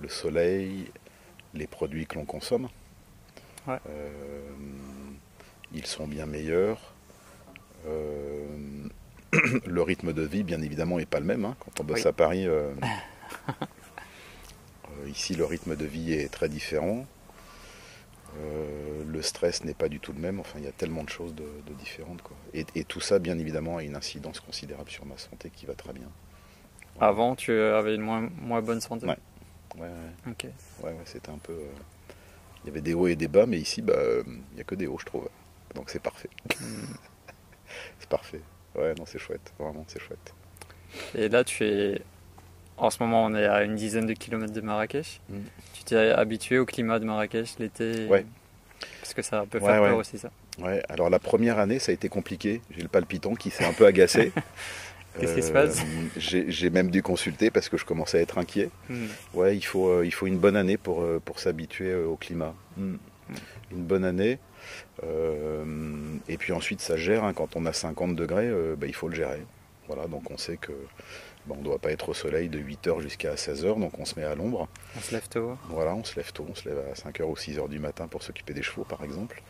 Le 0.00 0.08
soleil, 0.08 0.92
les 1.54 1.66
produits 1.66 2.06
que 2.06 2.14
l'on 2.16 2.24
consomme, 2.24 2.68
euh, 3.68 3.78
ils 5.74 5.86
sont 5.86 6.06
bien 6.06 6.26
meilleurs. 6.26 6.78
Euh, 7.86 8.46
le 9.66 9.82
rythme 9.82 10.12
de 10.12 10.22
vie, 10.22 10.42
bien 10.42 10.60
évidemment, 10.62 10.98
n'est 10.98 11.06
pas 11.06 11.20
le 11.20 11.26
même. 11.26 11.44
hein. 11.44 11.56
Quand 11.60 11.80
on 11.80 11.84
bosse 11.84 12.00
Oui. 12.02 12.06
à 12.08 12.12
Paris, 12.12 12.46
euh, 12.46 12.72
euh, 14.90 15.08
ici, 15.08 15.34
le 15.34 15.44
rythme 15.44 15.76
de 15.76 15.84
vie 15.84 16.12
est 16.12 16.28
très 16.32 16.48
différent. 16.48 17.06
Euh, 18.38 19.02
le 19.06 19.22
stress 19.22 19.64
n'est 19.64 19.74
pas 19.74 19.88
du 19.88 20.00
tout 20.00 20.12
le 20.12 20.20
même. 20.20 20.38
Enfin, 20.40 20.58
il 20.58 20.64
y 20.64 20.68
a 20.68 20.72
tellement 20.72 21.02
de 21.04 21.08
choses 21.08 21.34
de, 21.34 21.44
de 21.66 21.74
différentes. 21.74 22.22
Quoi. 22.22 22.36
Et, 22.54 22.64
et 22.74 22.84
tout 22.84 23.00
ça, 23.00 23.18
bien 23.18 23.38
évidemment, 23.38 23.78
a 23.78 23.82
une 23.82 23.96
incidence 23.96 24.40
considérable 24.40 24.90
sur 24.90 25.06
ma 25.06 25.16
santé 25.18 25.50
qui 25.54 25.66
va 25.66 25.74
très 25.74 25.92
bien. 25.92 26.08
Avant, 27.00 27.36
tu 27.36 27.52
avais 27.52 27.94
une 27.94 28.02
moins, 28.02 28.28
moins 28.40 28.60
bonne 28.60 28.80
santé? 28.80 29.06
Ouais. 29.06 29.16
Ouais, 29.76 29.82
ouais, 29.88 30.30
Ok. 30.32 30.44
ouais, 30.82 30.90
ouais, 30.90 30.96
c'était 31.04 31.30
un 31.30 31.38
peu. 31.38 31.56
Il 32.64 32.68
y 32.68 32.70
avait 32.70 32.80
des 32.80 32.94
hauts 32.94 33.06
et 33.06 33.14
des 33.16 33.28
bas, 33.28 33.46
mais 33.46 33.58
ici, 33.58 33.82
bah, 33.82 33.94
il 34.26 34.54
n'y 34.54 34.60
a 34.60 34.64
que 34.64 34.74
des 34.74 34.86
hauts, 34.86 34.98
je 34.98 35.04
trouve. 35.06 35.28
Donc 35.74 35.90
c'est 35.90 36.02
parfait. 36.02 36.30
c'est 37.98 38.08
parfait. 38.08 38.40
Ouais, 38.74 38.94
non, 38.98 39.04
c'est 39.06 39.18
chouette. 39.18 39.52
Vraiment, 39.58 39.84
c'est 39.88 40.00
chouette. 40.00 40.34
Et 41.14 41.28
là, 41.28 41.44
tu 41.44 41.64
es. 41.64 42.00
En 42.76 42.90
ce 42.90 43.02
moment, 43.02 43.24
on 43.24 43.34
est 43.34 43.44
à 43.44 43.64
une 43.64 43.74
dizaine 43.74 44.06
de 44.06 44.12
kilomètres 44.12 44.52
de 44.52 44.60
Marrakech. 44.60 45.20
Mm. 45.28 45.38
Tu 45.74 45.84
t'es 45.84 46.10
habitué 46.10 46.58
au 46.58 46.64
climat 46.66 46.98
de 47.00 47.04
Marrakech 47.04 47.58
l'été? 47.58 48.06
Ouais. 48.06 48.24
Parce 49.00 49.14
que 49.14 49.22
ça 49.22 49.44
peut 49.50 49.58
Ouais, 49.58 49.64
faire 49.64 49.82
peur 49.82 49.92
ouais. 49.94 49.98
aussi, 50.00 50.18
ça. 50.18 50.30
Ouais, 50.60 50.80
alors 50.88 51.10
la 51.10 51.18
première 51.18 51.58
année, 51.58 51.78
ça 51.80 51.90
a 51.90 51.94
été 51.94 52.08
compliqué. 52.08 52.60
J'ai 52.70 52.82
le 52.82 52.88
palpitant 52.88 53.34
qui 53.34 53.50
s'est 53.50 53.64
un 53.64 53.72
peu 53.72 53.86
agacé. 53.86 54.32
Qu'est-ce 55.18 55.34
qui 55.34 55.42
se 55.42 55.50
passe? 55.50 55.82
J'ai 56.16 56.48
j'ai 56.50 56.70
même 56.70 56.90
dû 56.92 57.02
consulter 57.02 57.50
parce 57.50 57.68
que 57.68 57.76
je 57.76 57.84
commençais 57.84 58.18
à 58.18 58.20
être 58.20 58.38
inquiet. 58.38 58.70
Mm. 58.88 59.06
Ouais, 59.34 59.56
il 59.56 59.62
faut, 59.62 59.88
euh, 59.88 60.06
il 60.06 60.12
faut 60.14 60.28
une 60.28 60.38
bonne 60.38 60.56
année 60.56 60.76
pour, 60.76 61.02
euh, 61.02 61.20
pour 61.24 61.40
s'habituer 61.40 61.90
euh, 61.90 62.06
au 62.06 62.16
climat. 62.16 62.54
Mm. 62.76 62.94
Une 63.70 63.82
bonne 63.84 64.04
année. 64.04 64.38
Euh, 65.04 65.64
et 66.28 66.36
puis 66.36 66.52
ensuite, 66.52 66.80
ça 66.80 66.96
gère. 66.96 67.24
hein. 67.24 67.32
Quand 67.34 67.56
on 67.56 67.66
a 67.66 67.72
50 67.72 68.16
degrés, 68.16 68.46
euh, 68.48 68.76
bah, 68.76 68.86
il 68.86 68.94
faut 68.94 69.08
le 69.08 69.14
gérer. 69.14 69.42
Voilà, 69.86 70.06
donc 70.06 70.30
on 70.30 70.36
sait 70.36 70.56
que 70.58 70.72
bah, 71.46 71.54
on 71.56 71.60
ne 71.60 71.64
doit 71.64 71.78
pas 71.78 71.90
être 71.90 72.10
au 72.10 72.14
soleil 72.14 72.48
de 72.48 72.58
8h 72.58 73.00
jusqu'à 73.00 73.34
16h, 73.34 73.78
donc 73.80 73.98
on 73.98 74.04
se 74.04 74.18
met 74.18 74.24
à 74.26 74.34
l'ombre. 74.34 74.68
On 74.96 75.00
se 75.00 75.14
lève 75.14 75.28
tôt. 75.28 75.56
Voilà, 75.70 75.94
on 75.94 76.04
se 76.04 76.16
lève 76.16 76.30
tôt, 76.32 76.46
on 76.48 76.54
se 76.54 76.68
lève 76.68 76.78
à 76.90 76.94
5h 76.94 77.22
ou 77.22 77.34
6h 77.34 77.68
du 77.68 77.78
matin 77.78 78.06
pour 78.06 78.22
s'occuper 78.22 78.52
des 78.52 78.62
chevaux, 78.62 78.84
par 78.84 79.02
exemple. 79.04 79.42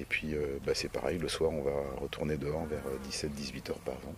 Et 0.00 0.04
puis, 0.04 0.34
euh, 0.34 0.58
bah, 0.66 0.72
c'est 0.74 0.90
pareil, 0.90 1.18
le 1.18 1.28
soir, 1.28 1.50
on 1.52 1.62
va 1.62 1.72
retourner 2.00 2.36
dehors 2.36 2.66
vers 2.66 2.82
17-18 3.08 3.70
heures 3.70 3.78
par 3.78 3.94
vent. 3.94 4.14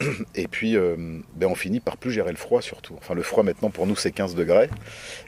Et 0.34 0.48
puis, 0.48 0.76
euh, 0.76 0.96
ben, 1.34 1.46
on 1.48 1.54
finit 1.54 1.80
par 1.80 1.96
plus 1.96 2.10
gérer 2.10 2.30
le 2.30 2.36
froid, 2.38 2.62
surtout. 2.62 2.94
Enfin, 2.98 3.14
le 3.14 3.22
froid, 3.22 3.42
maintenant, 3.42 3.70
pour 3.70 3.86
nous, 3.86 3.96
c'est 3.96 4.12
15 4.12 4.34
degrés. 4.34 4.70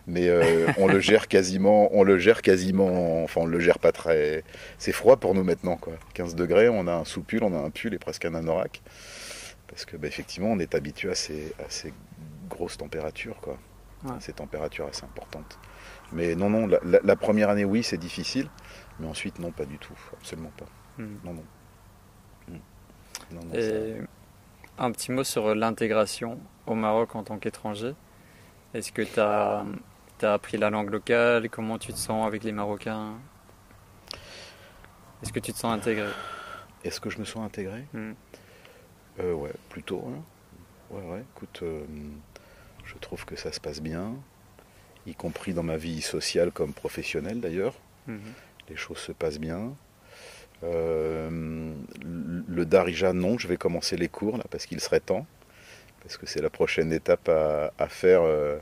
Mais 0.07 0.29
euh, 0.29 0.67
on 0.79 0.87
le 0.87 0.99
gère 1.01 1.29
quasiment, 1.29 1.89
on 1.95 2.03
le 2.03 2.19
gère 2.19 2.41
quasiment, 2.43 3.23
enfin, 3.23 3.43
on 3.43 3.47
le 3.47 3.61
gère 3.61 3.79
pas 3.79 3.93
très... 3.93 4.45
C'est 4.79 4.93
froid 4.93 5.17
pour 5.19 5.35
nous, 5.35 5.45
maintenant, 5.45 5.77
quoi. 5.77 5.95
15 6.15 6.35
degrés, 6.35 6.69
on 6.69 6.87
a 6.87 6.93
un 6.95 7.05
sous-pull, 7.05 7.45
on 7.45 7.55
a 7.55 7.59
un 7.59 7.71
pull 7.71 7.93
et 7.95 7.99
presque 7.99 8.25
un 8.25 8.35
anorak. 8.35 8.81
Parce 9.69 9.85
que, 9.85 9.97
ben, 9.97 10.09
effectivement, 10.09 10.49
on 10.51 10.59
est 10.59 10.75
habitué 10.75 11.11
à 11.11 11.15
ces, 11.15 11.53
à 11.59 11.69
ces 11.69 11.93
grosses 12.49 12.79
températures, 12.79 13.37
quoi. 13.41 13.59
Ouais. 14.05 14.13
Ces 14.21 14.33
températures 14.33 14.87
assez 14.89 15.05
importantes. 15.05 15.59
Mais 16.13 16.35
non, 16.35 16.51
non, 16.51 16.67
la, 16.67 16.79
la- 16.85 17.01
la 17.05 17.17
première 17.17 17.49
année, 17.51 17.65
oui, 17.65 17.83
c'est 17.83 17.99
difficile. 17.99 18.49
Mais 19.01 19.07
ensuite, 19.07 19.39
non, 19.39 19.51
pas 19.53 19.65
du 19.65 19.79
tout. 19.79 19.95
Absolument 20.19 20.51
pas. 20.57 20.67
Mm. 20.99 21.07
Non, 21.25 21.35
non. 21.35 21.45
Mm. 22.49 22.53
Non, 23.33 23.41
non, 23.45 23.55
Et 23.55 23.95
un 24.79 24.91
petit 24.93 25.13
mot 25.13 25.25
sur 25.25 25.55
l'intégration 25.55 26.39
au 26.67 26.75
Maroc 26.75 27.15
en 27.15 27.23
tant 27.25 27.39
qu'étranger. 27.39 27.95
Est-ce 28.75 28.93
que 28.93 29.03
tu 29.03 29.21
as, 29.21 29.65
appris 30.23 30.57
la 30.57 30.71
langue 30.71 30.91
locale? 30.91 31.49
Comment 31.51 31.79
tu 31.79 31.93
te 31.93 31.99
sens 31.99 32.27
avec 32.27 32.45
les 32.45 32.53
Marocains? 32.53 33.15
Est-ce 35.23 35.33
que 35.33 35.41
tu 35.41 35.53
te 35.53 35.59
sens 35.59 35.73
intégré? 35.73 36.09
Est-ce 36.85 37.01
que 37.01 37.11
je 37.11 37.19
me 37.19 37.25
sens 37.25 37.45
intégré? 37.45 37.85
Mm. 37.93 38.13
Euh, 39.21 39.35
Ouais, 39.35 39.53
plutôt. 39.69 40.03
hein. 40.09 40.23
Ouais, 40.91 41.03
ouais. 41.11 41.25
Écoute, 41.37 41.61
euh, 41.63 41.85
je 42.85 42.97
trouve 42.99 43.25
que 43.25 43.37
ça 43.37 43.53
se 43.53 43.61
passe 43.61 43.81
bien, 43.81 44.15
y 45.07 45.15
compris 45.15 45.55
dans 45.55 45.63
ma 45.63 45.77
vie 45.77 46.03
sociale 46.03 46.51
comme 46.51 46.73
professionnelle 46.73 47.41
d'ailleurs. 47.41 47.75
Mhm. 48.07 48.21
Les 48.69 48.77
choses 48.77 48.99
se 48.99 49.13
passent 49.13 49.39
bien. 49.39 49.75
Euh, 50.65 51.73
le 52.05 52.65
Darija, 52.65 53.13
non, 53.13 53.39
je 53.39 53.49
vais 53.49 53.57
commencer 53.57 53.97
les 53.97 54.09
cours 54.09 54.37
là 54.39 54.45
parce 54.51 54.67
qu'il 54.67 54.81
serait 54.81 55.01
temps. 55.01 55.27
Parce 56.03 56.17
que 56.17 56.27
c'est 56.27 56.43
la 56.43 56.51
prochaine 56.51 56.93
étape 56.93 57.29
à, 57.29 57.73
à 57.79 57.89
faire 57.89 58.23
euh, 58.23 58.59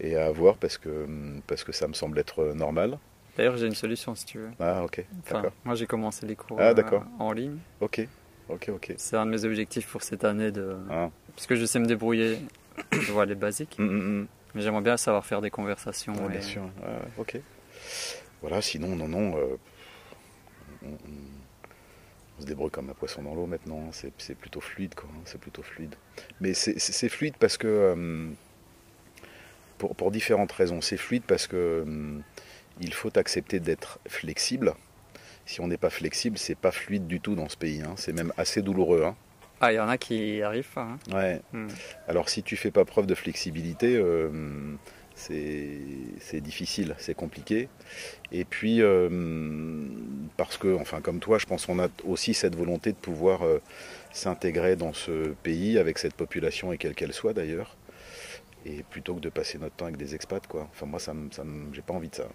et 0.00 0.16
à 0.16 0.26
avoir 0.26 0.56
parce 0.56 0.76
que, 0.76 1.06
parce 1.46 1.62
que 1.62 1.70
ça 1.72 1.86
me 1.86 1.92
semble 1.92 2.18
être 2.18 2.52
normal. 2.54 2.98
D'ailleurs, 3.36 3.56
j'ai 3.56 3.66
une 3.66 3.74
solution 3.76 4.14
si 4.16 4.26
tu 4.26 4.38
veux. 4.38 4.50
Ah, 4.58 4.82
ok, 4.84 5.04
Enfin, 5.24 5.34
d'accord. 5.42 5.52
moi, 5.64 5.76
j'ai 5.76 5.86
commencé 5.86 6.26
les 6.26 6.34
cours 6.34 6.58
Ah, 6.60 6.70
euh, 6.76 6.98
en 7.20 7.32
ligne. 7.32 7.58
Ok, 7.80 8.06
ok, 8.48 8.70
ok. 8.74 8.94
C'est 8.96 9.16
un 9.16 9.24
de 9.24 9.30
mes 9.30 9.44
objectifs 9.44 9.86
pour 9.86 10.02
cette 10.02 10.24
année. 10.24 10.50
De... 10.50 10.76
Ah. 10.90 11.10
Parce 11.36 11.46
que 11.46 11.54
je 11.54 11.64
sais 11.64 11.78
me 11.78 11.86
débrouiller, 11.86 12.38
je 12.92 13.12
vois 13.12 13.24
les 13.24 13.36
basiques. 13.36 13.78
Mm, 13.78 13.84
mm, 13.84 14.20
mm. 14.22 14.26
Mais 14.56 14.62
j'aimerais 14.62 14.82
bien 14.82 14.96
savoir 14.96 15.24
faire 15.24 15.40
des 15.40 15.50
conversations. 15.50 16.12
Ouais, 16.14 16.26
et- 16.26 16.38
bien 16.38 16.40
sûr, 16.40 16.62
ok. 17.18 17.40
Voilà, 18.42 18.60
sinon, 18.60 18.96
non, 18.96 19.06
non, 19.06 19.36
euh, 19.38 19.56
on, 20.82 20.88
on- 20.88 21.39
on 22.40 22.42
se 22.42 22.46
débrouille 22.46 22.70
comme 22.70 22.88
un 22.88 22.94
poisson 22.94 23.22
dans 23.22 23.34
l'eau 23.34 23.44
maintenant, 23.46 23.84
hein, 23.86 23.90
c'est 23.92 24.12
c'est 24.16 24.34
plutôt 24.34 24.60
fluide, 24.62 24.94
quoi, 24.94 25.08
hein, 25.12 25.20
c'est 25.26 25.38
plutôt 25.40 25.62
fluide. 25.62 25.94
Mais 26.40 26.54
c'est- 26.54 26.78
fluide 27.10 27.34
parce 27.38 27.58
que, 27.58 27.66
euh, 27.68 28.28
pour, 29.78 29.94
pour 29.94 30.10
différentes 30.10 30.52
raisons, 30.52 30.80
c'est 30.80 30.96
fluide 30.96 31.22
parce 31.26 31.46
que 31.46 31.84
euh, 31.86 32.18
il 32.80 32.94
faut 32.94 33.16
accepter 33.18 33.60
d'être 33.60 33.98
flexible. 34.08 34.74
Si 35.46 35.60
on 35.60 35.68
n'est 35.68 35.76
pas 35.78 35.90
flexible, 35.90 36.38
c'est 36.38 36.54
pas 36.54 36.70
fluide 36.70 37.06
du 37.06 37.20
tout 37.20 37.34
dans 37.34 37.48
ce 37.48 37.56
pays, 37.56 37.82
hein, 37.82 37.94
c'est 37.96 38.12
même 38.12 38.32
assez 38.36 38.62
douloureux. 38.62 39.04
hein. 39.04 39.16
Ah, 39.62 39.72
il 39.72 39.76
y 39.76 39.80
en 39.80 39.88
a 39.88 39.98
qui 39.98 40.40
arrivent 40.42 40.66
hein. 40.76 40.98
Ouais, 41.12 41.40
Mm. 41.52 41.68
alors 42.08 42.30
si 42.30 42.42
tu 42.42 42.56
fais 42.56 42.70
pas 42.70 42.84
preuve 42.86 43.06
de 43.06 43.14
flexibilité, 43.14 43.96
euh, 43.96 44.30
c'est 45.20 46.40
difficile, 46.40 46.94
c'est 46.98 47.14
compliqué. 47.14 47.68
Et 48.32 48.44
puis 48.44 48.80
euh, 48.80 49.08
parce 50.36 50.56
que, 50.56 50.74
enfin 50.74 51.00
comme 51.00 51.20
toi, 51.20 51.38
je 51.38 51.46
pense 51.46 51.66
qu'on 51.66 51.78
a 51.78 51.88
aussi 52.04 52.34
cette 52.34 52.56
volonté 52.56 52.92
de 52.92 52.96
pouvoir 52.96 53.42
euh, 53.42 53.60
s'intégrer 54.12 54.76
dans 54.76 54.92
ce 54.92 55.34
pays 55.42 55.78
avec 55.78 55.98
cette 55.98 56.14
population 56.14 56.72
et 56.72 56.78
quelle 56.78 56.94
qu'elle 56.94 57.12
soit 57.12 57.32
d'ailleurs. 57.32 57.76
Et 58.66 58.82
plutôt 58.90 59.14
que 59.14 59.20
de 59.20 59.30
passer 59.30 59.58
notre 59.58 59.76
temps 59.76 59.86
avec 59.86 59.96
des 59.96 60.14
expats, 60.14 60.46
quoi. 60.46 60.68
Enfin 60.70 60.86
moi, 60.86 61.00
ça, 61.00 61.14
j'ai 61.72 61.82
pas 61.82 61.94
envie 61.94 62.10
de 62.10 62.16
ça. 62.16 62.28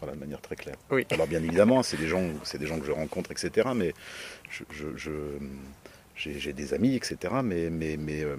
Voilà, 0.00 0.14
de 0.14 0.20
manière 0.20 0.40
très 0.40 0.56
claire. 0.56 0.76
Oui. 0.90 1.06
Alors 1.10 1.28
bien 1.28 1.42
évidemment, 1.42 1.84
c'est 1.84 1.96
des 1.96 2.08
gens, 2.08 2.24
c'est 2.42 2.58
des 2.58 2.66
gens 2.66 2.78
que 2.80 2.86
je 2.86 2.92
rencontre, 2.92 3.30
etc. 3.30 3.68
Mais 3.74 3.94
je, 4.50 4.64
j'ai, 6.16 6.52
des 6.52 6.74
amis, 6.74 6.96
etc. 6.96 7.16
Mais, 7.44 7.70
mais, 7.70 7.96
mais 7.96 8.22
euh, 8.22 8.36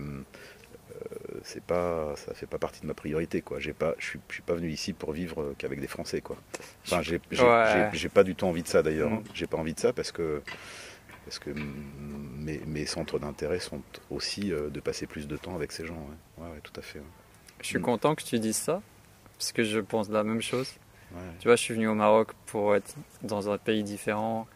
c'est 1.44 1.64
pas, 1.64 2.16
ça 2.16 2.34
fait 2.34 2.46
pas 2.46 2.58
partie 2.60 2.82
de 2.82 2.88
ma 2.88 2.94
priorité, 2.94 3.41
quoi. 3.41 3.60
J'ai 3.60 3.74
pas, 3.74 3.96
je 3.98 4.06
suis, 4.06 4.20
je 4.30 4.34
suis 4.36 4.44
pas 4.44 4.54
venu 4.54 4.70
ici 4.70 4.94
pour 4.94 5.12
vivre 5.12 5.41
euh, 5.41 5.56
qu'avec 5.58 5.80
des 5.82 5.88
Français, 5.88 6.22
quoi. 6.22 6.38
Enfin, 6.86 7.02
j'ai, 7.02 7.20
Ouais. 7.41 8.10
pas 8.14 8.24
du 8.24 8.36
tout 8.36 8.46
envie 8.46 8.64
de 8.64 8.68
ça 8.68 8.82
d'ailleurs. 8.84 9.12
hein. 9.12 9.18
Mm. 9.24 9.24
J'ai 9.34 9.48
pas 9.48 9.58
envie 9.58 9.74
de 9.74 9.80
ça 9.80 9.94
parce 9.94 10.12
que 10.12 10.41
parce 11.26 11.39
que 11.39 11.52
mes, 11.52 12.60
mes 12.68 12.86
centres 12.86 13.18
d'intérêt 13.18 13.60
sont 13.60 13.82
aussi 14.10 14.52
euh, 14.52 14.70
de 14.70 14.80
passer 14.82 15.08
plus 15.08 15.26
de 15.28 15.38
temps 15.38 15.56
avec 15.56 15.72
ces 15.72 15.86
gens. 15.86 15.96
Ouais, 16.38 16.44
ouais, 16.46 16.52
ouais, 16.52 16.60
tout 16.62 16.74
à 16.78 16.82
fait. 16.82 17.00
ouais. 17.00 17.06
Je 17.62 17.68
suis 17.68 17.80
Mm. 17.80 17.84
content 17.84 18.16
que 18.16 18.24
tu 18.24 18.39
dises 18.39 18.58
ça, 18.58 18.82
parce 19.38 19.52
que 19.54 19.64
je 19.64 19.80
pense 19.80 20.10
la 20.10 20.24
même 20.24 20.41
chose. 20.41 20.74
Tu 21.39 21.48
vois, 21.48 21.56
je 21.56 21.62
suis 21.62 21.76
venu 21.76 21.88
au 21.88 21.94
Maroc 21.94 22.32
pour 22.48 22.76
être 22.76 22.96
dans 23.22 23.50
un 23.50 23.58
pays 23.60 23.84
différent. 23.84 24.48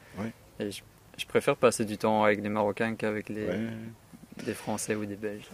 Et 0.60 0.72
je, 0.72 0.82
je 1.18 1.26
préfère 1.28 1.56
passer 1.56 1.86
du 1.86 1.98
temps 2.00 2.24
avec 2.24 2.42
des 2.42 2.50
Marocains 2.50 2.96
qu'avec 2.96 3.30
les, 3.30 3.48
des 4.44 4.54
Français 4.56 4.96
ou 4.96 5.06
des 5.06 5.16
Belges. 5.16 5.48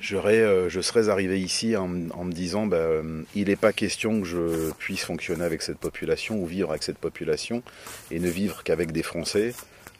J'aurais, 0.00 0.40
euh, 0.40 0.68
je 0.70 0.80
serais 0.80 1.10
arrivé 1.10 1.40
ici 1.40 1.76
en, 1.76 2.08
en 2.10 2.24
me 2.24 2.32
disant, 2.32 2.66
bah, 2.66 2.76
euh, 2.78 3.22
il 3.34 3.48
n'est 3.48 3.56
pas 3.56 3.72
question 3.72 4.20
que 4.20 4.26
je 4.26 4.70
puisse 4.72 5.04
fonctionner 5.04 5.44
avec 5.44 5.60
cette 5.60 5.78
population 5.78 6.40
ou 6.42 6.46
vivre 6.46 6.70
avec 6.70 6.82
cette 6.82 6.98
population 6.98 7.62
et 8.10 8.18
ne 8.18 8.28
vivre 8.28 8.62
qu'avec 8.62 8.92
des 8.92 9.02
Français. 9.02 9.54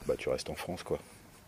Bah, 0.06 0.14
tu 0.16 0.30
restes 0.30 0.48
en 0.48 0.54
France, 0.54 0.82
quoi. 0.82 0.98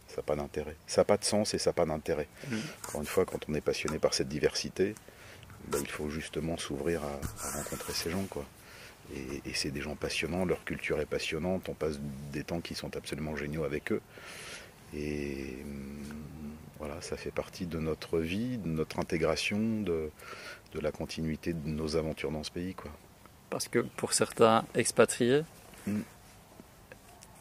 Ça 0.08 0.16
n'a 0.18 0.22
pas 0.24 0.36
d'intérêt. 0.36 0.76
Ça 0.86 1.00
n'a 1.00 1.04
pas 1.06 1.16
de 1.16 1.24
sens 1.24 1.54
et 1.54 1.58
ça 1.58 1.70
n'a 1.70 1.74
pas 1.74 1.86
d'intérêt. 1.86 2.28
Mm. 2.48 2.56
Encore 2.88 3.00
une 3.00 3.06
fois, 3.06 3.24
quand 3.24 3.40
on 3.48 3.54
est 3.54 3.62
passionné 3.62 3.98
par 3.98 4.12
cette 4.12 4.28
diversité, 4.28 4.94
ben, 5.68 5.78
il 5.80 5.88
faut 5.88 6.10
justement 6.10 6.58
s'ouvrir 6.58 7.02
à, 7.02 7.20
à 7.46 7.50
rencontrer 7.52 7.94
ces 7.94 8.10
gens. 8.10 8.26
Quoi. 8.28 8.44
Et, 9.16 9.48
et 9.48 9.54
c'est 9.54 9.70
des 9.70 9.80
gens 9.80 9.96
passionnants, 9.96 10.44
leur 10.44 10.62
culture 10.64 11.00
est 11.00 11.06
passionnante, 11.06 11.68
on 11.70 11.74
passe 11.74 11.98
des 12.32 12.44
temps 12.44 12.60
qui 12.60 12.74
sont 12.74 12.94
absolument 12.96 13.34
géniaux 13.36 13.64
avec 13.64 13.92
eux. 13.92 14.02
Et 14.94 15.56
hum, 15.64 16.02
voilà, 16.78 17.00
ça 17.00 17.16
fait 17.16 17.30
partie 17.30 17.66
de 17.66 17.78
notre 17.78 18.18
vie, 18.18 18.58
de 18.58 18.68
notre 18.68 18.98
intégration, 18.98 19.58
de, 19.82 20.10
de 20.74 20.80
la 20.80 20.90
continuité 20.92 21.52
de 21.52 21.68
nos 21.68 21.96
aventures 21.96 22.30
dans 22.30 22.42
ce 22.44 22.50
pays. 22.50 22.74
Quoi. 22.74 22.90
Parce 23.50 23.68
que 23.68 23.80
pour 23.80 24.12
certains 24.12 24.64
expatriés 24.74 25.42
Mm. 25.86 26.00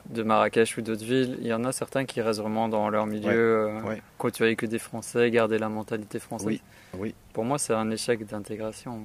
de 0.09 0.23
Marrakech 0.23 0.75
ou 0.77 0.81
d'autres 0.81 1.05
villes, 1.05 1.37
il 1.41 1.45
y 1.47 1.53
en 1.53 1.63
a 1.63 1.71
certains 1.71 2.05
qui 2.05 2.21
restent 2.21 2.39
vraiment 2.39 2.67
dans 2.67 2.89
leur 2.89 3.05
milieu, 3.05 3.27
Ouais, 3.27 3.33
euh, 3.35 3.81
ouais. 3.83 4.01
côtoyer 4.17 4.55
que 4.55 4.65
des 4.65 4.79
Français, 4.79 5.29
garder 5.29 5.59
la 5.59 5.69
mentalité 5.69 6.19
française. 6.19 6.47
Oui, 6.47 6.61
oui. 6.95 7.15
Pour 7.33 7.45
moi, 7.45 7.59
c'est 7.59 7.73
un 7.73 7.89
échec 7.91 8.25
d'intégration. 8.25 9.03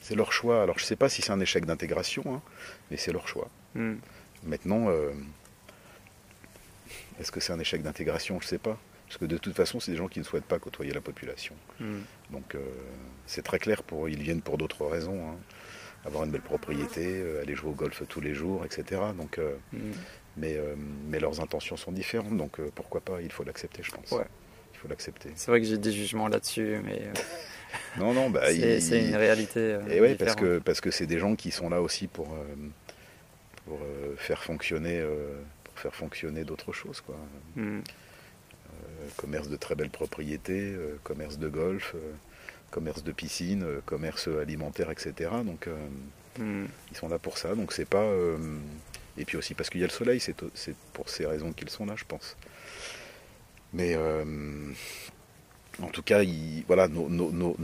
C'est 0.00 0.14
leur 0.14 0.32
choix. 0.32 0.62
Alors 0.62 0.78
je 0.78 0.84
ne 0.84 0.86
sais 0.86 0.96
pas 0.96 1.08
si 1.10 1.20
c'est 1.20 1.30
un 1.32 1.40
échec 1.40 1.66
d'intégration, 1.66 2.22
hein, 2.36 2.40
mais 2.90 2.96
c'est 2.96 3.12
leur 3.12 3.28
choix. 3.28 3.48
Mm. 3.74 3.94
Maintenant, 4.44 4.88
euh, 4.88 5.12
est-ce 7.20 7.30
que 7.32 7.40
c'est 7.40 7.52
un 7.52 7.58
échec 7.60 7.82
d'intégration? 7.82 8.38
Je 8.40 8.46
ne 8.46 8.48
sais 8.48 8.58
pas. 8.58 8.78
Parce 9.06 9.16
que 9.18 9.24
de 9.24 9.38
toute 9.38 9.54
façon, 9.56 9.80
c'est 9.80 9.90
des 9.90 9.96
gens 9.96 10.08
qui 10.08 10.18
ne 10.18 10.24
souhaitent 10.24 10.44
pas 10.44 10.58
côtoyer 10.58 10.92
la 10.92 11.00
population. 11.00 11.54
Mm. 11.80 11.98
Donc 12.30 12.54
euh, 12.54 12.58
c'est 13.26 13.42
très 13.42 13.58
clair, 13.58 13.82
pour, 13.82 14.08
ils 14.08 14.22
viennent 14.22 14.42
pour 14.42 14.58
d'autres 14.58 14.84
raisons. 14.86 15.30
hein. 15.30 15.36
Avoir 16.04 16.24
une 16.24 16.30
belle 16.30 16.42
propriété, 16.42 17.06
euh, 17.20 17.42
aller 17.42 17.54
jouer 17.56 17.70
au 17.70 17.74
golf 17.74 18.02
tous 18.08 18.20
les 18.20 18.32
jours, 18.34 18.64
etc. 18.64 19.00
Donc, 19.16 19.38
euh, 19.38 19.56
Mm. 19.72 19.78
mais, 20.36 20.56
mais 21.08 21.18
leurs 21.20 21.40
intentions 21.40 21.76
sont 21.76 21.90
différentes, 21.92 22.36
donc 22.36 22.60
pourquoi 22.74 23.00
pas? 23.00 23.20
Il 23.22 23.32
faut 23.32 23.44
l'accepter, 23.44 23.82
je 23.82 23.90
pense. 23.90 24.10
Ouais. 24.12 24.24
Il 24.74 24.78
faut 24.78 24.88
l'accepter. 24.88 25.30
C'est 25.34 25.50
vrai 25.50 25.60
que 25.60 25.66
j'ai 25.66 25.76
des 25.78 25.90
jugements 25.92 26.28
là-dessus, 26.28 26.78
mais 26.84 27.08
Non, 27.98 28.12
non, 28.14 28.30
bah, 28.30 28.42
c'est 28.46 28.78
il- 28.78 29.08
une 29.08 29.16
réalité. 29.16 29.78
Et 29.90 30.00
ouais, 30.00 30.14
parce 30.14 30.36
que 30.36 30.58
parce 30.58 30.80
que 30.80 30.90
c'est 30.90 31.06
des 31.06 31.18
gens 31.18 31.34
qui 31.34 31.50
sont 31.50 31.68
là 31.68 31.80
aussi 31.82 32.06
pour 32.06 32.28
pour 33.66 33.78
faire 34.16 34.42
fonctionner 34.42 35.02
pour 35.78 35.82
faire 35.92 35.94
fonctionner 35.94 36.42
d'autres 36.44 36.72
choses 36.72 37.00
quoi. 37.00 37.16
Mm. 37.56 37.78
Euh, 37.78 39.08
commerce 39.16 39.48
de 39.48 39.56
très 39.56 39.74
belles 39.76 39.90
propriétés, 39.90 40.72
euh, 40.74 40.96
commerce 41.04 41.38
de 41.38 41.48
golf, 41.48 41.92
euh, 41.94 42.12
commerce 42.72 43.04
de 43.04 43.12
piscine, 43.12 43.64
commerce 43.86 44.26
alimentaire, 44.28 44.90
etc. 44.90 45.30
Donc 45.44 45.68
euh, 45.68 45.76
Mm. 46.38 46.66
ils 46.92 46.96
sont 46.96 47.08
là 47.08 47.18
pour 47.18 47.38
ça. 47.38 47.54
Donc 47.54 47.72
c'est 47.72 47.84
pas 47.88 48.06
et 49.16 49.24
puis 49.24 49.36
aussi 49.36 49.54
parce 49.54 49.70
qu'il 49.70 49.80
y 49.80 49.84
a 49.84 49.86
le 49.86 49.92
soleil, 49.92 50.20
c'est 50.20 50.34
pour 50.92 51.08
ces 51.08 51.26
raisons 51.26 51.52
qu'ils 51.52 51.70
sont 51.70 51.86
là, 51.86 51.94
je 51.96 52.04
pense. 52.04 52.36
Mais 53.72 53.96
en 53.96 55.88
tout 55.92 56.02
cas, 56.02 56.22
il- 56.22 56.64
voilà, 56.66 56.88
nos- 56.88 57.08
nos- 57.08 57.30
nos- 57.32 57.56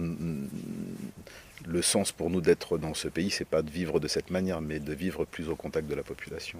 le 1.67 1.83
sens 1.83 2.12
pour 2.12 2.31
nous 2.31 2.41
d'être 2.41 2.79
dans 2.79 2.95
ce 2.95 3.09
pays, 3.09 3.31
c'est 3.31 3.45
pas 3.49 3.62
de 3.62 3.71
vivre 3.71 3.99
de 4.01 4.07
cette 4.09 4.31
manière, 4.31 4.61
mais 4.61 4.79
de 4.81 4.93
vivre 4.95 5.25
plus 5.25 5.49
au 5.49 5.57
contact 5.57 5.87
de 5.89 5.95
la 5.95 6.03
population. 6.03 6.59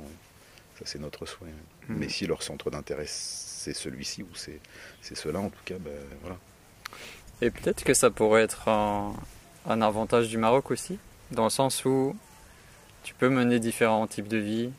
Ça, 0.79 0.85
c'est 0.85 0.99
notre 1.01 1.27
souhait. 1.27 1.49
oui. 1.89 1.95
Mm. 1.95 1.99
Mais 1.99 2.09
si 2.09 2.27
leur 2.27 2.43
centre 2.43 2.71
d'intérêt 2.71 3.05
c'est 3.07 3.75
celui-ci 3.75 4.23
ou 4.23 4.29
c'est 4.35 4.61
c'est 5.01 5.15
cela, 5.17 5.39
en 5.41 5.49
tout 5.51 5.61
cas, 5.65 5.77
ben, 5.79 5.93
voilà. 6.23 6.37
Et 7.43 7.51
peut-être 7.51 7.85
que 7.85 7.95
ça 7.95 8.11
pourrait 8.11 8.43
être 8.43 8.69
un, 8.69 9.15
un 9.67 9.83
avantage 9.83 10.29
du 10.29 10.39
Maroc 10.39 10.71
aussi, 10.71 10.99
dans 11.31 11.45
le 11.45 11.51
sens 11.51 11.85
où 11.85 12.17
tu 13.03 13.15
peux 13.15 13.29
mener 13.29 13.59
différents 13.59 14.07
types 14.07 14.29
de 14.29 14.37
vie, 14.39 14.71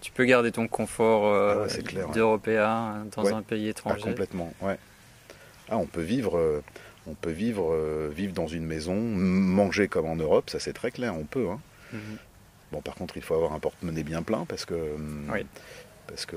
tu 0.00 0.12
peux 0.12 0.24
garder 0.24 0.52
ton 0.52 0.68
confort 0.68 1.26
euh, 1.26 1.66
Ah 1.66 1.66
ouais, 1.66 2.04
ouais. 2.06 2.12
d'Européen 2.12 3.06
dans 3.14 3.22
Ouais. 3.24 3.32
un 3.32 3.42
pays 3.42 3.66
Ah, 3.66 3.70
étranger. 3.70 4.02
complètement, 4.02 4.52
ouais. 4.60 4.78
Ah, 5.68 5.78
on 5.78 5.86
peut 5.86 6.02
vivre, 6.02 6.38
euh, 6.38 6.62
on 7.06 7.14
peut 7.14 7.30
vivre, 7.30 7.72
euh, 7.72 8.10
vivre 8.14 8.32
dans 8.34 8.46
une 8.46 8.64
maison, 8.66 8.94
manger 8.96 9.88
comme 9.88 10.06
en 10.06 10.16
Europe, 10.16 10.50
ça 10.50 10.60
c'est 10.60 10.72
très 10.74 10.90
clair, 10.92 11.14
on 11.16 11.24
peut. 11.24 11.48
hein. 11.50 11.60
Mhm. 11.92 12.18
Bon, 12.76 12.82
par 12.82 12.94
contre, 12.94 13.16
il 13.16 13.22
faut 13.22 13.34
avoir 13.34 13.54
un 13.54 13.58
porte-monnaie 13.58 14.02
bien 14.02 14.22
plein 14.22 14.44
parce 14.44 14.66
que, 14.66 14.74
hum, 14.74 15.30
Oui. 15.32 15.46
parce 16.08 16.26
que 16.26 16.36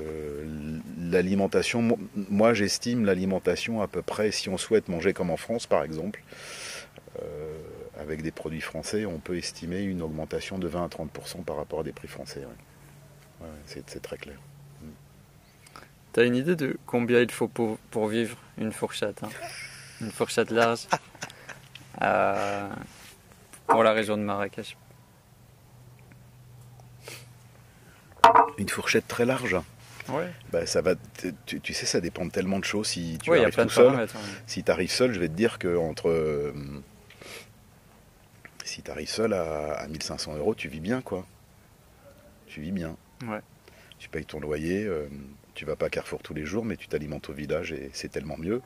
l'alimentation, 0.98 1.82
mo- 1.82 1.98
moi 2.14 2.54
j'estime 2.54 3.04
l'alimentation 3.04 3.82
à 3.82 3.88
peu 3.88 4.00
près, 4.00 4.30
si 4.30 4.48
on 4.48 4.56
souhaite 4.56 4.88
manger 4.88 5.12
comme 5.12 5.28
en 5.28 5.36
France 5.36 5.66
par 5.66 5.82
exemple, 5.82 6.22
euh, 7.22 7.58
avec 8.00 8.22
des 8.22 8.30
produits 8.30 8.62
français, 8.62 9.04
on 9.04 9.18
peut 9.18 9.36
estimer 9.36 9.82
une 9.82 10.00
augmentation 10.00 10.58
de 10.58 10.66
20 10.66 10.82
à 10.82 10.88
30% 10.88 11.42
par 11.44 11.56
rapport 11.56 11.80
à 11.80 11.82
des 11.82 11.92
prix 11.92 12.08
français. 12.08 12.40
ouais. 12.40 12.46
Ouais, 13.42 13.46
ouais, 13.46 13.82
c'est 13.86 14.00
très 14.00 14.16
clair. 14.16 14.36
T'as 16.14 16.24
une 16.24 16.36
idée 16.36 16.56
de 16.56 16.78
combien 16.86 17.20
il 17.20 17.30
faut 17.30 17.48
pour, 17.48 17.76
pour 17.90 18.06
vivre 18.08 18.36
une 18.56 18.72
fourchette 18.72 19.22
hein? 19.22 19.28
Une 20.00 20.10
fourchette 20.10 20.50
large? 20.50 20.86
Euh, 22.02 22.70
pour 23.66 23.82
la 23.82 23.92
région 23.92 24.16
de 24.16 24.22
Marrakech. 24.22 24.74
Une 28.58 28.68
fourchette 28.68 29.06
très 29.08 29.24
large. 29.24 29.56
Ouais, 30.08 30.28
Bah, 30.50 30.66
ça 30.66 30.80
va, 30.82 30.94
tu, 31.46 31.60
tu 31.60 31.72
sais, 31.72 31.86
ça 31.86 32.00
dépend 32.00 32.24
de 32.24 32.30
tellement 32.30 32.58
de 32.58 32.64
choses. 32.64 32.88
Si 32.88 33.18
tu 33.22 33.30
Ouais, 33.30 33.40
arrives 33.42 33.54
tout 33.54 33.68
seul, 33.68 33.94
ouais. 33.94 34.06
si 34.46 34.64
tu 34.64 34.70
arrives 34.70 34.90
seul, 34.90 35.12
je 35.12 35.20
vais 35.20 35.28
te 35.28 35.34
dire 35.34 35.58
que 35.58 35.76
entre, 35.76 36.08
euh, 36.08 36.52
si 38.64 38.82
tu 38.82 38.90
arrives 38.90 39.08
seul 39.08 39.32
à, 39.32 39.72
à 39.74 39.86
1500 39.86 40.36
euros, 40.36 40.54
tu 40.54 40.68
vis 40.68 40.80
bien, 40.80 41.00
quoi. 41.00 41.26
Tu 42.46 42.60
vis 42.60 42.72
bien. 42.72 42.96
Ouais. 43.26 43.40
Tu 43.98 44.08
payes 44.08 44.24
ton 44.24 44.40
loyer, 44.40 44.84
euh, 44.84 45.06
tu 45.54 45.64
vas 45.64 45.76
pas 45.76 45.86
à 45.86 45.90
Carrefour 45.90 46.22
tous 46.22 46.34
les 46.34 46.44
jours, 46.44 46.64
mais 46.64 46.76
tu 46.76 46.88
t'alimentes 46.88 47.28
au 47.28 47.32
village 47.32 47.72
et 47.72 47.90
c'est 47.92 48.08
tellement 48.08 48.36
mieux. 48.38 48.62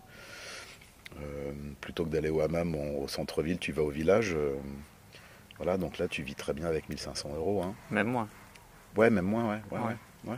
Euh, 1.21 1.53
plutôt 1.81 2.05
que 2.05 2.11
d'aller 2.11 2.31
au 2.31 2.41
hammam 2.41 2.75
au, 2.75 3.03
au 3.05 3.09
centre-ville, 3.09 3.59
tu 3.59 3.73
vas 3.73 3.83
au 3.83 3.91
village. 3.91 4.33
euh, 4.35 4.55
voilà, 5.59 5.77
donc 5.77 5.99
là, 5.99 6.09
tu 6.09 6.23
vis 6.23 6.35
très 6.35 6.53
bien 6.55 6.67
avec 6.67 6.89
1500 6.89 7.35
euros. 7.37 7.63
Hein. 7.63 7.75
Même 7.91 8.09
moins. 8.09 8.29
Ouais, 8.97 9.11
même 9.11 9.25
moins, 9.25 9.45
ouais. 9.51 9.61
ouais, 9.71 9.79
Ouais. 9.81 9.97
ouais. 10.33 10.37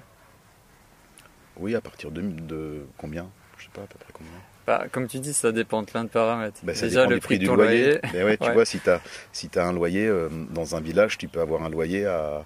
Oui, 1.59 1.75
à 1.75 1.81
partir 1.81 2.11
de, 2.11 2.21
de 2.23 2.87
combien? 2.99 3.27
Je 3.59 3.65
sais 3.65 3.71
pas 3.73 3.83
à 3.83 3.87
peu 3.87 3.99
près 3.99 4.13
combien. 4.13 4.31
Bah, 4.67 4.87
comme 4.91 5.07
tu 5.07 5.21
dis, 5.21 5.33
ça 5.33 5.53
dépend 5.53 5.81
de 5.83 5.87
plein 5.91 6.05
de 6.05 6.09
paramètres. 6.09 6.61
Bah, 6.63 6.75
ça 6.75 6.87
Déjà, 6.87 7.03
dépend 7.03 7.11
le 7.11 7.17
du 7.17 7.21
prix 7.23 7.39
du 7.39 7.47
loyer. 7.47 7.85
loyer. 7.85 8.01
Mais 8.13 8.25
ouais, 8.25 8.37
tu 8.37 8.51
vois, 8.51 8.65
si 8.65 8.81
tu 8.81 8.91
as, 8.91 9.01
si 9.33 9.49
as 9.57 9.65
un 9.67 9.73
loyer 9.73 10.07
euh, 10.07 10.29
dans 10.51 10.75
un 10.77 10.81
village, 10.81 11.17
tu 11.19 11.29
peux 11.29 11.41
avoir 11.41 11.63
un 11.63 11.71
loyer 11.71 12.05
à, 12.07 12.45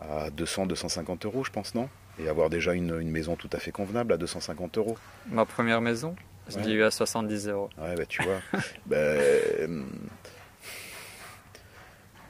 à 0.00 0.30
200, 0.30 0.66
250 0.66 1.24
euros, 1.24 1.42
je 1.44 1.50
pense, 1.50 1.74
non? 1.74 1.88
Et 2.18 2.28
avoir 2.28 2.48
déjà 2.50 2.74
une, 2.74 3.00
une 3.00 3.10
maison 3.10 3.34
tout 3.34 3.48
à 3.52 3.58
fait 3.58 3.72
convenable 3.72 4.12
à 4.12 4.16
250 4.16 4.78
euros. 4.78 4.96
Ma 5.30 5.44
première 5.46 5.80
maison, 5.80 6.14
je 6.48 6.58
l'ai 6.58 6.74
eu 6.74 6.82
à 6.84 6.90
70 6.92 7.48
euros. 7.48 7.70
Ouais, 7.78 7.94
bah 7.96 8.06
tu 8.06 8.22
vois. 8.22 8.40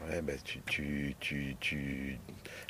bah, 0.09 0.33
ouais, 0.33 0.39
tu, 0.45 0.61
tu, 0.67 1.15
tu, 1.21 1.57
tu- 1.61 2.19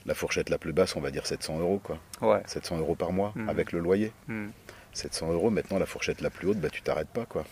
La 0.06 0.14
fourchette 0.14 0.50
la 0.50 0.58
plus 0.58 0.72
basse, 0.72 0.96
on 0.96 1.00
va 1.00 1.10
dire 1.10 1.26
700 1.26 1.58
euros, 1.58 1.80
quoi. 1.82 1.98
Ouais. 2.20 2.42
700 2.46 2.78
euros 2.78 2.94
par 2.94 3.12
mois 3.12 3.32
Mhm. 3.36 3.48
avec 3.48 3.72
le 3.72 3.78
loyer. 3.80 4.12
Hmm, 4.28 4.48
700 4.92 5.32
euros, 5.32 5.50
maintenant 5.50 5.78
la 5.78 5.86
fourchette 5.86 6.20
la 6.20 6.30
plus 6.30 6.48
haute, 6.48 6.58
bah 6.58 6.70
tu 6.70 6.82
t'arrêtes 6.82 7.08
pas, 7.08 7.24
quoi. 7.26 7.44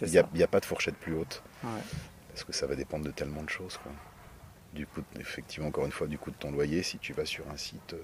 Il 0.00 0.08
n'y 0.08 0.42
a, 0.42 0.46
pas 0.48 0.58
de 0.60 0.64
fourchette 0.64 0.96
plus 0.96 1.14
haute. 1.14 1.42
Ouais. 1.62 1.70
Parce 2.30 2.44
que 2.44 2.52
ça 2.52 2.66
va 2.66 2.74
dépendre 2.74 3.04
de 3.04 3.10
tellement 3.10 3.42
de 3.42 3.50
choses. 3.50 3.76
Quoi. 3.76 3.92
Du 4.72 4.86
coup, 4.86 5.02
effectivement, 5.20 5.68
encore 5.68 5.84
une 5.84 5.92
fois, 5.92 6.06
du 6.06 6.18
coût 6.18 6.30
de 6.30 6.36
ton 6.36 6.50
loyer, 6.50 6.82
si 6.82 6.98
tu 6.98 7.12
vas 7.12 7.26
sur 7.26 7.48
un 7.50 7.56
site, 7.58 7.92
euh, 7.92 8.02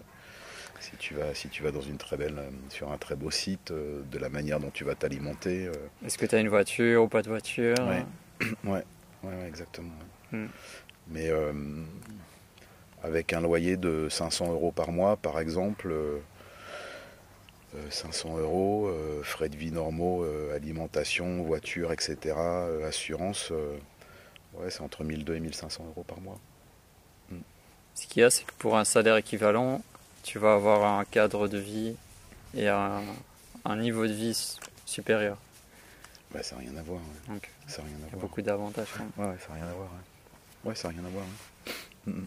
si 0.81 0.93
tu 0.99 1.14
vas, 1.14 1.35
si 1.35 1.49
tu 1.49 1.62
vas 1.62 1.71
dans 1.73 1.81
une 1.81 1.97
très 1.97 2.16
belle, 2.19 2.39
euh, 2.39 2.51
sur 2.69 2.93
un 2.93 2.99
très 2.99 3.16
beau 3.16 3.31
site, 3.31 3.71
euh, 3.71 4.03
de 4.12 4.19
la 4.19 4.29
manière 4.29 4.61
dont 4.61 4.71
tu 4.71 4.85
vas 4.85 4.95
t'alimenter. 4.95 5.71
Est-ce 6.05 6.19
que 6.19 6.27
tu 6.27 6.35
as 6.35 6.41
une 6.41 6.49
voiture 6.51 7.03
ou 7.03 7.09
pas 7.09 7.23
de 7.23 7.29
voiture 7.31 7.75
Ouais. 7.81 8.05
ouais, 8.64 8.85
ouais, 9.25 9.35
ouais, 9.35 9.49
exactement. 9.49 9.93
ouais. 10.33 10.39
Mm. 10.41 10.49
Mais 11.11 11.29
euh, 11.31 11.53
avec 13.03 13.33
un 13.33 13.41
loyer 13.41 13.77
de 13.77 14.09
500 14.11 14.53
euros 14.53 14.73
par 14.73 14.91
mois, 14.93 15.17
par 15.17 15.39
exemple, 15.41 15.91
euh, 15.91 16.19
euh, 17.77 17.91
500 17.91 18.39
euros, 18.39 18.89
euh, 18.89 19.23
frais 19.23 19.49
de 19.49 19.57
vie 19.57 19.71
normaux, 19.73 20.25
euh, 20.25 20.55
alimentation, 20.55 21.43
voiture, 21.43 21.93
etc., 21.93 22.17
euh, 22.37 22.89
assurance, 22.89 23.49
euh, 23.53 23.77
ouais, 24.55 24.71
c'est 24.71 24.81
entre 24.83 25.05
1200 25.05 25.35
et 25.37 25.41
1500 25.41 25.85
euros 25.87 26.05
par 26.05 26.21
mois. 26.21 26.39
Ce 27.95 28.07
qu'il 28.07 28.21
y 28.21 28.25
a, 28.25 28.31
c'est 28.31 28.45
que 28.45 28.53
pour 28.59 28.77
un 28.79 28.85
salaire 28.85 29.17
équivalent, 29.17 29.83
tu 30.23 30.39
vas 30.39 30.55
avoir 30.55 30.99
un 31.01 31.05
cadre 31.05 31.49
de 31.49 31.59
vie 31.59 31.97
et 32.55 32.69
un, 32.69 33.03
un 33.65 33.77
niveau 33.77 34.07
de 34.07 34.13
vie 34.13 34.57
supérieur. 34.87 35.37
Ouais, 36.33 36.43
ça 36.45 36.55
n'a 36.55 36.61
rien 36.61 36.77
à 36.77 36.83
voir. 36.83 37.01
ouais. 37.01 37.35
Donc, 37.35 37.51
Ça 37.67 37.83
n'a 37.83 37.89
rien 37.89 37.97
il 37.99 38.03
y 38.03 38.07
a 38.07 38.09
voir. 38.11 38.21
beaucoup 38.21 38.41
d'avantages. 38.43 38.87
Ouais, 39.19 39.25
ouais, 39.27 39.35
ça 39.41 39.49
n'a 39.49 39.55
rien 39.57 39.67
à 39.67 39.73
voir. 39.73 39.89
Ouais, 39.89 39.99
ouais 40.65 40.75
ça 40.75 40.89
n'a 40.89 40.95
rien 40.95 41.05
à 41.05 41.09
voir. 41.11 41.25
ouais. 41.25 42.13
Mm, 42.13 42.19
mm. 42.21 42.27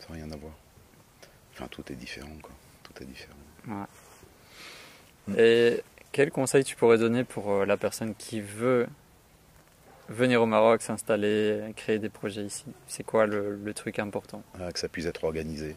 Ça 0.00 0.06
n'a 0.10 0.14
rien 0.16 0.30
à 0.32 0.36
voir. 0.36 0.52
Enfin, 1.54 1.66
tout 1.68 1.84
est 1.92 1.94
différent, 1.96 2.36
quoi. 2.42 2.50
Tout 2.82 3.02
est 3.02 3.06
différent. 3.06 3.36
Mm. 3.66 3.84
Et 5.38 5.82
quel 6.12 6.30
conseil 6.30 6.64
tu 6.64 6.76
pourrais 6.76 6.98
donner 6.98 7.24
pour 7.24 7.50
euh, 7.52 7.64
la 7.64 7.76
personne 7.76 8.14
qui 8.14 8.40
veut 8.40 8.86
venir 10.08 10.42
au 10.42 10.46
Maroc, 10.46 10.82
s'installer, 10.82 11.72
créer 11.76 11.98
des 11.98 12.08
projets 12.10 12.42
ici? 12.44 12.64
C'est 12.86 13.04
quoi 13.04 13.26
le, 13.26 13.56
le 13.56 13.74
truc 13.74 13.98
important? 13.98 14.42
Ah, 14.60 14.70
que 14.72 14.78
ça 14.78 14.88
puisse 14.88 15.06
être 15.06 15.24
organisé. 15.24 15.76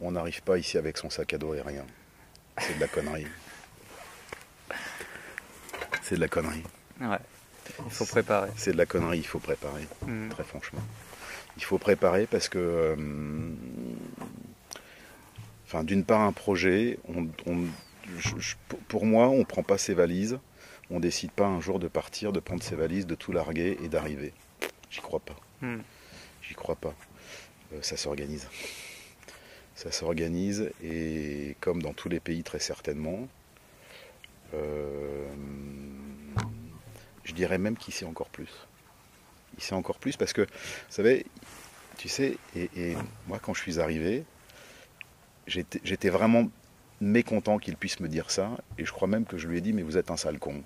On 0.00 0.12
n'arrive 0.12 0.42
pas 0.42 0.58
ici 0.58 0.76
avec 0.76 0.98
son 0.98 1.08
sac 1.08 1.32
à 1.32 1.38
dos 1.38 1.54
et 1.54 1.62
rien. 1.62 1.86
C'est 2.58 2.74
de 2.74 2.80
la 2.80 2.88
connerie. 2.88 3.26
C'est 6.02 6.16
de 6.16 6.20
la 6.20 6.28
connerie. 6.28 6.62
Ouais. 7.00 7.18
Il 7.84 7.90
faut 7.92 8.04
préparer. 8.06 8.50
C'est 8.56 8.72
de 8.72 8.76
la 8.78 8.86
connerie, 8.86 9.18
il 9.18 9.26
faut 9.26 9.38
préparer, 9.38 9.86
Mm. 10.06 10.28
très 10.30 10.44
franchement. 10.44 10.80
Il 11.56 11.64
faut 11.64 11.78
préparer 11.78 12.26
parce 12.26 12.48
que, 12.48 12.58
euh, 12.58 12.96
enfin, 15.66 15.84
d'une 15.84 16.04
part, 16.04 16.20
un 16.20 16.32
projet, 16.32 16.98
on, 17.08 17.26
on- 17.46 17.66
je- 18.18 18.38
je- 18.38 18.54
pour 18.88 19.04
moi, 19.06 19.28
on 19.28 19.38
ne 19.38 19.44
prend 19.44 19.62
pas 19.62 19.78
ses 19.78 19.94
valises, 19.94 20.38
on 20.90 21.00
décide 21.00 21.30
pas 21.32 21.46
un 21.46 21.60
jour 21.60 21.78
de 21.78 21.88
partir, 21.88 22.32
de 22.32 22.40
prendre 22.40 22.62
ses 22.62 22.76
valises, 22.76 23.06
de 23.06 23.14
tout 23.14 23.32
larguer 23.32 23.76
et 23.82 23.88
d'arriver. 23.88 24.32
J'y 24.90 25.00
crois 25.00 25.20
pas. 25.20 25.36
Mm. 25.62 25.78
J'y 26.42 26.54
crois 26.54 26.76
pas. 26.76 26.94
Euh, 27.72 27.78
ça 27.82 27.96
s'organise. 27.96 28.48
Ça 29.74 29.90
s'organise 29.90 30.70
et 30.82 31.56
comme 31.60 31.82
dans 31.82 31.92
tous 31.92 32.08
les 32.08 32.20
pays 32.20 32.42
très 32.42 32.60
certainement, 32.60 33.26
euh, 34.54 35.26
je 37.26 37.34
dirais 37.34 37.58
même 37.58 37.76
qu'ici 37.76 38.06
encore 38.06 38.30
plus. 38.30 38.48
Ici 39.58 39.74
encore 39.74 39.98
plus 39.98 40.16
parce 40.16 40.32
que, 40.32 40.42
vous 40.42 40.48
savez, 40.88 41.26
tu 41.98 42.08
sais, 42.08 42.38
et, 42.56 42.70
et 42.76 42.96
moi 43.26 43.38
quand 43.42 43.52
je 43.52 43.60
suis 43.60 43.78
arrivé, 43.80 44.24
j'étais 45.46 46.08
vraiment 46.08 46.48
mécontent 47.00 47.58
qu'il 47.58 47.76
puisse 47.76 48.00
me 48.00 48.08
dire 48.08 48.30
ça 48.30 48.50
et 48.78 48.84
je 48.86 48.92
crois 48.92 49.06
même 49.08 49.26
que 49.26 49.36
je 49.38 49.46
lui 49.48 49.58
ai 49.58 49.60
dit 49.60 49.72
mais 49.74 49.82
vous 49.82 49.96
êtes 49.98 50.10
un 50.10 50.16
sale 50.16 50.38
con. 50.38 50.62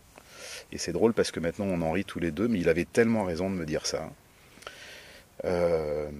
Et 0.73 0.79
c'est 0.79 0.93
drôle 0.93 1.13
parce 1.13 1.31
que 1.33 1.41
maintenant 1.41 1.67
on 1.67 1.83
en 1.83 1.93
rit 1.93 2.05
tous 2.05 2.21
les 2.21 2.31
deux, 2.31 2.49
mais 2.49 2.61
il 2.61 2.69
avait 2.69 2.85
tellement 2.85 3.25
raison 3.25 3.51
de 3.51 3.55
me 3.57 3.67
dire 3.67 3.85
ça. 3.87 4.11
Euh, 5.45 6.11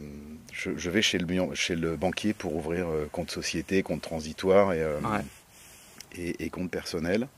je, 0.53 0.71
je 0.77 0.91
vais 0.91 1.03
chez 1.03 1.19
le, 1.19 1.55
chez 1.55 1.77
le 1.77 1.97
banquier 1.97 2.33
pour 2.33 2.57
ouvrir 2.57 2.89
euh, 2.89 3.09
compte 3.13 3.31
société, 3.31 3.83
compte 3.83 4.01
transitoire 4.03 4.73
et, 4.73 4.83
euh, 4.83 4.99
Ouais. 5.01 5.21
et, 6.17 6.45
et 6.45 6.51
compte 6.51 6.71
personnel. 6.71 7.29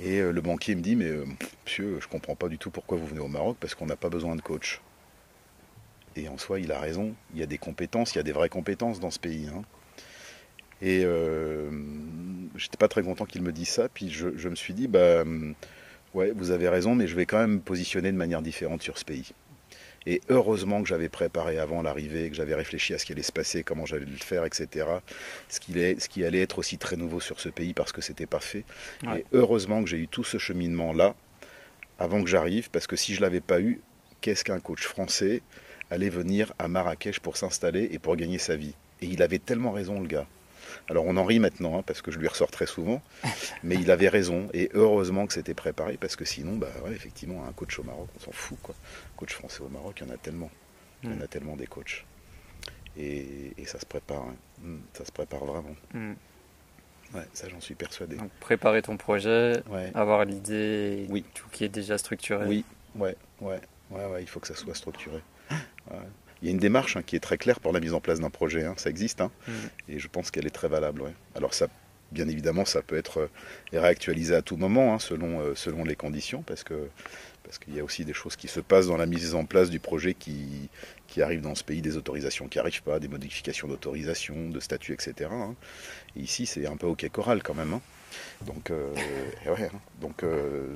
Et 0.00 0.20
euh, 0.20 0.30
le 0.30 0.40
banquier 0.40 0.74
me 0.74 0.82
dit, 0.82 0.96
mais 0.96 1.06
euh, 1.06 1.24
monsieur, 1.64 1.98
je 2.00 2.08
comprends 2.08 2.36
pas 2.36 2.48
du 2.48 2.58
tout 2.58 2.70
pourquoi 2.70 2.98
vous 2.98 3.06
venez 3.06 3.20
au 3.20 3.28
Maroc, 3.28 3.56
parce 3.60 3.74
qu'on 3.74 3.86
n'a 3.86 3.96
pas 3.96 4.10
besoin 4.10 4.36
de 4.36 4.42
coach. 4.42 4.80
Et 6.16 6.28
en 6.28 6.38
soi, 6.38 6.60
il 6.60 6.72
a 6.72 6.80
raison. 6.80 7.14
Il 7.34 7.40
y 7.40 7.42
a 7.42 7.46
des 7.46 7.58
compétences, 7.58 8.14
il 8.14 8.16
y 8.16 8.20
a 8.20 8.24
des 8.24 8.32
vraies 8.32 8.48
compétences 8.48 9.00
dans 9.00 9.10
ce 9.10 9.18
pays. 9.18 9.48
hein. 9.54 9.62
Et 10.82 11.02
euh, 11.04 11.70
j'étais 12.56 12.76
pas 12.76 12.88
très 12.88 13.02
content 13.02 13.24
qu'il 13.24 13.42
me 13.42 13.52
dise 13.52 13.68
ça. 13.68 13.88
Puis 13.88 14.10
je, 14.10 14.48
me 14.48 14.54
suis 14.54 14.74
dit, 14.74 14.88
bah, 14.88 15.24
ouais, 16.14 16.32
vous 16.32 16.50
avez 16.50 16.68
raison, 16.68 16.94
mais 16.94 17.06
je 17.06 17.16
vais 17.16 17.26
quand 17.26 17.38
même 17.38 17.54
me 17.54 17.60
positionner 17.60 18.12
de 18.12 18.16
manière 18.16 18.42
différente 18.42 18.82
sur 18.82 18.98
ce 18.98 19.04
pays. 19.04 19.32
Et 20.06 20.20
heureusement 20.28 20.82
que 20.82 20.88
j'avais 20.88 21.08
préparé 21.08 21.58
avant 21.58 21.82
l'arrivée, 21.82 22.30
que 22.30 22.36
j'avais 22.36 22.54
réfléchi 22.54 22.94
à 22.94 22.98
ce 22.98 23.04
qui 23.04 23.12
allait 23.12 23.22
se 23.22 23.32
passer, 23.32 23.64
comment 23.64 23.86
j'allais 23.86 24.06
le 24.06 24.16
faire, 24.16 24.44
etc. 24.44 24.86
Ce 25.48 25.58
qui, 25.58 25.72
allait, 25.72 25.98
ce 25.98 26.08
qui 26.08 26.24
allait 26.24 26.42
être 26.42 26.58
aussi 26.58 26.78
très 26.78 26.96
nouveau 26.96 27.18
sur 27.18 27.40
ce 27.40 27.48
pays 27.48 27.74
parce 27.74 27.90
que 27.90 28.00
c'était 28.00 28.26
pas 28.26 28.40
fait. 28.40 28.64
Ouais. 29.04 29.20
Et 29.20 29.24
heureusement 29.32 29.82
que 29.82 29.88
j'ai 29.90 29.98
eu 29.98 30.08
tout 30.08 30.24
ce 30.24 30.38
cheminement-là 30.38 31.14
avant 31.98 32.22
que 32.22 32.28
j'arrive, 32.28 32.70
parce 32.70 32.86
que 32.86 32.94
si 32.94 33.14
je 33.14 33.20
l'avais 33.20 33.40
pas 33.40 33.60
eu, 33.60 33.80
qu'est-ce 34.20 34.44
qu'un 34.44 34.60
coach 34.60 34.86
français 34.86 35.42
allait 35.90 36.08
venir 36.08 36.52
à 36.58 36.68
Marrakech 36.68 37.20
pour 37.20 37.36
s'installer 37.36 37.88
et 37.90 37.98
pour 37.98 38.16
gagner 38.16 38.38
sa 38.38 38.54
vie? 38.54 38.74
Et 39.00 39.06
il 39.06 39.22
avait 39.22 39.38
tellement 39.38 39.72
raison, 39.72 40.00
le 40.00 40.06
gars. 40.06 40.26
Alors 40.88 41.04
on 41.06 41.16
en 41.16 41.24
rit 41.24 41.40
maintenant, 41.40 41.78
hein, 41.78 41.82
parce 41.84 42.00
que 42.00 42.10
je 42.12 42.18
lui 42.18 42.28
ressors 42.28 42.50
très 42.50 42.66
souvent, 42.66 43.02
mais 43.64 43.74
il 43.74 43.90
avait 43.90 44.08
raison, 44.08 44.48
et 44.54 44.70
heureusement 44.74 45.26
que 45.26 45.32
c'était 45.32 45.54
préparé, 45.54 45.96
parce 45.96 46.14
que 46.14 46.24
sinon, 46.24 46.56
bah 46.56 46.68
ouais, 46.84 46.92
effectivement, 46.92 47.44
un 47.46 47.52
coach 47.52 47.78
au 47.78 47.82
Maroc, 47.82 48.08
on 48.16 48.20
s'en 48.20 48.32
fout, 48.32 48.58
quoi. 48.62 48.74
Coach 49.16 49.32
français 49.34 49.62
au 49.62 49.68
Maroc, 49.68 49.96
il 50.00 50.06
y 50.06 50.10
en 50.10 50.14
a 50.14 50.16
tellement. 50.16 50.50
Il 51.02 51.10
y 51.10 51.14
en 51.14 51.20
a 51.20 51.26
tellement 51.26 51.56
des 51.56 51.66
coachs. 51.66 52.04
Et, 52.96 53.52
et 53.58 53.66
ça 53.66 53.78
se 53.78 53.86
prépare, 53.86 54.22
hein. 54.22 54.34
Mm, 54.62 54.78
ça 54.94 55.04
se 55.04 55.12
prépare 55.12 55.44
vraiment. 55.44 55.74
Mm. 55.92 56.12
Ouais, 57.14 57.22
ça 57.34 57.48
j'en 57.48 57.60
suis 57.60 57.74
persuadé. 57.74 58.16
Donc 58.16 58.30
préparer 58.40 58.82
ton 58.82 58.96
projet, 58.96 59.62
Ouais. 59.68 59.90
avoir 59.94 60.24
l'idée, 60.24 61.06
Oui. 61.08 61.24
tout 61.34 61.48
qui 61.50 61.64
est 61.64 61.68
déjà 61.68 61.98
structuré. 61.98 62.46
Oui, 62.46 62.64
ouais, 62.96 63.16
ouais, 63.40 63.60
ouais, 63.90 64.06
ouais, 64.06 64.22
il 64.22 64.28
faut 64.28 64.40
que 64.40 64.46
ça 64.48 64.54
soit 64.56 64.74
structuré. 64.74 65.20
Ouais. 65.90 65.98
Il 66.42 66.46
y 66.46 66.50
a 66.50 66.52
une 66.52 66.58
démarche 66.58 66.96
hein, 66.96 67.02
qui 67.04 67.16
est 67.16 67.20
très 67.20 67.38
claire 67.38 67.60
pour 67.60 67.72
la 67.72 67.80
mise 67.80 67.94
en 67.94 68.00
place 68.00 68.20
d'un 68.20 68.30
projet, 68.30 68.64
hein, 68.64 68.74
ça 68.76 68.90
existe, 68.90 69.20
hein, 69.20 69.30
Mm. 69.48 69.52
et 69.88 69.98
je 69.98 70.08
pense 70.08 70.30
qu'elle 70.30 70.46
est 70.46 70.50
très 70.50 70.68
valable. 70.68 71.02
ouais. 71.02 71.14
Alors 71.34 71.54
ça, 71.54 71.68
bien 72.12 72.28
évidemment, 72.28 72.64
ça 72.64 72.82
peut 72.82 72.96
être 72.96 73.20
euh, 73.20 73.30
réactualisé 73.72 74.34
à 74.34 74.42
tout 74.42 74.56
moment, 74.56 74.98
selon, 74.98 75.40
euh, 75.40 75.54
selon 75.54 75.84
les 75.84 75.96
conditions, 75.96 76.42
parce 76.42 76.62
que 76.64 76.88
parce 77.42 77.58
qu'il 77.60 77.76
y 77.76 77.80
a 77.80 77.84
aussi 77.84 78.04
des 78.04 78.12
choses 78.12 78.34
qui 78.34 78.48
se 78.48 78.58
passent 78.58 78.88
dans 78.88 78.96
la 78.96 79.06
mise 79.06 79.36
en 79.36 79.44
place 79.44 79.70
du 79.70 79.78
projet 79.78 80.14
qui, 80.14 80.68
qui 81.06 81.22
arrivent 81.22 81.42
dans 81.42 81.54
ce 81.54 81.62
pays, 81.62 81.80
des 81.80 81.96
autorisations 81.96 82.48
qui 82.48 82.58
n'arrivent 82.58 82.82
pas, 82.82 82.98
des 82.98 83.06
modifications 83.06 83.68
d'autorisation, 83.68 84.48
de 84.50 84.58
statut, 84.58 84.92
etc. 84.94 85.30
Et 86.16 86.20
ici, 86.22 86.46
c'est 86.46 86.66
un 86.66 86.76
peu 86.76 86.88
au 86.88 86.96
quai 86.96 87.08
choral 87.08 87.44
quand 87.44 87.54
même. 87.54 87.78
Donc, 88.44 88.72
euh, 88.72 88.92
ouais, 89.46 89.70
donc, 90.00 90.24
euh, 90.24 90.66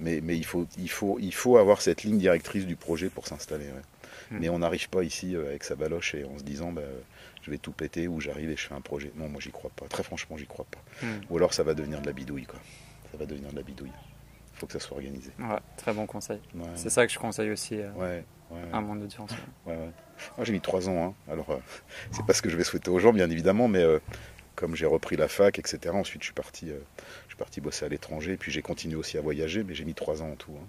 mais, 0.00 0.20
mais 0.20 0.36
il, 0.36 0.44
faut, 0.44 0.66
il, 0.78 0.90
faut, 0.90 1.18
il 1.20 1.32
faut 1.32 1.58
avoir 1.58 1.80
cette 1.80 2.02
ligne 2.02 2.18
directrice 2.18 2.66
du 2.66 2.74
projet 2.74 3.08
pour 3.08 3.28
s'installer. 3.28 3.66
ouais. 3.66 3.82
Mm. 4.30 4.38
Mais 4.40 4.48
on 4.48 4.58
n'arrive 4.58 4.88
pas 4.88 5.02
ici 5.04 5.36
euh, 5.36 5.48
avec 5.48 5.64
sa 5.64 5.76
baloche 5.76 6.14
et 6.14 6.24
en 6.24 6.38
se 6.38 6.42
disant 6.44 6.72
bah, 6.72 6.82
je 7.42 7.50
vais 7.50 7.58
tout 7.58 7.72
péter 7.72 8.08
ou 8.08 8.20
j'arrive 8.20 8.50
et 8.50 8.56
je 8.56 8.66
fais 8.66 8.74
un 8.74 8.80
projet. 8.80 9.12
Non, 9.16 9.28
moi 9.28 9.40
j'y 9.40 9.50
crois 9.50 9.70
pas. 9.76 9.86
Très 9.86 10.02
franchement, 10.02 10.36
j'y 10.36 10.46
crois 10.46 10.66
pas. 10.70 11.06
Mm. 11.06 11.20
Ou 11.30 11.36
alors 11.36 11.54
ça 11.54 11.62
va 11.62 11.74
devenir 11.74 12.00
de 12.00 12.06
la 12.06 12.12
bidouille. 12.12 12.46
Quoi. 12.46 12.58
Ça 13.12 13.18
va 13.18 13.26
devenir 13.26 13.50
de 13.50 13.56
la 13.56 13.62
bidouille. 13.62 13.92
Il 14.54 14.58
faut 14.58 14.66
que 14.66 14.72
ça 14.72 14.80
soit 14.80 14.96
organisé. 14.96 15.30
Ouais, 15.38 15.58
très 15.76 15.92
bon 15.92 16.06
conseil. 16.06 16.40
Ouais, 16.54 16.64
C'est 16.76 16.88
ça 16.90 17.06
que 17.06 17.12
je 17.12 17.18
conseille 17.18 17.50
aussi 17.50 17.76
euh, 17.78 18.22
à 18.72 18.80
mon 18.80 18.98
audience. 19.02 19.30
Moi 19.66 20.44
j'ai 20.44 20.52
mis 20.52 20.60
trois 20.62 20.88
ans. 20.88 21.08
hein. 21.08 21.14
Alors 21.30 21.50
euh, 21.50 21.56
c'est 22.10 22.24
pas 22.24 22.32
ce 22.32 22.40
que 22.42 22.48
je 22.48 22.56
vais 22.56 22.64
souhaiter 22.64 22.90
aux 22.90 22.98
gens, 22.98 23.12
bien 23.12 23.28
évidemment, 23.30 23.68
mais 23.68 23.82
euh, 23.82 23.98
comme 24.54 24.74
j'ai 24.74 24.86
repris 24.86 25.16
la 25.16 25.28
fac, 25.28 25.58
etc. 25.58 25.90
Ensuite 25.94 26.22
je 26.22 26.26
suis 26.28 26.34
parti, 26.34 26.68
je 26.68 27.28
suis 27.28 27.36
parti 27.36 27.60
bosser 27.60 27.84
à 27.84 27.88
l'étranger, 27.88 28.38
puis 28.38 28.50
j'ai 28.50 28.62
continué 28.62 28.96
aussi 28.96 29.18
à 29.18 29.20
voyager, 29.20 29.62
mais 29.62 29.74
j'ai 29.74 29.84
mis 29.84 29.92
trois 29.94 30.22
ans 30.22 30.30
en 30.30 30.36
tout. 30.36 30.52
hein. 30.58 30.66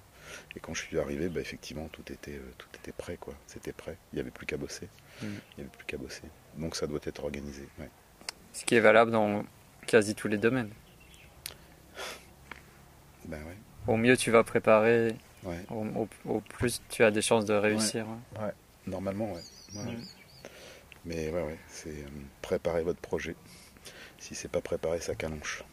Et 0.55 0.59
quand 0.59 0.73
je 0.73 0.81
suis 0.81 0.99
arrivé, 0.99 1.29
bah, 1.29 1.39
effectivement, 1.41 1.87
tout 1.89 2.11
était, 2.11 2.35
euh, 2.35 2.51
tout 2.57 2.67
était 2.75 2.91
prêt, 2.91 3.17
quoi. 3.17 3.33
C'était 3.47 3.73
prêt. 3.73 3.97
Il 4.11 4.15
n'y 4.17 4.21
avait 4.21 4.31
plus 4.31 4.45
qu'à 4.45 4.57
bosser. 4.57 4.87
Mm. 5.21 5.25
Il 5.25 5.29
n'y 5.29 5.61
avait 5.63 5.69
plus 5.77 5.85
qu'à 5.85 5.97
bosser. 5.97 6.23
Donc 6.57 6.75
ça 6.75 6.87
doit 6.87 6.99
être 7.03 7.23
organisé. 7.23 7.67
ouais. 7.79 7.89
Ce 8.53 8.65
qui 8.65 8.75
est 8.75 8.79
valable 8.79 9.11
dans 9.11 9.43
quasi 9.85 10.15
tous 10.15 10.27
les 10.27 10.37
domaines. 10.37 10.71
Ben 13.25 13.39
ouais. 13.43 13.57
Au 13.87 13.97
mieux 13.97 14.17
tu 14.17 14.31
vas 14.31 14.43
préparer, 14.43 15.15
Ouais, 15.43 15.63
au, 15.69 15.85
au- 15.85 16.09
au 16.25 16.39
plus 16.41 16.81
tu 16.89 17.03
as 17.03 17.11
des 17.11 17.21
chances 17.21 17.45
de 17.45 17.53
réussir. 17.53 18.05
ouais. 18.39 18.51
Normalement, 18.85 19.33
ouais. 19.33 19.41
Mm. 19.73 20.01
Mais 21.05 21.29
ouais, 21.29 21.41
ouais, 21.43 21.57
c'est 21.67 21.89
euh, 21.89 22.07
préparer 22.41 22.83
votre 22.83 22.99
projet. 22.99 23.35
Si 24.17 24.33
c'est 24.35 24.47
pas 24.51 24.61
préparé, 24.61 24.99
ça 24.99 25.15
calonche. 25.15 25.63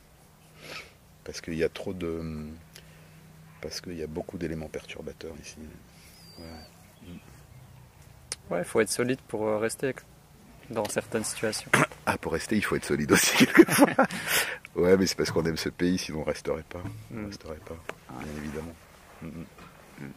Parce 1.24 1.40
qu'il 1.40 1.55
y 1.55 1.64
a 1.64 1.68
trop 1.68 1.94
de. 1.94 2.46
Parce 3.65 3.81
qu'il 3.81 3.97
y 3.97 4.03
a 4.03 4.07
beaucoup 4.07 4.37
d'éléments 4.37 4.69
perturbateurs 4.69 5.33
ici. 5.43 5.57
Ouais. 8.51 8.59
Il 8.59 8.65
faut 8.65 8.81
être 8.83 8.91
solide 8.91 9.19
pour 9.27 9.47
euh, 9.49 9.57
rester 9.57 9.95
dans 10.69 10.85
certaines 10.89 11.25
situations. 11.25 11.71
Ah, 12.07 12.19
pour 12.19 12.33
rester, 12.35 12.55
il 12.55 12.62
faut 12.62 12.77
être 12.77 12.85
solide 12.85 13.11
aussi, 13.12 13.35
quelquefois. 13.47 13.87
ouais, 14.77 14.95
mais 14.99 15.07
c'est 15.07 15.17
parce 15.17 15.31
qu'on 15.31 15.43
aime 15.47 15.57
ce 15.57 15.71
pays, 15.71 15.97
sinon 15.97 16.21
on 16.21 16.25
resterait 16.25 16.62
pas. 16.69 16.83
On 17.11 17.15
Mm. 17.21 17.27
resterait 17.29 17.61
pas, 17.65 17.77
bien 18.21 18.29
évidemment. 18.37 18.75
Mm, 19.23 19.29
mm. 20.01 20.11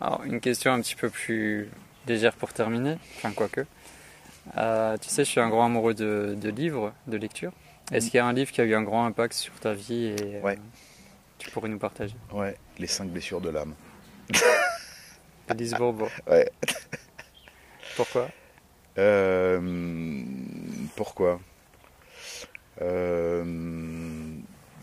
Alors, 0.00 0.22
une 0.24 0.40
question 0.40 0.72
un 0.72 0.80
petit 0.80 0.94
peu 0.96 1.10
plus 1.10 1.68
légère 2.06 2.32
pour 2.34 2.54
terminer, 2.54 2.96
enfin 3.18 3.32
quoique. 3.32 3.66
Euh, 4.56 4.96
tu 4.96 5.10
sais, 5.10 5.22
je 5.26 5.28
suis 5.30 5.40
un 5.40 5.50
grand 5.50 5.66
amoureux 5.66 5.92
de, 5.92 6.34
de 6.40 6.48
livres, 6.48 6.94
de 7.08 7.18
lecture. 7.18 7.52
Est-ce 7.92 8.06
qu'il 8.06 8.16
y 8.16 8.20
a 8.20 8.24
un 8.26 8.32
livre 8.32 8.50
qui 8.50 8.62
a 8.62 8.64
eu 8.64 8.74
un 8.74 8.82
grand 8.82 9.04
impact 9.04 9.34
sur 9.34 9.52
ta 9.60 9.74
vie 9.74 10.06
et 10.06 10.36
euh, 10.36 10.40
Ouais. 10.40 10.58
Tu 11.44 11.50
pourrais 11.50 11.68
nous 11.68 11.78
partager 11.78 12.16
Ouais, 12.32 12.56
les 12.78 12.86
cinq 12.86 13.08
blessures 13.08 13.40
de 13.40 13.50
l'âme. 13.50 13.74
Élise 15.50 15.74
Bourbeau. 15.74 16.08
Ouais. 16.26 16.50
Pourquoi? 17.96 18.28
Euh, 18.98 20.22
pourquoi? 20.96 21.40
Euh, 22.80 24.34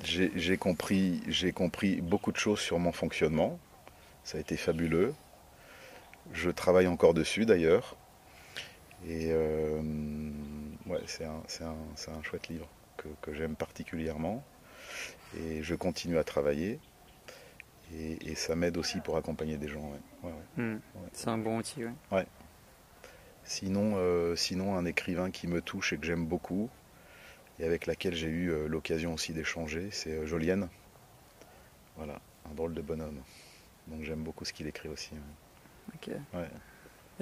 J'ai 0.03 0.57
compris, 0.57 1.21
compris 1.53 2.01
beaucoup 2.01 2.31
de 2.31 2.37
choses 2.37 2.59
sur 2.59 2.77
mon 2.79 2.91
fonctionnement. 2.91 3.59
Ça 4.23 4.37
a 4.37 4.41
été 4.41 4.55
fabuleux. 4.55 5.13
Je 6.33 6.49
travaille 6.51 6.87
encore 6.87 7.13
dessus 7.13 7.45
d'ailleurs. 7.45 7.95
Et 9.07 9.29
euh, 9.31 9.81
ouais, 10.85 11.01
c'est 11.07 11.25
un, 11.25 11.41
un- 11.65 11.75
un 12.11 12.23
chouette 12.23 12.47
livre 12.49 12.67
que, 12.97 13.07
que 13.21 13.33
j'aime 13.33 13.55
particulièrement. 13.55 14.43
Et 15.37 15.63
je 15.63 15.75
continue 15.75 16.17
à 16.17 16.23
travailler. 16.23 16.79
Et, 17.93 18.31
et 18.31 18.35
ça 18.35 18.55
m'aide 18.55 18.77
aussi 18.77 18.99
pour 18.99 19.17
accompagner 19.17 19.57
des 19.57 19.67
gens. 19.67 19.91
ouais. 19.91 19.99
Ouais, 20.29 20.31
ouais. 20.57 20.63
Hmm, 20.63 20.79
C'est 21.13 21.27
un 21.29 21.37
bon 21.37 21.57
outil, 21.57 21.83
ouais. 21.85 22.25
Sinon, 23.43 23.93
euh, 23.97 24.35
sinon, 24.35 24.77
un 24.77 24.85
écrivain 24.85 25.31
qui 25.31 25.47
me 25.47 25.61
touche 25.61 25.93
et 25.93 25.97
que 25.97 26.05
j'aime 26.05 26.25
beaucoup, 26.25 26.69
et 27.59 27.65
avec 27.65 27.85
laquelle 27.87 28.13
j'ai 28.13 28.27
eu 28.27 28.49
euh, 28.51 28.67
l'occasion 28.67 29.13
aussi 29.13 29.33
d'échanger, 29.33 29.89
c'est 29.91 30.11
euh, 30.11 30.25
Jolienne. 30.25 30.69
Voilà, 31.97 32.19
un 32.49 32.53
drôle 32.53 32.73
de 32.73 32.81
bonhomme. 32.81 33.19
Donc 33.87 34.03
j'aime 34.03 34.23
beaucoup 34.23 34.45
ce 34.45 34.53
qu'il 34.53 34.67
écrit 34.67 34.89
aussi. 34.89 35.09
ouais. 35.13 35.95
Ok. 35.95 36.15
Ouais. 36.33 36.49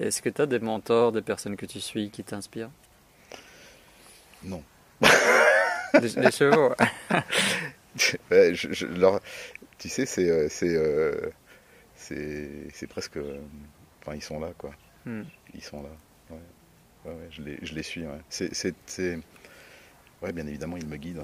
Est-ce 0.06 0.22
que 0.22 0.30
tu 0.30 0.42
as 0.42 0.46
des 0.46 0.60
mentors, 0.60 1.12
des 1.12 1.22
personnes 1.22 1.56
que 1.56 1.66
tu 1.66 1.80
suis 1.80 2.12
qui 2.12 2.24
t'inspirent? 2.24 2.70
Non. 4.44 4.64
les 6.02 6.32
chevaux 6.32 6.74
je- 8.32 8.54
je- 8.74 8.86
leur- 8.86 9.22
tu 9.78 9.90
sais, 9.90 10.06
c'est, 10.06 10.30
euh, 10.30 10.48
c'est, 10.50 10.76
euh, 10.76 11.32
c'est, 11.96 12.68
c'est 12.74 12.88
presque, 12.88 13.18
euh, 13.18 13.40
enfin, 14.02 14.16
ils 14.16 14.22
sont 14.24 14.40
là, 14.40 14.52
quoi. 14.58 14.72
Hmm. 15.06 15.24
Ils 15.54 15.64
sont 15.64 15.82
là. 15.84 15.90
Ouais. 16.30 16.38
Ouais, 17.06 17.14
ouais, 17.14 17.28
je, 17.32 17.42
les, 17.42 17.58
je 17.62 17.74
les 17.74 17.84
suis. 17.84 18.04
C'est, 18.30 18.52
ouais, 20.22 20.34
bien 20.34 20.48
évidemment, 20.48 20.78
ils 20.78 20.88
me 20.88 20.98
guident. 20.98 21.24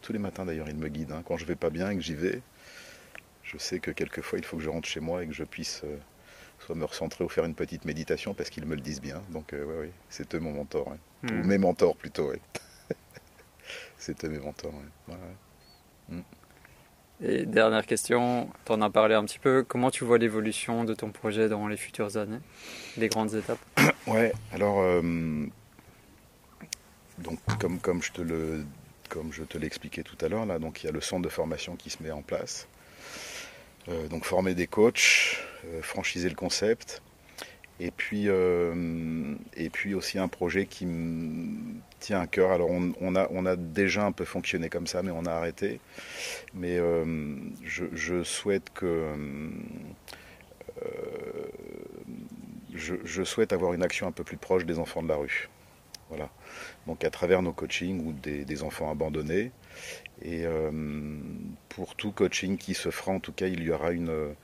Tous 0.00 0.12
les 0.12 0.18
matins, 0.18 0.44
d'ailleurs, 0.46 0.68
ils 0.68 0.76
me 0.76 0.88
guident. 0.88 1.12
hein. 1.12 1.22
Quand 1.26 1.36
je 1.36 1.44
vais 1.44 1.56
pas 1.56 1.70
bien 1.70 1.90
et 1.90 1.96
que 1.96 2.00
j'y 2.02 2.14
vais, 2.14 2.40
je 3.42 3.58
sais 3.58 3.80
que 3.80 3.90
quelquefois, 3.90 4.38
il 4.38 4.44
faut 4.44 4.56
que 4.56 4.62
je 4.62 4.70
rentre 4.70 4.88
chez 4.88 5.00
moi 5.00 5.22
et 5.22 5.26
que 5.26 5.34
je 5.34 5.44
puisse 5.44 5.82
euh, 5.84 5.98
soit 6.60 6.74
me 6.76 6.84
recentrer 6.84 7.24
ou 7.24 7.28
faire 7.28 7.44
une 7.44 7.54
petite 7.54 7.84
méditation 7.84 8.32
parce 8.34 8.48
qu'ils 8.50 8.64
me 8.66 8.74
le 8.74 8.80
disent 8.80 9.00
bien. 9.02 9.22
Donc, 9.30 9.52
euh, 9.52 9.64
ouais, 9.64 9.78
ouais, 9.80 9.92
c'est 10.08 10.34
eux 10.34 10.40
mon 10.40 10.52
mentor. 10.52 10.96
Hmm. 11.22 11.40
Ou 11.40 11.44
mes 11.44 11.58
mentors 11.58 11.96
plutôt, 11.96 12.30
ouais. 12.30 12.40
c'est 13.98 14.24
eux 14.24 14.28
mes 14.28 14.38
mentors. 14.38 14.72
ouais. 14.74 15.14
Ouais, 15.14 15.14
ouais. 15.20 15.36
Et 17.22 17.44
dernière 17.44 17.84
question, 17.84 18.48
tu 18.64 18.72
en 18.72 18.80
as 18.80 18.88
parlé 18.88 19.14
un 19.14 19.24
petit 19.24 19.38
peu. 19.38 19.62
Comment 19.62 19.90
tu 19.90 20.04
vois 20.04 20.16
l'évolution 20.16 20.84
de 20.84 20.94
ton 20.94 21.10
projet 21.10 21.48
dans 21.48 21.68
les 21.68 21.76
futures 21.76 22.16
années 22.16 22.40
Les 22.96 23.08
grandes 23.08 23.34
étapes 23.34 23.58
Ouais, 24.06 24.32
alors 24.52 24.80
euh, 24.80 25.46
donc 27.18 27.38
comme, 27.60 27.78
comme 27.78 28.02
je 28.02 28.12
te 28.12 28.22
le 28.22 28.64
comme 29.10 29.32
je 29.32 29.42
te 29.42 29.58
l'ai 29.58 29.66
expliqué 29.66 30.02
tout 30.04 30.16
à 30.24 30.28
l'heure 30.28 30.46
là, 30.46 30.58
donc 30.58 30.82
il 30.82 30.86
y 30.86 30.88
a 30.88 30.92
le 30.92 31.00
centre 31.00 31.22
de 31.22 31.28
formation 31.28 31.76
qui 31.76 31.90
se 31.90 32.02
met 32.02 32.12
en 32.12 32.22
place. 32.22 32.68
Euh, 33.88 34.08
donc 34.08 34.24
former 34.24 34.54
des 34.54 34.66
coachs, 34.66 35.38
euh, 35.66 35.82
franchiser 35.82 36.28
le 36.28 36.34
concept, 36.34 37.02
et 37.80 37.90
puis 37.90 38.24
euh, 38.28 39.34
et 39.56 39.70
puis 39.70 39.94
aussi 39.94 40.18
un 40.18 40.28
projet 40.28 40.66
qui 40.66 40.84
me 40.84 41.80
tient 41.98 42.20
à 42.20 42.26
cœur. 42.26 42.52
Alors 42.52 42.68
on, 42.70 43.14
a 43.46 43.56
déjà 43.56 44.04
un 44.04 44.12
peu 44.12 44.26
fonctionné 44.26 44.68
comme 44.68 44.86
ça, 44.86 45.02
mais 45.02 45.10
on 45.10 45.24
a 45.24 45.32
arrêté. 45.32 45.80
Mais 46.52 46.78
euh, 46.78 47.36
je, 47.64 48.22
souhaite 48.22 48.70
que 48.74 49.06
euh, 50.82 51.46
je, 52.74 53.24
souhaite 53.24 53.54
avoir 53.54 53.72
une 53.72 53.82
action 53.82 54.06
un 54.06 54.12
peu 54.12 54.24
plus 54.24 54.36
proche 54.36 54.66
des 54.66 54.78
enfants 54.78 55.02
de 55.02 55.08
la 55.08 55.16
rue. 55.16 55.48
Voilà. 56.10 56.28
Donc 56.86 57.02
à 57.04 57.10
travers 57.10 57.40
nos 57.40 57.52
coachings 57.52 58.04
ou 58.06 58.12
des, 58.12 58.62
enfants 58.62 58.90
abandonnés. 58.90 59.52
Et 60.22 60.44
pour 61.70 61.94
tout 61.94 62.12
coaching 62.12 62.58
qui 62.58 62.74
se 62.74 62.90
fera, 62.90 63.12
en 63.12 63.20
tout 63.20 63.32
cas, 63.32 63.46
il 63.46 63.62
y 63.62 63.70
aura 63.70 63.92
une, 63.92 64.34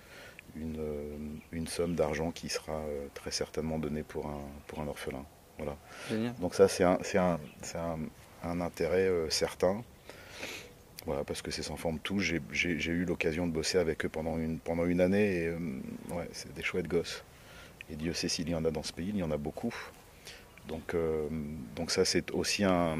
une, 0.60 1.40
une 1.52 1.66
somme 1.66 1.94
d'argent 1.94 2.30
qui 2.30 2.48
sera 2.48 2.72
euh, 2.72 3.06
très 3.14 3.30
certainement 3.30 3.78
donnée 3.78 4.02
pour 4.02 4.26
un, 4.26 4.40
pour 4.66 4.80
un 4.80 4.88
orphelin. 4.88 5.24
Voilà. 5.58 5.76
Génial. 6.08 6.34
Donc 6.36 6.54
ça, 6.54 6.68
c'est 6.68 6.84
un, 6.84 6.98
c'est 7.02 7.18
un, 7.18 7.38
c'est 7.62 7.78
un, 7.78 7.98
un 8.42 8.60
intérêt 8.60 9.08
euh, 9.08 9.30
certain. 9.30 9.82
Voilà, 11.06 11.22
parce 11.22 11.40
que 11.40 11.50
ces 11.50 11.70
enfants 11.70 11.92
me 11.92 11.98
touchent. 11.98 12.34
J'ai, 12.50 12.90
eu 12.90 13.04
l'occasion 13.04 13.46
de 13.46 13.52
bosser 13.52 13.78
avec 13.78 14.04
eux 14.04 14.08
pendant 14.08 14.38
une, 14.38 14.58
pendant 14.58 14.84
une 14.86 15.00
année. 15.00 15.36
Et 15.36 15.46
euh, 15.46 15.58
ouais, 16.10 16.28
c'est 16.32 16.52
des 16.52 16.62
chouettes 16.62 16.88
gosses. 16.88 17.24
Et 17.90 17.94
Dieu 17.94 18.12
sait 18.12 18.28
s'il 18.28 18.48
y 18.48 18.54
en 18.54 18.64
a 18.64 18.70
dans 18.70 18.82
ce 18.82 18.92
pays, 18.92 19.10
il 19.10 19.16
y 19.16 19.22
en 19.22 19.30
a 19.30 19.36
beaucoup. 19.36 19.74
Donc, 20.66 20.94
euh, 20.94 21.28
donc 21.76 21.92
ça, 21.92 22.04
c'est 22.04 22.32
aussi 22.32 22.64
un, 22.64 22.96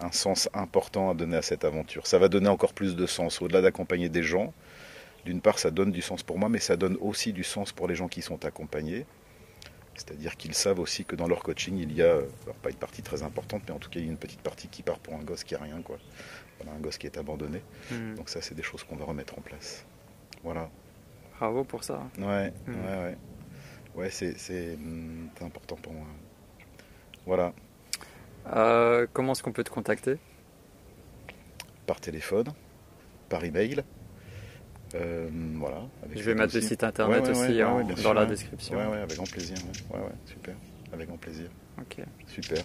un 0.00 0.12
sens 0.12 0.48
important 0.54 1.10
à 1.10 1.14
donner 1.14 1.36
à 1.36 1.42
cette 1.42 1.64
aventure. 1.64 2.06
Ça 2.06 2.18
va 2.18 2.28
donner 2.28 2.48
encore 2.48 2.74
plus 2.74 2.94
de 2.94 3.06
sens. 3.06 3.42
Au-delà 3.42 3.60
d'accompagner 3.60 4.08
des 4.08 4.22
gens, 4.22 4.54
d'une 5.24 5.40
part, 5.40 5.58
ça 5.58 5.70
donne 5.70 5.92
du 5.92 6.02
sens 6.02 6.22
pour 6.22 6.38
moi, 6.38 6.48
mais 6.48 6.58
ça 6.58 6.76
donne 6.76 6.96
aussi 7.00 7.32
du 7.32 7.44
sens 7.44 7.72
pour 7.72 7.88
les 7.88 7.94
gens 7.94 8.08
qui 8.08 8.22
sont 8.22 8.44
accompagnés. 8.44 9.06
C'est-à-dire 9.94 10.36
qu'ils 10.36 10.54
savent 10.54 10.80
aussi 10.80 11.04
que 11.04 11.16
dans 11.16 11.28
leur 11.28 11.42
coaching, 11.42 11.76
il 11.76 11.92
y 11.92 12.02
a, 12.02 12.12
alors 12.12 12.56
pas 12.62 12.70
une 12.70 12.76
partie 12.76 13.02
très 13.02 13.22
importante, 13.22 13.62
mais 13.66 13.74
en 13.74 13.78
tout 13.78 13.90
cas, 13.90 14.00
il 14.00 14.06
y 14.06 14.08
a 14.08 14.10
une 14.10 14.18
petite 14.18 14.40
partie 14.40 14.68
qui 14.68 14.82
part 14.82 14.98
pour 14.98 15.14
un 15.14 15.22
gosse 15.22 15.44
qui 15.44 15.54
a 15.54 15.58
rien, 15.58 15.82
quoi. 15.82 15.98
Voilà, 16.58 16.76
un 16.76 16.80
gosse 16.80 16.96
qui 16.96 17.06
est 17.06 17.18
abandonné. 17.18 17.62
Hmm. 17.90 18.14
Donc 18.14 18.28
ça, 18.28 18.40
c'est 18.40 18.54
des 18.54 18.62
choses 18.62 18.84
qu'on 18.84 18.96
va 18.96 19.04
remettre 19.04 19.38
en 19.38 19.42
place. 19.42 19.84
Voilà. 20.42 20.70
Bravo 21.38 21.64
pour 21.64 21.84
ça. 21.84 22.02
Ouais, 22.18 22.52
ouais, 22.68 22.74
ouais. 22.74 23.16
Ouais, 23.94 24.10
c'est, 24.10 24.38
c'est, 24.38 24.74
hum, 24.74 25.28
c'est 25.36 25.44
important 25.44 25.76
pour 25.76 25.92
moi. 25.92 26.06
Voilà. 27.26 27.52
Euh, 28.54 29.06
comment 29.12 29.32
est-ce 29.32 29.42
qu'on 29.42 29.52
peut 29.52 29.64
te 29.64 29.70
contacter? 29.70 30.16
Par 31.86 32.00
téléphone, 32.00 32.46
par 33.28 33.44
email. 33.44 33.84
Euh, 34.94 35.28
voilà. 35.56 35.82
avec 36.04 36.18
Je 36.18 36.22
vais 36.22 36.34
mettre 36.34 36.54
le 36.54 36.60
site 36.60 36.84
internet 36.84 37.22
Ouais, 37.22 37.28
ouais, 37.30 37.30
aussi 37.30 37.52
ouais, 37.56 37.62
en- 37.64 37.82
dans 37.84 37.96
sûr, 37.96 38.14
la 38.14 38.26
description. 38.26 38.76
Ouais, 38.76 38.86
ouais, 38.86 38.98
avec 38.98 39.16
grand 39.16 39.30
plaisir. 39.30 39.56
Ouais, 39.90 39.98
ouais, 40.00 40.12
super. 40.26 40.54
Avec 40.92 41.08
grand 41.08 41.16
plaisir. 41.16 41.48
Ok. 41.80 42.04
Super. 42.26 42.62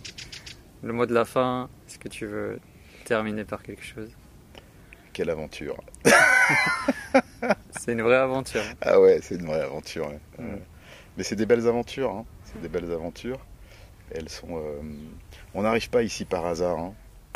Le 0.83 0.93
mot 0.93 1.05
de 1.05 1.13
la 1.13 1.25
fin, 1.25 1.69
est-ce 1.87 1.97
que 1.97 2.09
tu 2.09 2.25
veux 2.25 2.59
terminer 3.05 3.45
par 3.45 3.63
quelque 3.63 3.83
chose? 3.83 4.09
Quelle 5.13 5.29
aventure. 5.29 5.77
C'est 7.71 7.93
une 7.93 8.01
vraie 8.01 8.17
aventure. 8.17 8.61
Ah 8.81 8.99
ouais, 8.99 9.19
c'est 9.21 9.35
une 9.35 9.45
vraie 9.45 9.61
aventure. 9.61 10.07
Ouais. 10.37 10.45
Mais 11.17 11.23
c'est 11.23 11.35
des 11.35 11.45
belles 11.45 11.67
aventures. 11.67 12.11
hein. 12.11 12.25
C'est 12.43 12.61
des 12.61 12.67
belles 12.69 12.91
aventures. 12.91 13.39
Elles 14.11 14.29
sont. 14.29 14.57
euh, 14.57 14.81
On 15.53 15.61
n'arrive 15.63 15.89
pas 15.89 16.03
ici 16.03 16.25
par 16.25 16.45
hasard. 16.45 16.77
hein. 16.77 16.93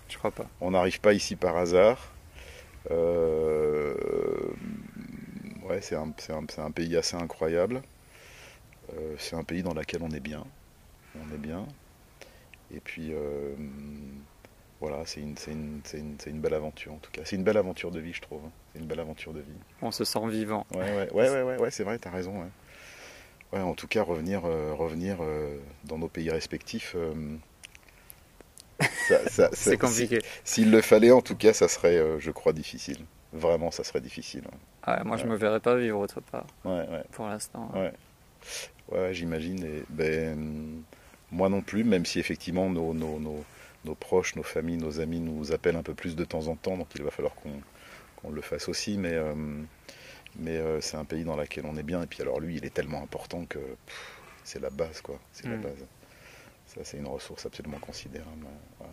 Je 0.10 0.18
crois 0.18 0.32
pas. 0.32 0.46
On 0.60 0.72
n'arrive 0.72 1.00
pas 1.02 1.14
ici 1.14 1.36
par 1.36 1.58
hasard. 1.58 1.98
Euh, 2.90 3.94
Ouais, 5.72 5.80
c'est 5.80 5.96
un, 5.96 6.72
pays 6.72 6.98
assez 6.98 7.16
incroyable. 7.16 7.82
Euh, 8.94 9.16
c'est 9.18 9.38
un 9.38 9.44
pays 9.46 9.64
dans 9.64 9.74
lequel 9.74 10.02
on 10.04 10.12
est 10.12 10.20
bien. 10.20 10.44
On 11.16 11.34
est 11.34 11.38
bien. 11.38 11.66
Et 12.76 12.82
puis, 12.82 13.14
euh, 13.14 13.56
voilà, 14.82 15.06
c'est 15.06 15.22
une, 15.22 15.36
belle 16.42 16.54
aventure 16.54 16.92
en 16.92 16.98
tout 16.98 17.12
cas. 17.12 17.22
C'est 17.24 17.38
une 17.38 17.46
belle 17.46 17.56
aventure 17.56 17.90
de 17.92 18.02
vie, 18.02 18.12
je 18.12 18.22
trouve. 18.22 18.42
hein. 18.46 18.52
C'est 18.74 18.80
une 18.80 18.86
belle 18.86 19.00
aventure 19.00 19.32
de 19.32 19.40
vie. 19.40 19.60
On 19.82 19.92
se 19.92 20.04
sent 20.04 20.28
vivant. 20.28 20.66
Ouais, 20.74 20.80
ouais, 20.80 21.12
ouais, 21.14 21.44
ouais, 21.44 21.58
ouais, 21.58 21.72
c'est 21.72 21.86
vrai, 21.86 21.98
t'as 22.00 22.10
raison. 22.12 22.44
Ouais. 23.54 23.60
En 23.62 23.74
tout 23.74 23.88
cas, 23.88 24.04
revenir, 24.04 24.42
revenir 24.42 25.20
dans 25.86 25.98
nos 25.98 26.10
pays 26.10 26.30
respectifs. 26.30 26.96
euh, 26.98 27.14
ça- 27.14 27.20
ça- 27.20 28.71
ça- 28.71 28.71
C'est 29.54 29.78
compliqué. 29.78 30.20
si- 30.44 30.62
S'il 30.62 30.72
le 30.72 30.82
fallait, 30.82 31.12
en 31.12 31.22
tout 31.22 31.36
cas, 31.36 31.54
ça 31.54 31.68
serait, 31.68 31.98
euh, 31.98 32.20
je 32.20 32.32
crois, 32.32 32.54
difficile. 32.54 32.98
Vraiment, 33.34 33.72
ça 33.72 33.84
serait 33.84 34.02
difficile. 34.02 34.44
Ah, 34.84 35.04
moi, 35.04 35.16
je 35.18 35.24
Ouais. 35.24 35.30
me 35.30 35.36
verrais 35.36 35.60
pas 35.62 35.76
vivre 35.76 36.00
autre 36.00 36.20
part 36.22 36.46
pour 37.12 37.28
l'instant. 37.28 37.72
ouais. 37.76 37.94
Ouais, 38.92 39.14
j'imagine. 39.14 39.64
Et 39.64 39.84
ben, 39.90 40.82
moi 41.32 41.48
non 41.48 41.62
plus, 41.62 41.84
même 41.86 42.06
si 42.06 42.20
effectivement 42.20 42.70
nos, 42.70 42.94
nos, 42.94 43.20
nos, 43.20 43.46
nos 43.86 43.96
proches, 43.96 44.36
nos 44.36 44.44
familles, 44.44 44.78
nos 44.78 45.00
amis 45.00 45.20
nous 45.22 45.54
appellent 45.54 45.76
un 45.78 45.84
peu 45.84 45.94
plus 45.94 46.16
de 46.16 46.26
temps 46.26 46.48
en 46.48 46.56
temps, 46.56 46.76
donc 46.78 46.88
il 46.96 47.04
va 47.04 47.12
falloir 47.12 47.34
qu'on 47.36 48.30
le 48.32 48.42
fasse 48.42 48.68
aussi. 48.68 48.98
Mais, 48.98 49.14
euh, 49.14 49.34
mais 50.38 50.58
euh, 50.58 50.82
c'est 50.82 50.98
un 50.98 51.06
pays 51.06 51.24
dans 51.24 51.38
lequel 51.38 51.66
on 51.68 51.78
est 51.78 51.84
bien. 51.84 52.02
Et 52.04 52.08
puis 52.08 52.22
alors 52.22 52.40
lui, 52.42 52.58
il 52.58 52.66
est 52.66 52.74
tellement 52.74 53.02
important 53.02 53.46
que 53.46 53.60
c'est 54.44 54.60
la 54.62 54.70
base, 54.72 55.00
quoi. 55.02 55.20
C'est 55.32 55.48
la 55.48 55.56
Mm. 55.58 55.62
base. 55.62 55.86
Ça, 56.74 56.82
c'est 56.84 56.97
une 56.97 57.07
ressource 57.07 57.45
absolument 57.45 57.80
considérable. 57.80 58.45
ouais. 58.80 58.88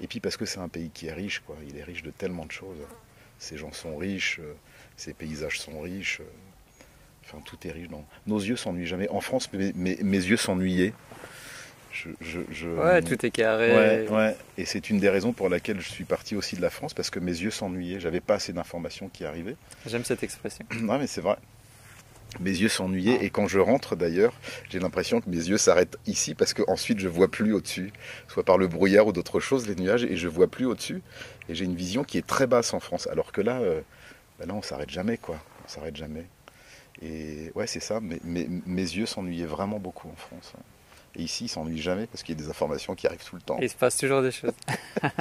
Et 0.00 0.06
puis 0.06 0.20
parce 0.20 0.36
que 0.36 0.46
c'est 0.46 0.58
un 0.58 0.68
pays 0.68 0.90
qui 0.92 1.06
est 1.06 1.12
riche, 1.12 1.40
quoi. 1.46 1.56
Il 1.68 1.76
est 1.76 1.82
riche 1.84 2.02
de 2.02 2.10
tellement 2.10 2.46
de 2.46 2.52
choses. 2.52 2.78
Ces 3.38 3.56
gens 3.58 3.72
sont 3.72 3.96
riches, 3.96 4.38
euh, 4.40 4.54
ces 4.96 5.12
paysages 5.12 5.60
sont 5.60 5.80
riches. 5.80 6.20
euh, 6.20 6.24
Enfin, 7.24 7.38
tout 7.44 7.56
est 7.66 7.70
riche. 7.70 7.88
Dans... 7.88 8.04
Nos 8.26 8.38
yeux 8.40 8.56
s'ennuient 8.56 8.86
jamais. 8.86 9.08
En 9.08 9.20
France, 9.20 9.52
mes, 9.52 9.72
mes- 9.74 9.96
mes 10.02 10.16
yeux 10.16 10.36
s'ennuyaient. 10.36 10.92
Je, 11.92 12.08
je, 12.20 12.40
je- 12.50 12.68
Ouais, 12.68 13.00
tout 13.02 13.24
est 13.24 13.30
carré. 13.30 13.72
Ouais, 14.04 14.08
ouais. 14.08 14.36
Et 14.58 14.64
c'est 14.64 14.90
une 14.90 14.98
des 14.98 15.08
raisons 15.08 15.32
pour 15.32 15.48
laquelle 15.48 15.80
je 15.80 15.88
suis 15.88 16.04
parti 16.04 16.34
aussi 16.34 16.56
de 16.56 16.62
la 16.62 16.70
France, 16.70 16.94
parce 16.94 17.10
que 17.10 17.20
mes 17.20 17.30
yeux 17.32 17.50
s'ennuyaient. 17.50 18.00
J'avais 18.00 18.20
pas 18.20 18.34
assez 18.34 18.52
d'informations 18.52 19.08
qui 19.08 19.24
arrivaient. 19.24 19.56
J'aime 19.86 20.04
cette 20.04 20.22
expression. 20.24 20.64
Non, 20.80 20.98
mais 20.98 21.06
c'est 21.06 21.20
vrai. 21.20 21.36
Mes 22.40 22.50
yeux 22.50 22.68
s'ennuyaient 22.68 23.24
et 23.24 23.30
quand 23.30 23.46
je 23.46 23.58
rentre 23.58 23.94
d'ailleurs, 23.94 24.32
j'ai 24.70 24.78
l'impression 24.78 25.20
que 25.20 25.28
mes 25.28 25.36
yeux 25.36 25.58
s'arrêtent 25.58 25.98
ici 26.06 26.34
parce 26.34 26.54
que 26.54 26.62
ensuite 26.68 26.98
je 26.98 27.08
vois 27.08 27.28
plus 27.30 27.52
au-dessus, 27.52 27.92
soit 28.28 28.42
par 28.44 28.56
le 28.58 28.68
brouillard 28.68 29.06
ou 29.06 29.12
d'autres 29.12 29.38
choses, 29.40 29.68
les 29.68 29.74
nuages, 29.76 30.04
et 30.04 30.16
je 30.16 30.28
vois 30.28 30.46
plus 30.48 30.64
au-dessus. 30.64 31.02
Et 31.48 31.54
j'ai 31.54 31.64
une 31.66 31.74
vision 31.76 32.04
qui 32.04 32.16
est 32.18 32.26
très 32.26 32.46
basse 32.46 32.72
en 32.72 32.80
France, 32.80 33.06
alors 33.08 33.32
que 33.32 33.40
là, 33.42 33.60
euh, 33.60 33.80
bah 34.38 34.46
là 34.46 34.54
on 34.54 34.62
s'arrête 34.62 34.90
jamais 34.90 35.18
quoi, 35.18 35.36
on 35.64 35.68
s'arrête 35.68 35.94
jamais. 35.96 36.24
Et 37.02 37.50
ouais, 37.54 37.66
c'est 37.66 37.80
ça. 37.80 38.00
Mes, 38.00 38.20
mes- 38.24 38.48
mes 38.66 38.82
yeux 38.82 39.06
s'ennuyaient 39.06 39.44
vraiment 39.46 39.78
beaucoup 39.78 40.08
en 40.08 40.16
France. 40.16 40.52
ouais. 40.54 40.62
Et 41.20 41.24
ici, 41.24 41.44
ils 41.44 41.48
s'ennuient 41.48 41.82
jamais 41.82 42.06
parce 42.06 42.22
qu'il 42.22 42.34
y 42.38 42.40
a 42.40 42.42
des 42.44 42.48
informations 42.48 42.94
qui 42.94 43.06
arrivent 43.06 43.24
tout 43.24 43.36
le 43.36 43.42
temps. 43.42 43.58
Et 43.60 43.64
il 43.64 43.68
se 43.68 43.74
passe 43.76 43.96
toujours 43.98 44.22
des 44.22 44.30
choses. 44.30 44.52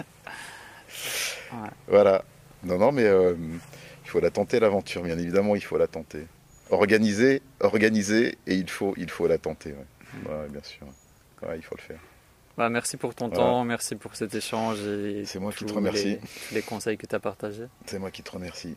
Voilà. 1.88 2.24
Non, 2.64 2.78
non, 2.78 2.92
mais 2.92 3.06
euh, 3.06 3.34
il 4.06 4.10
faut 4.10 4.20
la 4.20 4.30
tenter 4.30 4.60
l'aventure, 4.60 5.02
bien 5.04 5.18
évidemment, 5.18 5.56
il 5.56 5.62
faut 5.64 5.78
la 5.78 5.88
tenter. 5.88 6.28
Organiser, 6.72 7.42
organiser, 7.60 8.38
et 8.48 8.56
il 8.56 8.70
faut, 8.70 8.94
il 8.98 9.10
faut 9.10 9.28
la 9.28 9.38
tenter. 9.38 9.74
Ouais. 9.74 10.32
Ouais, 10.32 10.48
bien 10.50 10.64
sûr. 10.64 10.88
Ouais, 11.44 11.58
il 11.58 11.62
faut 11.64 11.76
le 11.78 11.82
faire. 11.84 12.00
Bah, 12.58 12.70
merci 12.70 12.98
pour 12.98 13.14
ton 13.16 13.28
Voilà. 13.28 13.44
temps, 13.44 13.64
merci 13.64 13.96
pour 13.96 14.16
cet 14.16 14.34
échange 14.36 14.80
et 14.82 15.24
C'est 15.26 15.40
moi 15.40 15.52
qui 15.52 15.66
te 15.66 15.74
remercie. 15.74 16.18
les 16.52 16.62
conseils 16.62 16.98
que 16.98 17.06
tu 17.06 17.16
as 17.16 17.20
partagés. 17.20 17.66
C'est 17.86 18.00
moi 18.00 18.12
qui 18.12 18.24
te 18.24 18.32
remercie. 18.32 18.76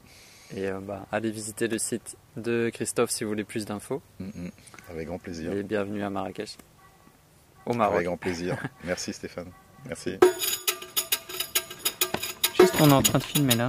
Et 0.55 0.69
euh, 0.69 0.79
bah, 0.81 1.07
allez 1.11 1.31
visiter 1.31 1.67
le 1.69 1.79
site 1.79 2.17
de 2.37 2.71
Christophe 2.73 3.11
si 3.11 3.25
vous 3.25 3.31
voulez 3.31 3.45
plus 3.45 3.65
d'infos. 3.65 4.01
Mm, 4.21 4.25
mm. 4.27 4.51
Avec 4.91 5.07
grand 5.09 5.19
plaisir. 5.19 5.53
Et 5.53 5.63
bienvenue 5.63 6.03
à 6.05 6.11
Marrakech. 6.11 6.57
Au 7.67 7.75
Maroc. 7.75 7.95
Avec 7.97 8.07
grand 8.07 8.17
plaisir. 8.17 8.57
Merci 8.85 9.13
Stéphane. 9.13 9.51
Merci. 9.87 10.19
Juste, 12.59 12.75
on 12.81 12.89
est 12.91 12.93
en 12.93 13.03
train 13.03 13.19
de 13.19 13.25
filmer 13.25 13.55
là. 13.57 13.69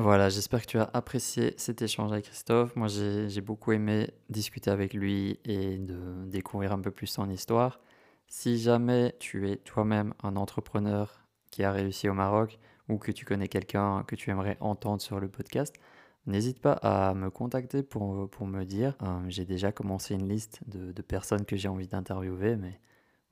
Voilà, 0.00 0.28
j'espère 0.28 0.62
que 0.62 0.66
tu 0.66 0.78
as 0.78 0.88
apprécié 0.94 1.54
cet 1.56 1.82
échange 1.82 2.12
avec 2.12 2.26
Christophe. 2.26 2.76
Moi, 2.76 2.86
j'ai 2.86 3.40
beaucoup 3.40 3.72
aimé 3.72 4.08
discuter 4.28 4.70
avec 4.70 4.94
lui 4.94 5.40
et 5.44 5.76
de 5.76 6.24
découvrir 6.26 6.70
un 6.70 6.80
peu 6.80 6.92
plus 6.92 7.08
son 7.08 7.28
histoire. 7.28 7.80
Si 8.28 8.58
jamais 8.58 9.16
tu 9.18 9.50
es 9.50 9.56
toi-même 9.56 10.14
un 10.22 10.36
entrepreneur 10.36 11.26
qui 11.50 11.64
a 11.64 11.72
réussi 11.72 12.08
au 12.08 12.14
Maroc 12.14 12.60
ou 12.88 12.98
que 12.98 13.10
tu 13.10 13.24
connais 13.24 13.48
quelqu'un 13.48 14.04
que 14.04 14.14
tu 14.14 14.30
aimerais 14.30 14.56
entendre 14.60 15.02
sur 15.02 15.18
le 15.18 15.26
podcast, 15.28 15.74
n'hésite 16.26 16.60
pas 16.60 16.74
à 16.74 17.12
me 17.14 17.28
contacter 17.28 17.82
pour, 17.82 18.30
pour 18.30 18.46
me 18.46 18.62
dire. 18.62 18.94
Euh, 19.02 19.18
j'ai 19.26 19.44
déjà 19.44 19.72
commencé 19.72 20.14
une 20.14 20.28
liste 20.28 20.60
de, 20.68 20.92
de 20.92 21.02
personnes 21.02 21.44
que 21.44 21.56
j'ai 21.56 21.66
envie 21.66 21.88
d'interviewer, 21.88 22.54
mais 22.54 22.80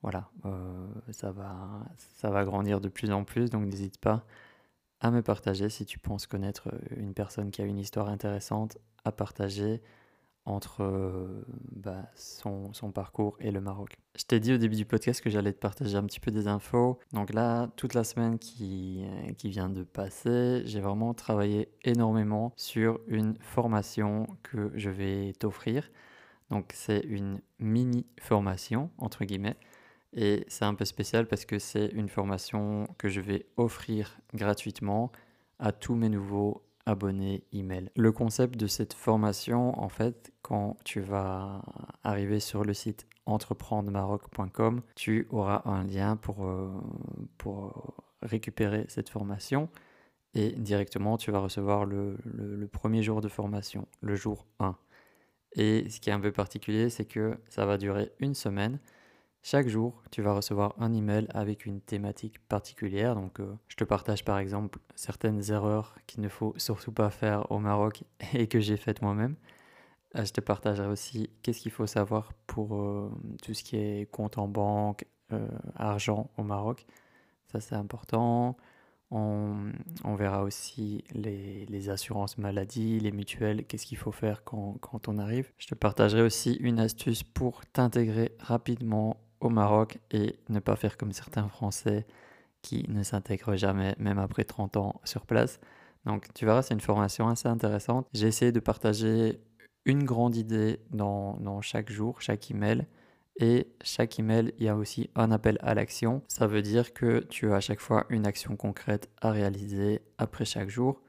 voilà, 0.01 0.29
euh, 0.43 0.85
ça, 1.11 1.31
va, 1.31 1.85
ça 1.95 2.29
va 2.29 2.43
grandir 2.43 2.81
de 2.81 2.89
plus 2.89 3.09
en 3.11 3.23
plus, 3.23 3.49
donc 3.49 3.65
n'hésite 3.67 3.99
pas 3.99 4.25
à 4.99 5.11
me 5.11 5.21
partager 5.21 5.69
si 5.69 5.85
tu 5.85 5.99
penses 5.99 6.27
connaître 6.27 6.69
une 6.95 7.13
personne 7.13 7.51
qui 7.51 7.61
a 7.61 7.65
une 7.65 7.77
histoire 7.77 8.09
intéressante 8.09 8.77
à 9.03 9.11
partager 9.11 9.81
entre 10.47 10.81
euh, 10.81 11.43
bah, 11.75 12.09
son, 12.15 12.71
son, 12.73 12.91
parcours 12.91 13.35
et 13.41 13.51
le 13.51 13.59
Maroc. 13.59 13.97
Je 14.17 14.23
t'ai 14.23 14.39
dit 14.39 14.53
au 14.53 14.57
début 14.57 14.77
du 14.77 14.85
podcast 14.85 15.19
que 15.19 15.29
j'allais 15.29 15.51
te 15.51 15.59
partager 15.59 15.97
un 15.97 16.05
petit 16.05 16.21
peu 16.21 16.31
des 16.31 16.47
infos. 16.47 16.99
Donc 17.11 17.33
là, 17.33 17.67
toute 17.75 17.93
la 17.93 18.05
semaine 18.05 18.39
qui, 18.39 19.03
euh, 19.03 19.33
qui 19.33 19.49
vient 19.49 19.69
de 19.69 19.83
passer, 19.83 20.61
j'ai 20.65 20.79
vraiment 20.79 21.13
travaillé 21.13 21.69
énormément 21.83 22.53
sur 22.55 23.01
une 23.07 23.35
formation 23.41 24.25
que 24.41 24.71
je 24.73 24.89
vais 24.89 25.33
t'offrir. 25.37 25.91
Donc 26.49 26.71
c'est 26.73 27.01
une 27.01 27.41
mini 27.59 28.05
formation, 28.21 28.89
entre 28.97 29.25
guillemets. 29.25 29.57
Et 30.17 30.45
c'est 30.47 30.65
un 30.65 30.73
peu 30.73 30.83
spécial 30.83 31.27
parce 31.27 31.45
que 31.45 31.59
c'est 31.59 31.89
une 31.93 32.09
formation 32.09 32.87
que 32.97 33.07
je 33.07 33.21
vais 33.21 33.45
offrir 33.55 34.17
gratuitement 34.33 35.11
à 35.59 35.71
tous 35.71 35.93
mes 35.93 36.09
nouveaux 36.09 36.63
abonnés 36.87 37.43
email. 37.53 37.91
Le 37.95 38.11
concept 38.11 38.57
de 38.57 38.65
cette 38.65 38.95
formation, 38.95 39.79
en 39.79 39.89
fait, 39.89 40.33
quand 40.41 40.75
tu 40.83 41.01
vas 41.01 41.61
arriver 42.03 42.39
sur 42.39 42.63
le 42.63 42.73
site 42.73 43.05
entreprendremaroc.com, 43.27 44.81
tu 44.95 45.27
auras 45.29 45.61
un 45.65 45.83
lien 45.83 46.15
pour, 46.15 46.45
euh, 46.45 46.71
pour 47.37 47.93
récupérer 48.23 48.85
cette 48.87 49.09
formation 49.09 49.69
et 50.33 50.51
directement 50.53 51.17
tu 51.17 51.29
vas 51.29 51.39
recevoir 51.39 51.85
le, 51.85 52.17
le, 52.23 52.67
premier 52.67 53.03
jour 53.03 53.21
de 53.21 53.27
formation, 53.27 53.87
le 54.01 54.15
jour 54.15 54.47
1. 54.59 54.75
Et 55.53 55.87
ce 55.89 55.99
qui 55.99 56.09
est 56.09 56.13
un 56.13 56.19
peu 56.19 56.31
particulier, 56.31 56.89
c'est 56.89 57.05
que 57.05 57.37
ça 57.49 57.67
va 57.67 57.77
durer 57.77 58.11
une 58.19 58.33
semaine. 58.33 58.79
Chaque 59.43 59.69
jour, 59.69 60.03
tu 60.11 60.21
vas 60.21 60.33
recevoir 60.33 60.75
un 60.77 60.93
email 60.93 61.27
avec 61.33 61.65
une 61.65 61.79
thématique 61.79 62.39
particulière. 62.47 63.15
Donc, 63.15 63.39
euh, 63.39 63.55
je 63.69 63.75
te 63.77 63.85
partage 63.85 64.25
par 64.25 64.39
exemple 64.39 64.79
certaines 64.95 65.51
erreurs 65.51 65.95
qu'il 66.05 66.21
ne 66.21 66.27
faut 66.27 66.53
surtout 66.57 66.91
pas 66.91 67.09
faire 67.09 67.49
au 67.51 67.59
Maroc 67.59 68.03
et 68.33 68.47
que 68.47 68.59
j'ai 68.59 68.77
faites 68.77 69.01
moi-même. 69.01 69.35
Euh, 70.15 70.25
je 70.25 70.33
te 70.33 70.41
partagerai 70.41 70.87
aussi 70.87 71.29
qu'est-ce 71.41 71.61
qu'il 71.61 71.71
faut 71.71 71.87
savoir 71.87 72.33
pour 72.45 72.75
euh, 72.75 73.09
tout 73.41 73.53
ce 73.53 73.63
qui 73.63 73.77
est 73.77 74.11
compte 74.11 74.37
en 74.37 74.47
banque, 74.47 75.05
argent 75.75 76.29
au 76.37 76.43
Maroc. 76.43 76.85
Ça, 77.51 77.59
c'est 77.59 77.75
important. 77.75 78.55
On, 79.11 79.71
verra 80.17 80.43
aussi 80.43 81.03
les, 81.13 81.89
assurances 81.89 82.37
maladie, 82.37 82.99
les 82.99 83.11
mutuelles, 83.11 83.65
qu'est-ce 83.65 83.85
qu'il 83.85 83.97
faut 83.97 84.11
faire 84.11 84.43
quand, 84.43 84.77
quand 84.81 85.07
on 85.07 85.17
arrive. 85.17 85.51
Je 85.57 85.67
te 85.67 85.75
partagerai 85.75 86.21
aussi 86.21 86.55
une 86.55 86.79
astuce 86.79 87.23
pour 87.23 87.65
t'intégrer 87.67 88.35
rapidement 88.39 89.17
au 89.39 89.49
Maroc 89.49 89.99
et 90.11 90.35
ne 90.49 90.59
pas 90.59 90.75
faire 90.75 90.97
comme 90.97 91.11
certains 91.11 91.47
Français 91.47 92.05
qui 92.61 92.85
ne 92.89 93.03
s'intègrent 93.03 93.55
jamais, 93.55 93.95
même 93.99 94.19
après 94.19 94.43
30 94.43 94.77
ans 94.77 95.01
sur 95.03 95.25
place. 95.25 95.59
Donc 96.05 96.33
tu 96.33 96.45
verras, 96.45 96.61
c'est 96.61 96.73
une 96.73 96.79
formation 96.81 97.27
assez 97.29 97.47
intéressante. 97.47 98.07
J'ai 98.13 98.27
essayé 98.27 98.51
de 98.51 98.59
partager 98.59 99.39
une 99.85 100.03
grande 100.03 100.35
idée 100.35 100.79
dans, 100.91 101.37
dans, 101.37 101.61
chaque 101.61 101.91
jour, 101.91 102.21
chaque 102.21 102.51
email. 102.51 102.85
Et 103.39 103.67
chaque 103.83 104.17
email, 104.17 104.53
il 104.57 104.65
y 104.65 104.69
a 104.69 104.75
aussi 104.75 105.09
un 105.15 105.31
appel 105.31 105.59
à 105.61 105.75
l'action. 105.75 106.23
Ça 106.27 106.47
veut 106.47 106.63
dire 106.63 106.93
que 106.93 107.19
tu 107.29 107.51
as 107.51 107.57
à 107.57 107.59
chaque 107.59 107.79
fois 107.79 108.05
une 108.09 108.25
action 108.25 108.55
concrète 108.55 109.09
à 109.21 109.31
réaliser 109.31 110.01
après 110.17 110.45
chaque 110.45 110.69
jour. 110.69 111.01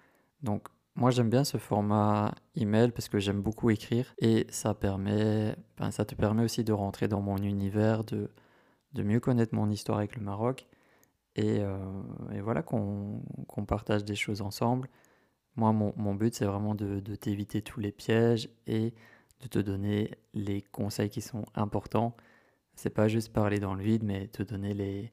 Donc 0.43 0.69
moi, 0.99 1.13
j'aime 1.13 1.31
bien 1.31 1.45
ce 1.45 1.59
format 1.59 2.35
email 2.57 2.91
parce 2.91 3.09
que 3.09 3.21
j'aime 3.21 3.41
beaucoup 3.41 3.71
écrire 3.71 4.13
et 4.19 4.49
ça 4.51 4.75
permet, 4.75 5.55
ça 5.93 6.05
te 6.05 6.17
permet 6.17 6.43
aussi 6.43 6.65
de 6.65 6.73
rentrer 6.73 7.07
dans 7.07 7.21
mon 7.21 7.37
univers, 7.37 8.03
de, 8.03 8.31
de 8.95 9.03
mieux 9.05 9.21
connaître 9.21 9.55
mon 9.55 9.71
histoire 9.71 9.99
avec 9.99 10.17
le 10.17 10.23
Maroc 10.23 10.67
et, 11.37 11.61
euh, 11.61 11.79
et 12.33 12.41
voilà 12.41 12.65
qu'on 12.65 13.23
partage 13.69 14.05
des 14.05 14.17
choses 14.17 14.43
ensemble. 14.43 14.89
Moi, 15.55 15.73
mon, 15.73 15.93
mon 15.97 16.17
but, 16.17 16.35
c'est 16.35 16.47
vraiment 16.47 16.75
de, 16.75 16.99
de 16.99 17.15
t'éviter 17.15 17.63
tous 17.63 17.79
les 17.79 17.93
pièges 17.93 18.49
et 18.67 18.93
de 19.41 19.47
te 19.47 19.61
donner 19.61 20.11
les 20.35 20.63
conseils 20.63 21.11
qui 21.11 21.21
sont 21.21 21.45
importants. 21.55 22.17
C'est 22.75 22.91
pas 22.91 23.07
juste 23.07 23.33
parler 23.33 23.61
dans 23.61 23.75
le 23.75 23.85
vide, 23.85 24.03
mais 24.03 24.27
te 24.27 24.43
donner 24.43 24.75
les, 24.75 25.13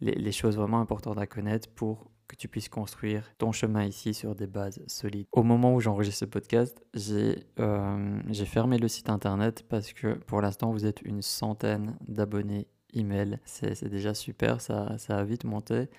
les, 0.00 0.14
les 0.14 0.32
choses 0.32 0.56
vraiment 0.56 0.80
importantes 0.80 1.18
à 1.18 1.28
connaître 1.28 1.68
pour 1.70 2.10
que 2.32 2.36
tu 2.36 2.48
puisses 2.48 2.70
construire 2.70 3.30
ton 3.36 3.52
chemin 3.52 3.84
ici 3.84 4.14
sur 4.14 4.34
des 4.34 4.46
bases 4.46 4.82
solides. 4.86 5.26
Au 5.32 5.42
moment 5.42 5.74
où 5.74 5.80
j'enregistre 5.80 6.20
ce 6.20 6.24
podcast, 6.24 6.82
j'ai 6.94 7.44
euh, 7.60 8.22
fermé 8.46 8.78
le 8.78 8.88
site 8.88 9.10
internet 9.10 9.66
parce 9.68 9.92
que 9.92 10.14
pour 10.14 10.40
l'instant, 10.40 10.72
vous 10.72 10.86
êtes 10.86 11.02
une 11.02 11.20
centaine 11.20 11.94
d'abonnés 12.08 12.68
email. 12.94 13.38
C'est 13.44 13.84
déjà 13.84 14.14
super, 14.14 14.62
ça, 14.62 14.96
ça 14.96 15.18
a 15.18 15.24
vite 15.24 15.44
monté. 15.44 15.90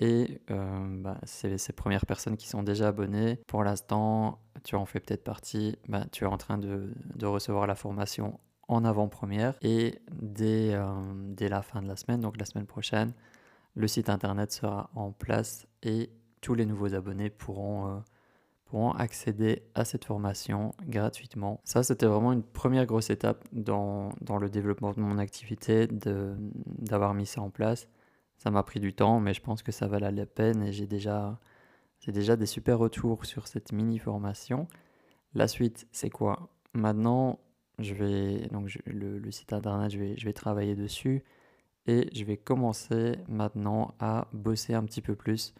Et 0.00 0.40
euh, 0.50 1.02
bah, 1.02 1.18
c'est 1.24 1.58
ces 1.58 1.74
premières 1.74 2.06
personnes 2.06 2.38
qui 2.38 2.48
sont 2.48 2.62
déjà 2.62 2.88
abonnées. 2.88 3.38
Pour 3.46 3.62
l'instant, 3.62 4.38
tu 4.64 4.76
en 4.76 4.86
fais 4.86 5.00
peut-être 5.00 5.22
partie. 5.22 5.76
Bah, 5.88 6.06
tu 6.10 6.24
es 6.24 6.26
en 6.26 6.38
train 6.38 6.56
de, 6.56 6.94
de, 7.14 7.26
recevoir 7.26 7.66
la 7.66 7.74
formation 7.74 8.40
en 8.68 8.86
avant-première. 8.86 9.54
Et 9.60 10.00
dès, 10.10 10.72
euh, 10.72 10.86
dès 11.28 11.50
la 11.50 11.60
fin 11.60 11.82
de 11.82 11.88
la 11.88 11.96
semaine, 11.96 12.22
donc 12.22 12.38
la 12.38 12.46
semaine 12.46 12.66
prochaine, 12.66 13.12
le 13.74 13.88
site 13.88 14.08
internet 14.08 14.52
sera 14.52 14.90
en 14.94 15.12
place 15.12 15.66
et 15.82 16.10
tous 16.40 16.54
les 16.54 16.66
nouveaux 16.66 16.94
abonnés 16.94 17.30
pourront, 17.30 17.88
euh, 17.88 17.98
pourront 18.66 18.92
accéder 18.92 19.62
à 19.74 19.84
cette 19.84 20.04
formation 20.04 20.74
gratuitement. 20.86 21.60
Ça, 21.64 21.82
c'était 21.82 22.06
vraiment 22.06 22.32
une 22.32 22.42
première 22.42 22.86
grosse 22.86 23.10
étape 23.10 23.44
dans, 23.52 24.10
dans 24.20 24.38
le 24.38 24.48
développement 24.48 24.92
de 24.92 25.00
mon 25.00 25.18
activité, 25.18 25.88
d'avoir 25.88 27.14
mis 27.14 27.26
ça 27.26 27.40
en 27.40 27.50
place. 27.50 27.88
Ça 28.36 28.50
m'a 28.50 28.62
pris 28.62 28.80
du 28.80 28.92
temps, 28.92 29.20
mais 29.20 29.34
je 29.34 29.40
pense 29.40 29.62
que 29.62 29.72
ça 29.72 29.86
valait 29.86 30.10
la 30.10 30.26
peine 30.26 30.62
et 30.62 30.72
j'ai 30.72 30.86
déjà, 30.86 31.38
déjà 32.06 32.36
des 32.36 32.46
super 32.46 32.78
retours 32.78 33.24
sur 33.24 33.48
cette 33.48 33.72
mini 33.72 33.98
formation. 33.98 34.68
La 35.34 35.48
suite, 35.48 35.88
c'est 35.92 36.10
quoi? 36.10 36.48
Maintenant, 36.74 37.40
je 37.78 37.94
vais 37.94 38.48
donc 38.48 38.72
le, 38.86 39.18
le, 39.18 39.30
site 39.30 39.52
internet, 39.52 39.90
je 39.90 39.98
vais, 39.98 40.16
je 40.16 40.24
vais 40.24 40.32
travailler 40.32 40.76
dessus 40.76 41.24
et 41.86 42.08
je 42.14 42.24
vais 42.24 42.36
commencer 42.36 43.16
maintenant 43.28 43.94
à 43.98 44.28
bosser 44.32 44.74
un 44.74 44.84
petit 44.84 45.02
peu 45.02 45.14
plus 45.14 45.54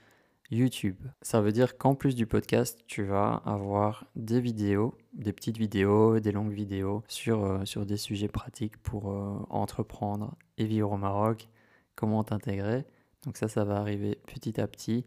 YouTube. 0.50 0.96
Ça 1.22 1.40
veut 1.40 1.52
dire 1.52 1.76
qu'en 1.78 1.94
plus 1.94 2.14
du 2.14 2.26
podcast, 2.26 2.80
tu 2.86 3.02
vas 3.02 3.42
avoir 3.44 4.06
des 4.16 4.40
vidéos, 4.40 4.94
des 5.12 5.32
petites 5.32 5.58
vidéos, 5.58 6.20
des 6.20 6.32
longues 6.32 6.52
vidéos 6.52 7.02
sur, 7.08 7.44
euh, 7.44 7.84
des 7.84 7.96
sujets 7.96 8.28
pratiques 8.28 8.76
pour 8.78 9.10
euh, 9.10 9.38
entreprendre 9.50 10.36
et 10.58 10.66
vivre 10.66 10.92
au 10.92 10.96
Maroc, 10.96 11.48
comment 11.94 12.24
t'intégrer? 12.24 12.84
Donc 13.24 13.36
ça, 13.36 13.48
ça 13.48 13.64
va 13.64 13.78
arriver 13.78 14.18
petit 14.26 14.60
à 14.60 14.66
petit. 14.66 15.06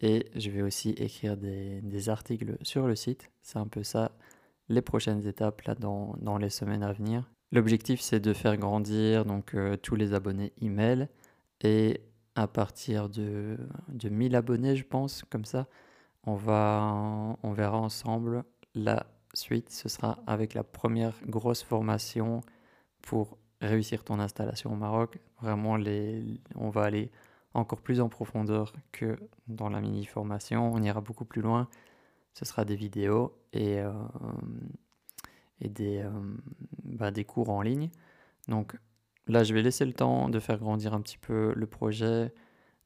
Et 0.00 0.26
je 0.34 0.50
vais 0.50 0.62
aussi 0.62 0.90
écrire 0.90 1.36
des, 1.36 2.08
articles 2.08 2.58
sur 2.62 2.86
le 2.86 2.96
site. 2.96 3.30
C'est 3.42 3.58
un 3.58 3.68
peu 3.68 3.82
ça 3.82 4.12
les 4.68 4.82
prochaines 4.82 5.26
étapes 5.26 5.62
dans 5.78 6.38
les 6.38 6.50
semaines 6.50 6.82
à 6.82 6.92
venir. 6.92 7.33
L'objectif, 7.54 8.00
c'est 8.00 8.18
de 8.18 8.32
faire 8.32 8.56
grandir 8.56 9.24
donc, 9.24 9.54
euh, 9.54 9.76
tous 9.76 9.94
les 9.94 10.12
abonnés 10.12 10.52
email. 10.60 11.06
Et 11.60 12.00
à 12.34 12.48
partir 12.48 13.08
de, 13.08 13.56
de 13.90 14.08
1000 14.08 14.34
abonnés, 14.34 14.74
je 14.74 14.84
pense, 14.84 15.22
comme 15.30 15.44
ça, 15.44 15.68
on, 16.24 16.34
va, 16.34 17.36
on 17.44 17.52
verra 17.52 17.78
ensemble 17.78 18.42
la 18.74 19.06
suite. 19.34 19.70
Ce 19.70 19.88
sera 19.88 20.18
avec 20.26 20.52
la 20.54 20.64
première 20.64 21.14
grosse 21.28 21.62
formation 21.62 22.40
pour 23.02 23.38
réussir 23.60 24.02
ton 24.02 24.18
installation 24.18 24.72
au 24.72 24.76
Maroc. 24.76 25.20
Vraiment, 25.40 25.76
les, 25.76 26.40
on 26.56 26.70
va 26.70 26.82
aller 26.82 27.12
encore 27.54 27.82
plus 27.82 28.00
en 28.00 28.08
profondeur 28.08 28.72
que 28.90 29.16
dans 29.46 29.68
la 29.68 29.80
mini-formation. 29.80 30.72
On 30.74 30.82
ira 30.82 31.00
beaucoup 31.00 31.24
plus 31.24 31.40
loin. 31.42 31.68
Ce 32.32 32.44
sera 32.44 32.64
des 32.64 32.74
vidéos 32.74 33.38
et, 33.52 33.78
euh, 33.78 33.92
et 35.60 35.68
des, 35.68 35.98
euh, 35.98 36.10
bah, 36.84 37.10
des 37.10 37.24
cours 37.24 37.50
en 37.50 37.62
ligne. 37.62 37.90
Donc 38.48 38.76
là, 39.26 39.44
je 39.44 39.54
vais 39.54 39.62
laisser 39.62 39.84
le 39.84 39.92
temps 39.92 40.28
de 40.28 40.40
faire 40.40 40.58
grandir 40.58 40.94
un 40.94 41.00
petit 41.00 41.18
peu 41.18 41.52
le 41.54 41.66
projet, 41.66 42.32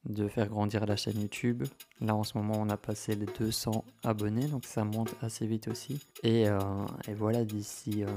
de 0.04 0.28
faire 0.28 0.48
grandir 0.48 0.86
la 0.86 0.96
chaîne 0.96 1.20
YouTube. 1.20 1.64
Là, 2.00 2.14
en 2.14 2.24
ce 2.24 2.38
moment, 2.38 2.54
on 2.58 2.68
a 2.68 2.76
passé 2.76 3.14
les 3.14 3.26
200 3.26 3.84
abonnés, 4.04 4.46
donc 4.46 4.64
ça 4.64 4.84
monte 4.84 5.14
assez 5.20 5.46
vite 5.46 5.68
aussi. 5.68 6.00
Et, 6.22 6.48
euh, 6.48 6.58
et 7.08 7.14
voilà, 7.14 7.44
d'ici, 7.44 8.04
euh, 8.04 8.08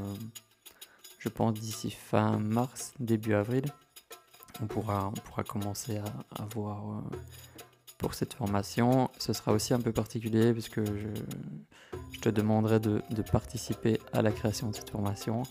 je 1.20 1.30
pense, 1.30 1.54
d'ici 1.54 1.92
fin 1.92 2.38
mars, 2.40 2.94
début 3.00 3.34
avril, 3.34 3.66
on 4.62 4.68
pourra, 4.68 5.08
on 5.10 5.20
pourra 5.20 5.44
commencer 5.44 5.98
à, 5.98 6.42
à 6.42 6.46
voir 6.54 7.04
pour 8.02 8.16
cette 8.16 8.34
formation. 8.34 9.10
Ce 9.18 9.32
sera 9.32 9.54
aussi 9.54 9.74
un 9.74 9.80
peu 9.80 9.92
particulier 9.92 10.52
puisque 10.54 10.84
je, 10.84 11.08
je 12.12 12.20
te 12.20 12.30
demanderai 12.30 12.80
de, 12.80 13.02
participer 13.32 14.00
à 14.14 14.22
la 14.22 14.32
création 14.32 14.70
de 14.70 14.76
cette 14.76 14.90
formation. 14.90 15.44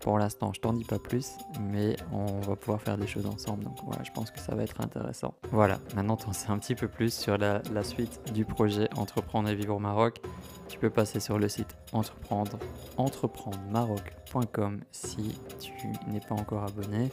Pour 0.00 0.18
l'instant, 0.18 0.52
je 0.52 0.60
t'en 0.60 0.72
dis 0.72 0.84
pas 0.84 0.98
plus, 0.98 1.30
mais 1.60 1.96
on 2.12 2.40
va 2.40 2.56
pouvoir 2.56 2.82
faire 2.82 2.98
des 2.98 3.06
choses 3.06 3.26
ensemble. 3.26 3.62
Donc 3.64 3.76
voilà, 3.84 4.02
je 4.02 4.10
pense 4.10 4.32
que 4.32 4.40
ça 4.40 4.54
va 4.56 4.64
être 4.64 4.80
intéressant. 4.80 5.34
Voilà, 5.52 5.78
maintenant 5.94 6.16
tu 6.16 6.26
en 6.26 6.32
sais 6.32 6.50
un 6.50 6.58
petit 6.58 6.74
peu 6.74 6.88
plus 6.88 7.14
sur 7.14 7.38
la, 7.38 7.62
suite 7.84 8.20
du 8.32 8.44
projet 8.44 8.88
Entreprendre 8.96 9.48
et 9.48 9.54
vivre 9.54 9.76
au 9.76 9.78
Maroc. 9.78 10.20
Tu 10.68 10.78
peux 10.78 10.90
passer 10.90 11.20
sur 11.20 11.38
le 11.38 11.48
site 11.48 11.76
entreprendre, 11.92 12.58
entreprendremaroc.com 12.96 14.80
si 14.90 15.38
tu 15.60 15.86
n'es 16.10 16.20
pas 16.20 16.34
encore 16.34 16.64
abonné. 16.64 17.10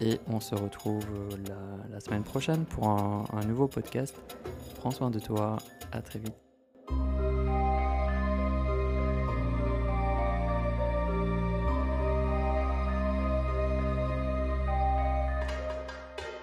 Et 0.00 0.18
on 0.26 0.40
se 0.40 0.54
retrouve 0.54 1.06
la, 1.48 1.94
la 1.94 2.00
semaine 2.00 2.24
prochaine 2.24 2.64
pour 2.64 2.88
un, 2.88 3.24
un 3.32 3.44
nouveau 3.44 3.68
podcast. 3.68 4.14
Prends 4.80 4.90
soin 4.90 5.10
de 5.10 5.20
toi, 5.20 5.58
à 5.92 6.02
très 6.02 6.18
vite. 6.18 6.45